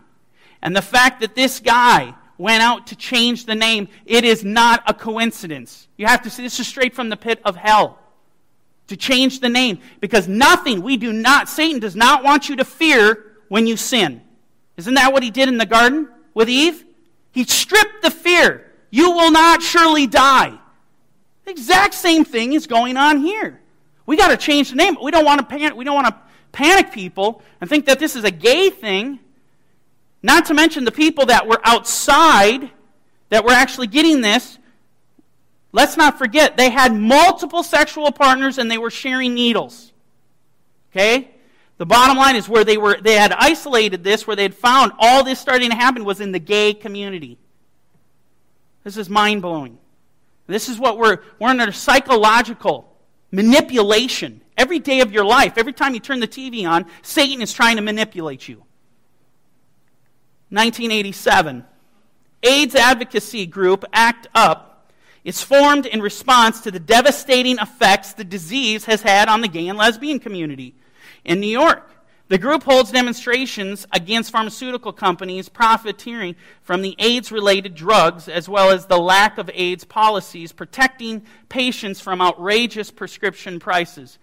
And 0.62 0.76
the 0.76 0.82
fact 0.82 1.22
that 1.22 1.36
this 1.36 1.60
guy 1.60 2.16
went 2.38 2.64
out 2.64 2.88
to 2.88 2.96
change 2.96 3.46
the 3.46 3.56
name, 3.56 3.88
it 4.06 4.24
is 4.24 4.44
not 4.44 4.84
a 4.88 4.94
coincidence. 4.94 5.88
You 5.98 6.08
have 6.08 6.24
to 6.24 6.30
see 6.30 6.44
this 6.44 6.60
is 6.60 6.68
straight 6.68 6.96
from 6.96 7.10
the 7.10 7.18
pit 7.18 7.42
of 7.46 7.56
hell. 7.56 8.00
To 8.88 8.98
change 8.98 9.40
the 9.40 9.50
name. 9.50 9.80
Because 10.00 10.28
nothing, 10.28 10.82
we 10.82 10.98
do 10.98 11.14
not, 11.14 11.50
Satan 11.50 11.80
does 11.80 11.96
not 11.96 12.24
want 12.24 12.50
you 12.50 12.56
to 12.58 12.66
fear 12.66 13.38
when 13.48 13.66
you 13.68 13.78
sin. 13.78 14.22
Isn't 14.78 14.96
that 14.96 15.14
what 15.14 15.24
he 15.24 15.32
did 15.32 15.48
in 15.48 15.58
the 15.58 15.66
garden 15.66 16.10
with 16.34 16.50
Eve? 16.50 16.84
He 17.32 17.44
stripped 17.46 18.02
the 18.02 18.12
fear. 18.12 18.72
You 18.90 19.12
will 19.12 19.32
not 19.32 19.62
surely 19.62 20.08
die. 20.08 20.58
The 21.46 21.52
exact 21.52 21.94
same 21.94 22.26
thing 22.26 22.54
is 22.54 22.68
going 22.68 22.98
on 22.98 23.20
here. 23.20 23.60
We 24.06 24.18
got 24.18 24.30
to 24.30 24.38
change 24.38 24.70
the 24.70 24.76
name. 24.76 24.98
We 25.02 25.12
don't 25.12 25.26
want 25.26 25.40
to 25.40 25.46
panic. 25.46 25.76
We 25.76 25.86
don't 25.86 25.96
want 25.96 26.08
to 26.08 26.16
panic 26.52 26.92
people 26.92 27.42
and 27.60 27.70
think 27.70 27.86
that 27.86 28.00
this 28.00 28.16
is 28.16 28.24
a 28.24 28.32
gay 28.32 28.70
thing. 28.70 29.20
Not 30.22 30.46
to 30.46 30.54
mention 30.54 30.86
the 30.86 30.92
people 30.92 31.26
that 31.28 31.48
were 31.48 31.60
outside 31.64 32.70
that 33.30 33.44
were 33.44 33.52
actually 33.52 33.88
getting 33.88 34.22
this, 34.22 34.58
let's 35.74 35.98
not 35.98 36.18
forget, 36.18 36.56
they 36.56 36.70
had 36.70 36.96
multiple 36.96 37.64
sexual 37.64 38.12
partners 38.14 38.58
and 38.58 38.72
they 38.72 38.78
were 38.78 38.92
sharing 38.92 39.34
needles. 39.34 39.92
Okay? 40.92 41.32
The 41.78 41.86
bottom 41.86 42.16
line 42.16 42.38
is 42.38 42.48
where 42.48 42.64
they 42.64 42.78
were 42.78 43.02
they 43.02 43.16
had 43.16 43.34
isolated 43.34 44.04
this, 44.04 44.26
where 44.26 44.38
they 44.38 44.44
had 44.44 44.56
found 44.56 44.94
all 45.00 45.24
this 45.24 45.40
starting 45.40 45.72
to 45.72 45.76
happen 45.76 46.06
was 46.06 46.22
in 46.22 46.32
the 46.32 46.40
gay 46.40 46.74
community. 46.74 47.38
This 48.84 48.96
is 48.96 49.10
mind 49.10 49.42
blowing. 49.42 49.80
This 50.48 50.70
is 50.70 50.80
what 50.80 50.98
we're 50.98 51.18
we're 51.40 51.50
under 51.50 51.72
psychological 51.72 52.96
manipulation. 53.32 54.42
Every 54.56 54.78
day 54.78 55.00
of 55.02 55.12
your 55.12 55.26
life, 55.26 55.58
every 55.58 55.74
time 55.74 55.96
you 55.96 56.00
turn 56.00 56.20
the 56.20 56.28
TV 56.28 56.70
on, 56.70 56.86
Satan 57.02 57.42
is 57.42 57.52
trying 57.52 57.78
to 57.78 57.82
manipulate 57.82 58.48
you. 58.48 58.58
1987. 60.50 61.66
AIDS 62.44 62.76
advocacy 62.76 63.48
group 63.48 63.84
ACT 63.94 64.28
UP 64.36 64.73
is 65.24 65.42
formed 65.42 65.86
in 65.86 66.02
response 66.02 66.62
to 66.62 66.72
the 66.72 66.80
devastating 66.80 67.58
effects 67.60 68.14
the 68.14 68.24
disease 68.24 68.86
has 68.86 69.02
had 69.02 69.30
on 69.30 69.42
the 69.42 69.48
gay 69.48 69.68
and 69.68 69.78
lesbian 69.78 70.20
community 70.20 70.76
in 71.24 71.40
New 71.40 71.48
York. 71.48 71.90
The 72.30 72.38
group 72.38 72.64
holds 72.64 72.92
demonstrations 72.92 73.86
against 73.92 74.32
pharmaceutical 74.32 74.94
companies 74.94 75.50
profiteering 75.50 76.36
from 76.62 76.82
the 76.82 76.96
AIDS 76.98 77.32
related 77.32 77.76
drugs, 77.76 78.28
as 78.28 78.48
well 78.50 78.72
as 78.72 78.86
the 78.86 78.98
lack 78.98 79.38
of 79.38 79.50
AIDS 79.54 79.84
policies 79.84 80.52
protecting 80.52 81.26
patients 81.50 82.00
from 82.00 82.22
outrageous 82.22 82.92
prescription 82.92 83.60
prices. 83.60 84.18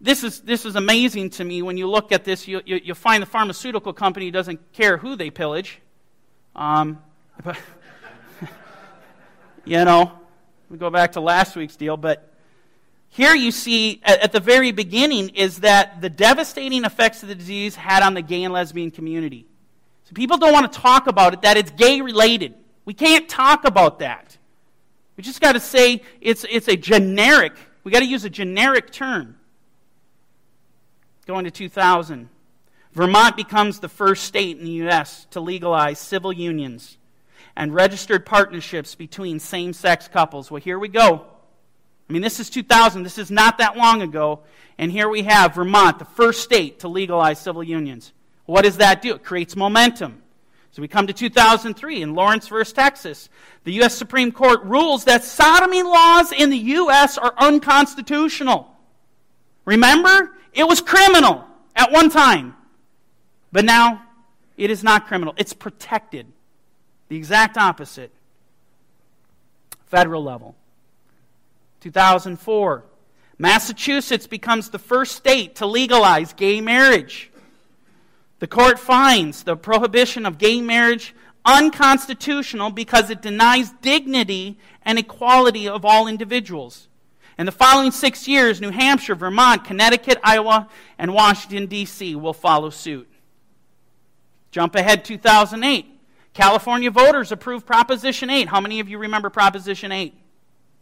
This 0.00 0.22
is, 0.22 0.40
this 0.40 0.66
is 0.66 0.76
amazing 0.76 1.30
to 1.30 1.44
me. 1.44 1.62
When 1.62 1.78
you 1.78 1.88
look 1.88 2.12
at 2.12 2.24
this, 2.24 2.46
you, 2.46 2.60
you, 2.66 2.80
you 2.82 2.94
find 2.94 3.22
the 3.22 3.26
pharmaceutical 3.26 3.92
company 3.92 4.30
doesn't 4.30 4.60
care 4.72 4.98
who 4.98 5.16
they 5.16 5.30
pillage. 5.30 5.80
Um, 6.54 7.02
but, 7.44 7.56
you 9.64 9.84
know, 9.84 10.12
we 10.68 10.78
go 10.78 10.90
back 10.90 11.12
to 11.12 11.20
last 11.20 11.56
week's 11.56 11.76
deal, 11.76 11.96
but 11.96 12.30
here 13.08 13.34
you 13.34 13.50
see 13.50 14.00
at, 14.02 14.32
the 14.32 14.40
very 14.40 14.72
beginning 14.72 15.30
is 15.30 15.58
that 15.58 16.00
the 16.00 16.10
devastating 16.10 16.84
effects 16.84 17.22
of 17.22 17.28
the 17.28 17.34
disease 17.34 17.76
had 17.76 18.02
on 18.02 18.14
the 18.14 18.22
gay 18.22 18.42
and 18.42 18.52
lesbian 18.52 18.90
community. 18.90 19.46
So 20.04 20.12
people 20.14 20.36
don't 20.36 20.52
want 20.52 20.70
to 20.70 20.80
talk 20.80 21.06
about 21.06 21.32
it, 21.32 21.42
that 21.42 21.56
it's 21.56 21.70
gay 21.70 22.00
related. 22.00 22.54
We 22.84 22.92
can't 22.92 23.28
talk 23.28 23.64
about 23.64 24.00
that. 24.00 24.36
We 25.16 25.22
just 25.22 25.40
got 25.40 25.52
to 25.52 25.60
say 25.60 26.02
it's, 26.20 26.44
it's 26.50 26.68
a 26.68 26.76
generic, 26.76 27.52
we 27.84 27.92
got 27.92 28.00
to 28.00 28.06
use 28.06 28.24
a 28.24 28.30
generic 28.30 28.90
term. 28.90 29.36
Going 31.26 31.44
to 31.44 31.50
2000. 31.50 32.28
Vermont 32.92 33.36
becomes 33.36 33.80
the 33.80 33.88
first 33.88 34.24
state 34.24 34.58
in 34.58 34.64
the 34.64 34.70
U.S. 34.72 35.26
to 35.30 35.40
legalize 35.40 35.98
civil 35.98 36.32
unions 36.32 36.98
and 37.56 37.74
registered 37.74 38.26
partnerships 38.26 38.94
between 38.94 39.38
same 39.38 39.72
sex 39.72 40.08
couples. 40.08 40.50
Well, 40.50 40.60
here 40.60 40.78
we 40.78 40.88
go. 40.88 41.26
I 42.08 42.12
mean, 42.12 42.22
this 42.22 42.40
is 42.40 42.50
2000. 42.50 43.02
This 43.02 43.18
is 43.18 43.30
not 43.30 43.58
that 43.58 43.76
long 43.76 44.02
ago. 44.02 44.40
And 44.76 44.90
here 44.90 45.08
we 45.08 45.22
have 45.22 45.54
Vermont, 45.54 45.98
the 45.98 46.04
first 46.04 46.42
state 46.42 46.80
to 46.80 46.88
legalize 46.88 47.38
civil 47.38 47.62
unions. 47.62 48.12
What 48.46 48.62
does 48.62 48.78
that 48.78 49.02
do? 49.02 49.14
It 49.14 49.24
creates 49.24 49.56
momentum. 49.56 50.20
So 50.72 50.82
we 50.82 50.88
come 50.88 51.06
to 51.06 51.12
2003 51.12 52.02
in 52.02 52.14
Lawrence 52.14 52.48
versus 52.48 52.72
Texas. 52.72 53.28
The 53.62 53.72
U.S. 53.74 53.94
Supreme 53.94 54.32
Court 54.32 54.62
rules 54.64 55.04
that 55.04 55.22
sodomy 55.22 55.84
laws 55.84 56.32
in 56.32 56.50
the 56.50 56.58
U.S. 56.58 57.16
are 57.16 57.32
unconstitutional. 57.38 58.74
Remember? 59.64 60.32
It 60.52 60.66
was 60.66 60.80
criminal 60.80 61.44
at 61.76 61.92
one 61.92 62.10
time. 62.10 62.56
But 63.52 63.64
now 63.64 64.02
it 64.56 64.70
is 64.70 64.82
not 64.82 65.06
criminal, 65.06 65.34
it's 65.36 65.52
protected. 65.52 66.26
The 67.08 67.16
exact 67.16 67.56
opposite. 67.56 68.10
Federal 69.86 70.22
level. 70.22 70.54
2004. 71.80 72.84
Massachusetts 73.38 74.26
becomes 74.26 74.70
the 74.70 74.78
first 74.78 75.16
state 75.16 75.56
to 75.56 75.66
legalize 75.66 76.32
gay 76.32 76.60
marriage. 76.60 77.30
The 78.38 78.46
court 78.46 78.78
finds 78.78 79.42
the 79.42 79.56
prohibition 79.56 80.26
of 80.26 80.38
gay 80.38 80.60
marriage 80.60 81.14
unconstitutional 81.44 82.70
because 82.70 83.10
it 83.10 83.22
denies 83.22 83.70
dignity 83.82 84.58
and 84.82 84.98
equality 84.98 85.68
of 85.68 85.84
all 85.84 86.06
individuals. 86.06 86.88
In 87.38 87.46
the 87.46 87.52
following 87.52 87.90
six 87.90 88.28
years, 88.28 88.60
New 88.60 88.70
Hampshire, 88.70 89.14
Vermont, 89.14 89.64
Connecticut, 89.64 90.18
Iowa, 90.22 90.68
and 90.98 91.12
Washington, 91.12 91.66
D.C. 91.66 92.14
will 92.14 92.32
follow 92.32 92.70
suit. 92.70 93.08
Jump 94.52 94.76
ahead 94.76 95.04
2008. 95.04 95.93
California 96.34 96.90
voters 96.90 97.32
approved 97.32 97.64
Proposition 97.64 98.28
8. 98.28 98.48
How 98.48 98.60
many 98.60 98.80
of 98.80 98.88
you 98.88 98.98
remember 98.98 99.30
Proposition 99.30 99.92
8? 99.92 100.12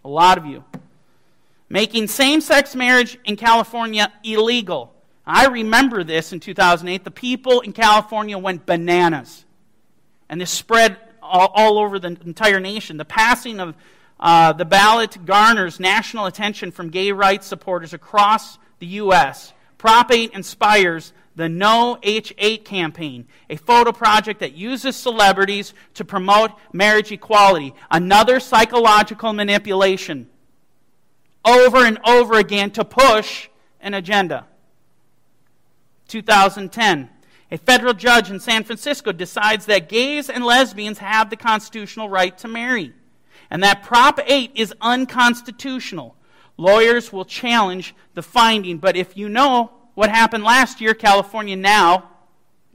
A 0.04 0.08
lot 0.08 0.38
of 0.38 0.46
you 0.46 0.64
making 1.72 2.06
same 2.06 2.42
sex 2.42 2.76
marriage 2.76 3.18
in 3.24 3.34
California 3.34 4.12
illegal. 4.22 4.92
I 5.26 5.46
remember 5.46 6.04
this 6.04 6.34
in 6.34 6.38
2008. 6.38 7.02
The 7.02 7.10
people 7.10 7.60
in 7.60 7.72
California 7.72 8.36
went 8.36 8.66
bananas. 8.66 9.46
And 10.28 10.38
this 10.38 10.50
spread 10.50 10.98
all, 11.22 11.50
all 11.54 11.78
over 11.78 11.98
the 11.98 12.08
entire 12.08 12.60
nation. 12.60 12.98
The 12.98 13.06
passing 13.06 13.58
of 13.58 13.74
uh, 14.20 14.52
the 14.52 14.66
ballot 14.66 15.16
garners 15.24 15.80
national 15.80 16.26
attention 16.26 16.72
from 16.72 16.90
gay 16.90 17.10
rights 17.10 17.46
supporters 17.46 17.94
across 17.94 18.58
the 18.78 18.86
U.S. 18.86 19.54
Prop 19.78 20.12
8 20.12 20.32
inspires 20.32 21.14
the 21.34 21.48
No 21.48 21.98
H8 22.02 22.64
campaign, 22.64 23.26
a 23.48 23.56
photo 23.56 23.92
project 23.92 24.40
that 24.40 24.54
uses 24.54 24.96
celebrities 24.96 25.74
to 25.94 26.04
promote 26.04 26.52
marriage 26.72 27.10
equality. 27.10 27.74
Another 27.90 28.40
psychological 28.40 29.32
manipulation 29.32 30.28
over 31.44 31.78
and 31.78 31.98
over 32.04 32.34
again 32.34 32.70
to 32.72 32.84
push 32.84 33.48
an 33.80 33.94
agenda. 33.94 34.46
2010. 36.08 37.10
A 37.50 37.58
federal 37.58 37.92
judge 37.92 38.30
in 38.30 38.40
San 38.40 38.64
Francisco 38.64 39.12
decides 39.12 39.66
that 39.66 39.88
gays 39.88 40.30
and 40.30 40.44
lesbians 40.44 40.98
have 40.98 41.28
the 41.28 41.36
constitutional 41.36 42.08
right 42.08 42.36
to 42.38 42.48
marry, 42.48 42.94
and 43.50 43.62
that 43.62 43.82
Prop 43.82 44.20
8 44.24 44.52
is 44.54 44.72
unconstitutional. 44.80 46.16
Lawyers 46.56 47.12
will 47.12 47.24
challenge 47.24 47.94
the 48.14 48.22
finding, 48.22 48.78
but 48.78 48.96
if 48.96 49.16
you 49.16 49.28
know 49.28 49.72
what 49.94 50.10
happened 50.10 50.44
last 50.44 50.80
year, 50.80 50.94
California 50.94 51.56
now 51.56 52.08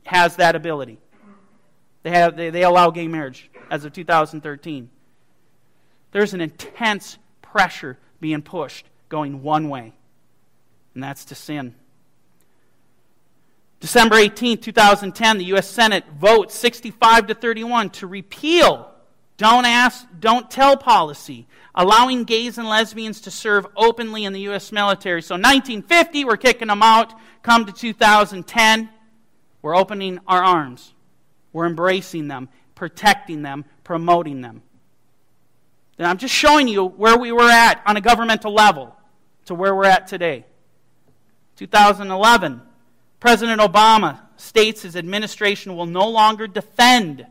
has 0.05 0.35
that 0.37 0.55
ability. 0.55 0.99
They, 2.03 2.11
have, 2.11 2.37
they, 2.37 2.49
they 2.49 2.63
allow 2.63 2.89
gay 2.91 3.07
marriage 3.07 3.49
as 3.69 3.83
of 3.85 3.93
2013. 3.93 4.89
There's 6.11 6.33
an 6.33 6.41
intense 6.41 7.17
pressure 7.41 7.97
being 8.19 8.41
pushed, 8.41 8.85
going 9.09 9.43
one 9.43 9.69
way, 9.69 9.93
and 10.93 11.03
that's 11.03 11.25
to 11.25 11.35
sin. 11.35 11.75
December 13.79 14.15
18, 14.15 14.59
2010, 14.59 15.37
the 15.37 15.45
U.S. 15.45 15.69
Senate 15.69 16.05
votes 16.17 16.55
65 16.55 17.27
to 17.27 17.35
31 17.35 17.91
to 17.91 18.07
repeal 18.07 18.86
don't 19.37 19.65
ask, 19.65 20.05
don't 20.19 20.49
tell 20.49 20.75
policy, 20.75 21.47
allowing 21.75 22.23
gays 22.23 22.57
and 22.57 22.67
lesbians 22.67 23.21
to 23.21 23.31
serve 23.31 23.67
openly 23.75 24.25
in 24.25 24.33
the 24.33 24.41
U.S. 24.41 24.71
military. 24.71 25.21
So 25.21 25.35
1950, 25.35 26.25
we're 26.25 26.37
kicking 26.37 26.67
them 26.69 26.81
out. 26.81 27.13
Come 27.43 27.65
to 27.65 27.71
2010, 27.71 28.89
we're 29.61 29.75
opening 29.75 30.19
our 30.27 30.43
arms. 30.43 30.93
We're 31.53 31.67
embracing 31.67 32.27
them, 32.27 32.49
protecting 32.75 33.43
them, 33.43 33.65
promoting 33.83 34.41
them. 34.41 34.63
And 35.97 36.07
I'm 36.07 36.17
just 36.17 36.33
showing 36.33 36.67
you 36.67 36.85
where 36.85 37.17
we 37.17 37.31
were 37.31 37.49
at 37.49 37.81
on 37.85 37.95
a 37.95 38.01
governmental 38.01 38.53
level 38.53 38.95
to 39.45 39.55
where 39.55 39.73
we're 39.73 39.85
at 39.85 40.07
today. 40.07 40.45
2011, 41.57 42.61
President 43.19 43.61
Obama 43.61 44.19
states 44.35 44.81
his 44.81 44.95
administration 44.95 45.75
will 45.75 45.85
no 45.85 46.07
longer 46.07 46.47
defend 46.47 47.25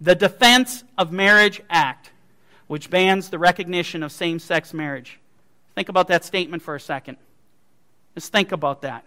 the 0.00 0.14
Defense 0.14 0.84
of 0.96 1.12
Marriage 1.12 1.60
Act, 1.68 2.10
which 2.66 2.90
bans 2.90 3.30
the 3.30 3.38
recognition 3.38 4.02
of 4.02 4.12
same 4.12 4.38
sex 4.38 4.72
marriage. 4.72 5.18
Think 5.74 5.88
about 5.88 6.08
that 6.08 6.24
statement 6.24 6.62
for 6.62 6.74
a 6.74 6.80
second. 6.80 7.16
Just 8.14 8.32
think 8.32 8.52
about 8.52 8.82
that. 8.82 9.04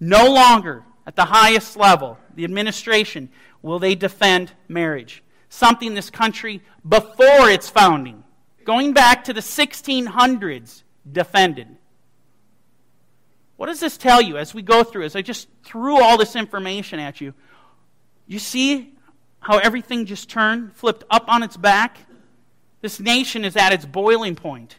No 0.00 0.30
longer, 0.30 0.84
at 1.06 1.16
the 1.16 1.24
highest 1.24 1.76
level, 1.76 2.18
the 2.34 2.44
administration, 2.44 3.28
will 3.60 3.78
they 3.78 3.94
defend 3.94 4.52
marriage. 4.68 5.22
Something 5.48 5.94
this 5.94 6.10
country, 6.10 6.62
before 6.88 7.50
its 7.50 7.68
founding, 7.68 8.24
going 8.64 8.92
back 8.92 9.24
to 9.24 9.32
the 9.32 9.40
1600s, 9.40 10.82
defended. 11.10 11.68
What 13.56 13.66
does 13.66 13.80
this 13.80 13.96
tell 13.96 14.20
you 14.20 14.38
as 14.38 14.54
we 14.54 14.62
go 14.62 14.82
through, 14.82 15.04
as 15.04 15.14
I 15.14 15.22
just 15.22 15.48
threw 15.62 16.02
all 16.02 16.18
this 16.18 16.36
information 16.36 16.98
at 16.98 17.20
you? 17.20 17.34
You 18.26 18.38
see 18.38 18.94
how 19.42 19.58
everything 19.58 20.06
just 20.06 20.30
turned, 20.30 20.74
flipped 20.74 21.04
up 21.10 21.24
on 21.28 21.42
its 21.42 21.56
back? 21.56 21.98
This 22.80 22.98
nation 22.98 23.44
is 23.44 23.56
at 23.56 23.72
its 23.72 23.84
boiling 23.84 24.36
point. 24.36 24.78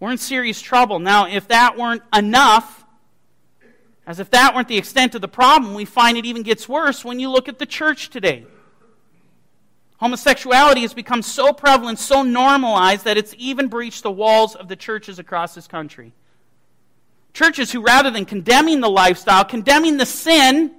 We're 0.00 0.10
in 0.10 0.18
serious 0.18 0.60
trouble. 0.60 0.98
Now, 0.98 1.26
if 1.26 1.48
that 1.48 1.76
weren't 1.76 2.02
enough, 2.14 2.84
as 4.06 4.20
if 4.20 4.30
that 4.30 4.54
weren't 4.54 4.68
the 4.68 4.78
extent 4.78 5.14
of 5.14 5.20
the 5.20 5.28
problem, 5.28 5.74
we 5.74 5.84
find 5.84 6.16
it 6.16 6.26
even 6.26 6.42
gets 6.42 6.68
worse 6.68 7.04
when 7.04 7.18
you 7.18 7.30
look 7.30 7.48
at 7.48 7.58
the 7.58 7.66
church 7.66 8.10
today. 8.10 8.46
Homosexuality 9.98 10.82
has 10.82 10.94
become 10.94 11.22
so 11.22 11.52
prevalent, 11.52 11.98
so 11.98 12.22
normalized, 12.22 13.04
that 13.04 13.16
it's 13.16 13.34
even 13.36 13.68
breached 13.68 14.04
the 14.04 14.10
walls 14.10 14.54
of 14.54 14.68
the 14.68 14.76
churches 14.76 15.18
across 15.18 15.54
this 15.54 15.66
country. 15.66 16.12
Churches 17.32 17.72
who, 17.72 17.80
rather 17.80 18.10
than 18.10 18.24
condemning 18.24 18.80
the 18.80 18.90
lifestyle, 18.90 19.44
condemning 19.44 19.96
the 19.96 20.06
sin, 20.06 20.77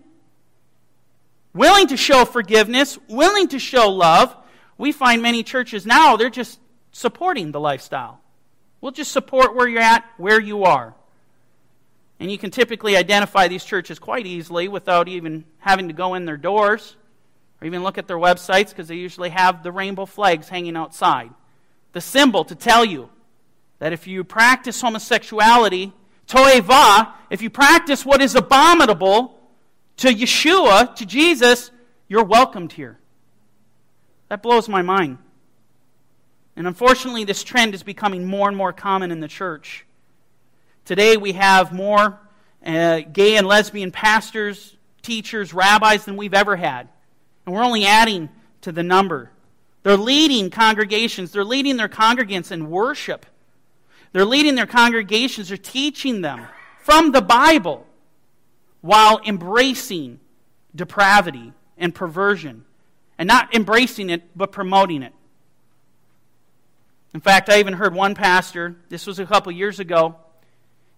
willing 1.54 1.88
to 1.88 1.98
show 1.98 2.26
forgiveness, 2.26 2.98
willing 3.08 3.48
to 3.50 3.60
show 3.60 3.90
love, 3.90 4.36
we 4.78 4.92
find 4.92 5.22
many 5.22 5.44
churches 5.44 5.86
now, 5.86 6.16
they're 6.16 6.30
just 6.30 6.60
supporting 6.92 7.52
the 7.52 7.60
lifestyle. 7.60 8.20
We'll 8.82 8.92
just 8.92 9.12
support 9.12 9.56
where 9.56 9.68
you're 9.68 9.82
at, 9.82 10.06
where 10.18 10.40
you 10.40 10.64
are. 10.64 10.94
And 12.20 12.32
you 12.32 12.38
can 12.38 12.52
typically 12.52 12.98
identify 12.98 13.48
these 13.48 13.64
churches 13.64 14.00
quite 14.00 14.26
easily 14.26 14.68
without 14.68 15.08
even 15.08 15.46
having 15.60 15.88
to 15.88 15.94
go 15.94 16.16
in 16.16 16.26
their 16.26 16.38
doors 16.38 16.96
or 17.62 17.68
even 17.68 17.84
look 17.84 17.98
at 17.98 18.08
their 18.08 18.18
websites 18.18 18.70
because 18.70 18.88
they 18.88 18.96
usually 18.96 19.30
have 19.30 19.64
the 19.64 19.72
rainbow 19.72 20.06
flags 20.06 20.50
hanging 20.50 20.76
outside. 20.76 21.30
The 21.94 22.02
symbol 22.02 22.46
to 22.46 22.56
tell 22.56 22.86
you 22.86 23.10
that 23.80 23.94
if 23.94 24.08
you 24.08 24.24
practice 24.24 24.82
homosexuality, 24.82 25.94
toeva, 26.28 27.14
if 27.30 27.42
you 27.42 27.50
practice 27.50 28.06
what 28.06 28.22
is 28.22 28.36
abominable 28.36 29.39
to 30.00 30.08
Yeshua, 30.08 30.96
to 30.96 31.06
Jesus, 31.06 31.72
you're 32.08 32.24
welcomed 32.24 32.72
here. 32.72 32.98
That 34.30 34.42
blows 34.42 34.70
my 34.70 34.82
mind. 34.82 35.18
And 36.56 36.68
unfortunately, 36.68 37.26
this 37.26 37.44
trend 37.44 37.74
is 37.74 37.84
becoming 37.84 38.26
more 38.26 38.48
and 38.48 38.56
more 38.56 38.72
common 38.72 39.12
in 39.12 39.20
the 39.20 39.28
church. 39.28 39.86
Today, 40.86 41.18
we 41.18 41.34
have 41.34 41.74
more 41.74 42.18
uh, 42.66 43.02
gay 43.12 43.36
and 43.36 43.46
lesbian 43.46 43.92
pastors, 43.92 44.78
teachers, 45.02 45.54
rabbis 45.54 46.06
than 46.06 46.16
we've 46.16 46.34
ever 46.34 46.56
had. 46.56 46.88
And 47.46 47.54
we're 47.54 47.64
only 47.64 47.86
adding 47.86 48.30
to 48.62 48.72
the 48.72 48.84
number. 48.84 49.32
They're 49.84 49.98
leading 49.98 50.50
congregations, 50.50 51.32
they're 51.32 51.44
leading 51.44 51.76
their 51.76 51.90
congregants 51.90 52.52
in 52.52 52.70
worship. 52.70 53.26
They're 54.14 54.26
leading 54.26 54.56
their 54.56 54.66
congregations, 54.66 55.50
they're 55.50 55.58
teaching 55.58 56.22
them 56.22 56.48
from 56.80 57.12
the 57.12 57.22
Bible 57.22 57.86
while 58.82 59.20
embracing 59.26 60.20
depravity 60.76 61.54
and 61.78 61.94
perversion. 61.94 62.66
And 63.18 63.28
not 63.28 63.54
embracing 63.54 64.10
it, 64.10 64.24
but 64.36 64.52
promoting 64.52 65.04
it. 65.04 65.14
In 67.14 67.20
fact, 67.20 67.50
I 67.50 67.60
even 67.60 67.74
heard 67.74 67.94
one 67.94 68.16
pastor, 68.16 68.78
this 68.88 69.06
was 69.06 69.20
a 69.20 69.26
couple 69.26 69.52
years 69.52 69.80
ago, 69.80 70.16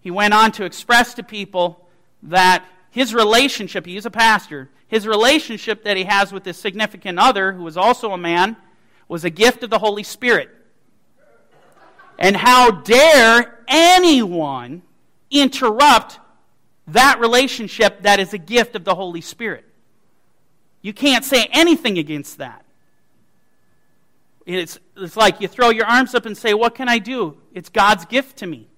he 0.01 0.11
went 0.11 0.33
on 0.33 0.51
to 0.53 0.65
express 0.65 1.13
to 1.15 1.23
people 1.23 1.87
that 2.23 2.65
his 2.91 3.13
relationship, 3.13 3.85
he 3.85 3.97
is 3.97 4.05
a 4.05 4.11
pastor, 4.11 4.69
his 4.87 5.07
relationship 5.07 5.83
that 5.83 5.97
he 5.97 6.03
has 6.03 6.31
with 6.31 6.43
his 6.43 6.57
significant 6.57 7.17
other, 7.17 7.53
who 7.53 7.65
is 7.65 7.77
also 7.77 8.11
a 8.11 8.17
man, 8.17 8.57
was 9.07 9.23
a 9.23 9.29
gift 9.29 9.63
of 9.63 9.69
the 9.69 9.79
Holy 9.79 10.03
Spirit. 10.03 10.49
And 12.19 12.35
how 12.35 12.71
dare 12.71 13.63
anyone 13.67 14.83
interrupt 15.31 16.19
that 16.87 17.19
relationship 17.19 18.01
that 18.03 18.19
is 18.19 18.33
a 18.33 18.37
gift 18.37 18.75
of 18.75 18.83
the 18.83 18.95
Holy 18.95 19.21
Spirit? 19.21 19.65
You 20.81 20.93
can't 20.93 21.23
say 21.23 21.47
anything 21.51 21.97
against 21.97 22.39
that. 22.39 22.65
It's, 24.45 24.79
it's 24.97 25.15
like 25.15 25.39
you 25.39 25.47
throw 25.47 25.69
your 25.69 25.85
arms 25.85 26.15
up 26.15 26.25
and 26.25 26.35
say, 26.35 26.53
What 26.53 26.73
can 26.73 26.89
I 26.89 26.97
do? 26.97 27.37
It's 27.53 27.69
God's 27.69 28.05
gift 28.05 28.37
to 28.37 28.47
me. 28.47 28.70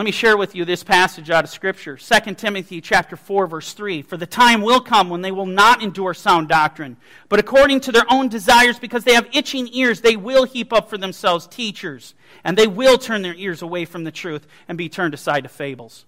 Let 0.00 0.06
me 0.06 0.12
share 0.12 0.38
with 0.38 0.54
you 0.54 0.64
this 0.64 0.82
passage 0.82 1.28
out 1.28 1.44
of 1.44 1.50
Scripture. 1.50 1.98
2 1.98 2.34
Timothy 2.36 2.80
chapter 2.80 3.16
4, 3.16 3.46
verse 3.46 3.74
3. 3.74 4.00
For 4.00 4.16
the 4.16 4.24
time 4.24 4.62
will 4.62 4.80
come 4.80 5.10
when 5.10 5.20
they 5.20 5.30
will 5.30 5.44
not 5.44 5.82
endure 5.82 6.14
sound 6.14 6.48
doctrine, 6.48 6.96
but 7.28 7.38
according 7.38 7.80
to 7.80 7.92
their 7.92 8.06
own 8.10 8.30
desires, 8.30 8.78
because 8.78 9.04
they 9.04 9.12
have 9.12 9.28
itching 9.34 9.68
ears, 9.74 10.00
they 10.00 10.16
will 10.16 10.44
heap 10.44 10.72
up 10.72 10.88
for 10.88 10.96
themselves 10.96 11.46
teachers, 11.46 12.14
and 12.44 12.56
they 12.56 12.66
will 12.66 12.96
turn 12.96 13.20
their 13.20 13.34
ears 13.34 13.60
away 13.60 13.84
from 13.84 14.04
the 14.04 14.10
truth 14.10 14.46
and 14.68 14.78
be 14.78 14.88
turned 14.88 15.12
aside 15.12 15.42
to 15.42 15.50
fables. 15.50 16.06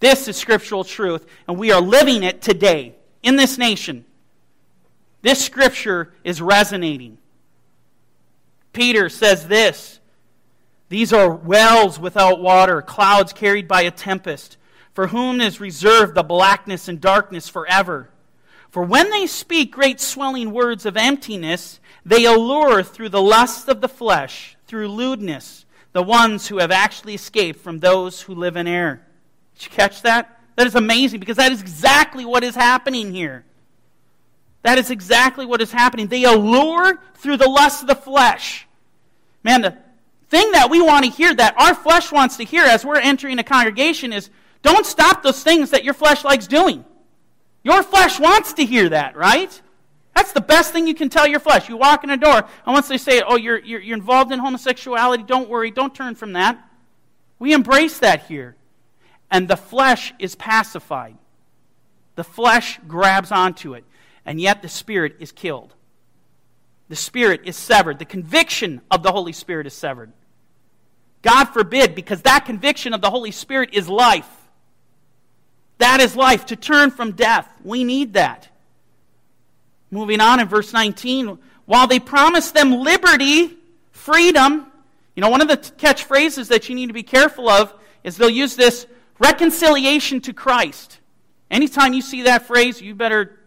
This 0.00 0.26
is 0.26 0.36
scriptural 0.36 0.82
truth, 0.82 1.26
and 1.46 1.56
we 1.56 1.70
are 1.70 1.80
living 1.80 2.24
it 2.24 2.42
today 2.42 2.96
in 3.22 3.36
this 3.36 3.56
nation. 3.56 4.04
This 5.22 5.44
scripture 5.44 6.12
is 6.24 6.42
resonating. 6.42 7.18
Peter 8.72 9.08
says 9.08 9.46
this 9.46 9.99
these 10.90 11.12
are 11.12 11.30
wells 11.30 12.00
without 12.00 12.40
water, 12.40 12.82
clouds 12.82 13.32
carried 13.32 13.68
by 13.68 13.82
a 13.82 13.92
tempest, 13.92 14.56
for 14.92 15.06
whom 15.06 15.40
is 15.40 15.60
reserved 15.60 16.16
the 16.16 16.24
blackness 16.24 16.88
and 16.88 17.00
darkness 17.00 17.48
forever. 17.48 18.10
For 18.70 18.82
when 18.82 19.08
they 19.10 19.28
speak 19.28 19.70
great 19.70 20.00
swelling 20.00 20.50
words 20.50 20.84
of 20.84 20.96
emptiness, 20.96 21.78
they 22.04 22.24
allure 22.24 22.82
through 22.82 23.10
the 23.10 23.22
lust 23.22 23.68
of 23.68 23.80
the 23.80 23.88
flesh, 23.88 24.56
through 24.66 24.88
lewdness, 24.88 25.64
the 25.92 26.02
ones 26.02 26.48
who 26.48 26.58
have 26.58 26.72
actually 26.72 27.14
escaped 27.14 27.60
from 27.60 27.78
those 27.78 28.22
who 28.22 28.34
live 28.34 28.56
in 28.56 28.66
error. 28.66 29.00
Did 29.54 29.66
you 29.66 29.70
catch 29.70 30.02
that? 30.02 30.40
That 30.56 30.66
is 30.66 30.74
amazing 30.74 31.20
because 31.20 31.36
that 31.36 31.52
is 31.52 31.60
exactly 31.60 32.24
what 32.24 32.42
is 32.42 32.56
happening 32.56 33.12
here. 33.12 33.44
That 34.62 34.78
is 34.78 34.90
exactly 34.90 35.46
what 35.46 35.62
is 35.62 35.70
happening. 35.70 36.08
They 36.08 36.24
allure 36.24 37.00
through 37.14 37.36
the 37.36 37.48
lust 37.48 37.82
of 37.82 37.88
the 37.88 37.94
flesh. 37.94 38.66
Man, 39.44 39.62
the 39.62 39.78
thing 40.30 40.52
that 40.52 40.70
we 40.70 40.80
want 40.80 41.04
to 41.04 41.10
hear, 41.10 41.34
that 41.34 41.58
our 41.58 41.74
flesh 41.74 42.10
wants 42.10 42.36
to 42.38 42.44
hear 42.44 42.62
as 42.62 42.84
we're 42.84 42.98
entering 42.98 43.38
a 43.38 43.44
congregation 43.44 44.12
is 44.12 44.30
don't 44.62 44.86
stop 44.86 45.22
those 45.22 45.42
things 45.42 45.70
that 45.70 45.84
your 45.84 45.94
flesh 45.94 46.24
likes 46.24 46.46
doing. 46.46 46.84
Your 47.64 47.82
flesh 47.82 48.18
wants 48.18 48.54
to 48.54 48.64
hear 48.64 48.88
that, 48.90 49.16
right? 49.16 49.60
That's 50.14 50.32
the 50.32 50.40
best 50.40 50.72
thing 50.72 50.86
you 50.86 50.94
can 50.94 51.08
tell 51.08 51.26
your 51.26 51.40
flesh. 51.40 51.68
You 51.68 51.76
walk 51.76 52.04
in 52.04 52.10
a 52.10 52.16
door, 52.16 52.36
and 52.36 52.72
once 52.72 52.88
they 52.88 52.96
say, 52.98 53.22
oh, 53.26 53.36
you're, 53.36 53.58
you're, 53.58 53.80
you're 53.80 53.96
involved 53.96 54.32
in 54.32 54.38
homosexuality, 54.38 55.24
don't 55.24 55.48
worry, 55.48 55.70
don't 55.70 55.94
turn 55.94 56.14
from 56.14 56.34
that. 56.34 56.58
We 57.38 57.52
embrace 57.52 57.98
that 57.98 58.26
here. 58.26 58.56
And 59.30 59.48
the 59.48 59.56
flesh 59.56 60.12
is 60.18 60.34
pacified. 60.36 61.16
The 62.14 62.24
flesh 62.24 62.78
grabs 62.86 63.32
onto 63.32 63.74
it, 63.74 63.84
and 64.24 64.40
yet 64.40 64.62
the 64.62 64.68
spirit 64.68 65.16
is 65.20 65.32
killed. 65.32 65.74
The 66.88 66.96
spirit 66.96 67.42
is 67.44 67.56
severed. 67.56 67.98
The 67.98 68.04
conviction 68.04 68.80
of 68.90 69.02
the 69.02 69.12
Holy 69.12 69.32
Spirit 69.32 69.66
is 69.66 69.74
severed. 69.74 70.12
God 71.22 71.46
forbid, 71.46 71.94
because 71.94 72.22
that 72.22 72.46
conviction 72.46 72.94
of 72.94 73.00
the 73.00 73.10
Holy 73.10 73.30
Spirit 73.30 73.70
is 73.72 73.88
life. 73.88 74.28
That 75.78 76.00
is 76.00 76.16
life, 76.16 76.46
to 76.46 76.56
turn 76.56 76.90
from 76.90 77.12
death. 77.12 77.48
We 77.62 77.84
need 77.84 78.14
that. 78.14 78.48
Moving 79.90 80.20
on 80.20 80.40
in 80.40 80.48
verse 80.48 80.72
19, 80.72 81.38
while 81.66 81.86
they 81.86 82.00
promise 82.00 82.50
them 82.52 82.72
liberty, 82.72 83.58
freedom, 83.90 84.66
you 85.14 85.20
know, 85.20 85.28
one 85.28 85.40
of 85.40 85.48
the 85.48 85.56
catchphrases 85.56 86.48
that 86.48 86.68
you 86.68 86.74
need 86.74 86.86
to 86.86 86.92
be 86.92 87.02
careful 87.02 87.48
of 87.48 87.74
is 88.04 88.16
they'll 88.16 88.30
use 88.30 88.56
this 88.56 88.86
reconciliation 89.18 90.20
to 90.22 90.32
Christ. 90.32 90.98
Anytime 91.50 91.92
you 91.92 92.02
see 92.02 92.22
that 92.22 92.46
phrase, 92.46 92.80
you 92.80 92.94
better 92.94 93.38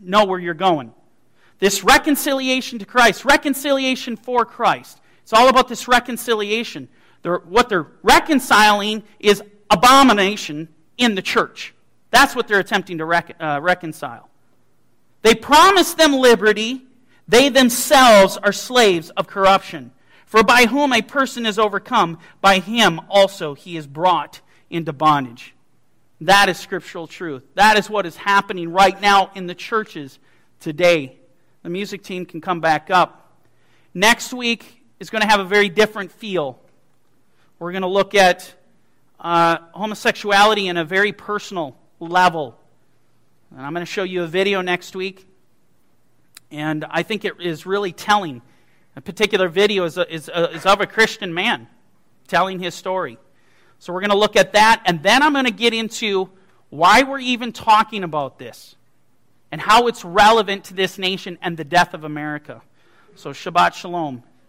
know 0.00 0.24
where 0.24 0.38
you're 0.38 0.54
going. 0.54 0.94
This 1.58 1.84
reconciliation 1.84 2.78
to 2.78 2.86
Christ, 2.86 3.24
reconciliation 3.24 4.16
for 4.16 4.44
Christ. 4.44 5.00
It's 5.22 5.32
all 5.32 5.48
about 5.48 5.68
this 5.68 5.88
reconciliation. 5.88 6.88
They're, 7.22 7.38
what 7.38 7.68
they're 7.68 7.86
reconciling 8.02 9.02
is 9.18 9.42
abomination 9.70 10.68
in 10.96 11.14
the 11.14 11.22
church. 11.22 11.74
That's 12.10 12.34
what 12.34 12.48
they're 12.48 12.58
attempting 12.60 12.98
to 12.98 13.04
rec- 13.04 13.36
uh, 13.40 13.60
reconcile. 13.62 14.28
They 15.22 15.34
promise 15.34 15.94
them 15.94 16.14
liberty, 16.14 16.82
they 17.28 17.48
themselves 17.48 18.36
are 18.36 18.52
slaves 18.52 19.10
of 19.10 19.26
corruption. 19.26 19.92
For 20.26 20.42
by 20.42 20.66
whom 20.66 20.92
a 20.92 21.02
person 21.02 21.44
is 21.44 21.58
overcome, 21.58 22.18
by 22.40 22.60
him 22.60 23.00
also 23.08 23.54
he 23.54 23.76
is 23.76 23.86
brought 23.86 24.40
into 24.70 24.92
bondage. 24.92 25.54
That 26.20 26.48
is 26.48 26.58
scriptural 26.58 27.06
truth. 27.06 27.44
That 27.54 27.78
is 27.78 27.90
what 27.90 28.06
is 28.06 28.16
happening 28.16 28.72
right 28.72 29.00
now 29.00 29.30
in 29.34 29.46
the 29.46 29.54
churches 29.54 30.18
today. 30.60 31.18
The 31.62 31.70
music 31.70 32.02
team 32.02 32.26
can 32.26 32.40
come 32.40 32.60
back 32.60 32.90
up. 32.90 33.38
Next 33.94 34.32
week 34.32 34.82
is 35.00 35.10
going 35.10 35.22
to 35.22 35.28
have 35.28 35.40
a 35.40 35.44
very 35.44 35.68
different 35.68 36.12
feel. 36.12 36.60
We're 37.60 37.72
going 37.72 37.82
to 37.82 37.88
look 37.88 38.14
at 38.14 38.54
uh, 39.20 39.58
homosexuality 39.74 40.68
in 40.68 40.78
a 40.78 40.84
very 40.84 41.12
personal 41.12 41.76
level. 41.98 42.58
And 43.50 43.60
I'm 43.60 43.74
going 43.74 43.84
to 43.84 43.92
show 43.92 44.02
you 44.02 44.22
a 44.22 44.26
video 44.26 44.62
next 44.62 44.96
week. 44.96 45.28
And 46.50 46.86
I 46.88 47.02
think 47.02 47.26
it 47.26 47.34
is 47.38 47.66
really 47.66 47.92
telling. 47.92 48.40
A 48.96 49.02
particular 49.02 49.50
video 49.50 49.84
is, 49.84 49.98
a, 49.98 50.10
is, 50.10 50.30
a, 50.30 50.52
is 50.52 50.64
of 50.64 50.80
a 50.80 50.86
Christian 50.86 51.34
man 51.34 51.68
telling 52.28 52.60
his 52.60 52.74
story. 52.74 53.18
So 53.78 53.92
we're 53.92 54.00
going 54.00 54.08
to 54.08 54.16
look 54.16 54.36
at 54.36 54.54
that. 54.54 54.82
And 54.86 55.02
then 55.02 55.22
I'm 55.22 55.34
going 55.34 55.44
to 55.44 55.50
get 55.50 55.74
into 55.74 56.30
why 56.70 57.02
we're 57.02 57.20
even 57.20 57.52
talking 57.52 58.04
about 58.04 58.38
this 58.38 58.74
and 59.52 59.60
how 59.60 59.86
it's 59.86 60.02
relevant 60.02 60.64
to 60.64 60.74
this 60.74 60.96
nation 60.96 61.36
and 61.42 61.58
the 61.58 61.64
death 61.64 61.92
of 61.92 62.04
America. 62.04 62.62
So, 63.16 63.32
Shabbat 63.32 63.74
Shalom. 63.74 64.22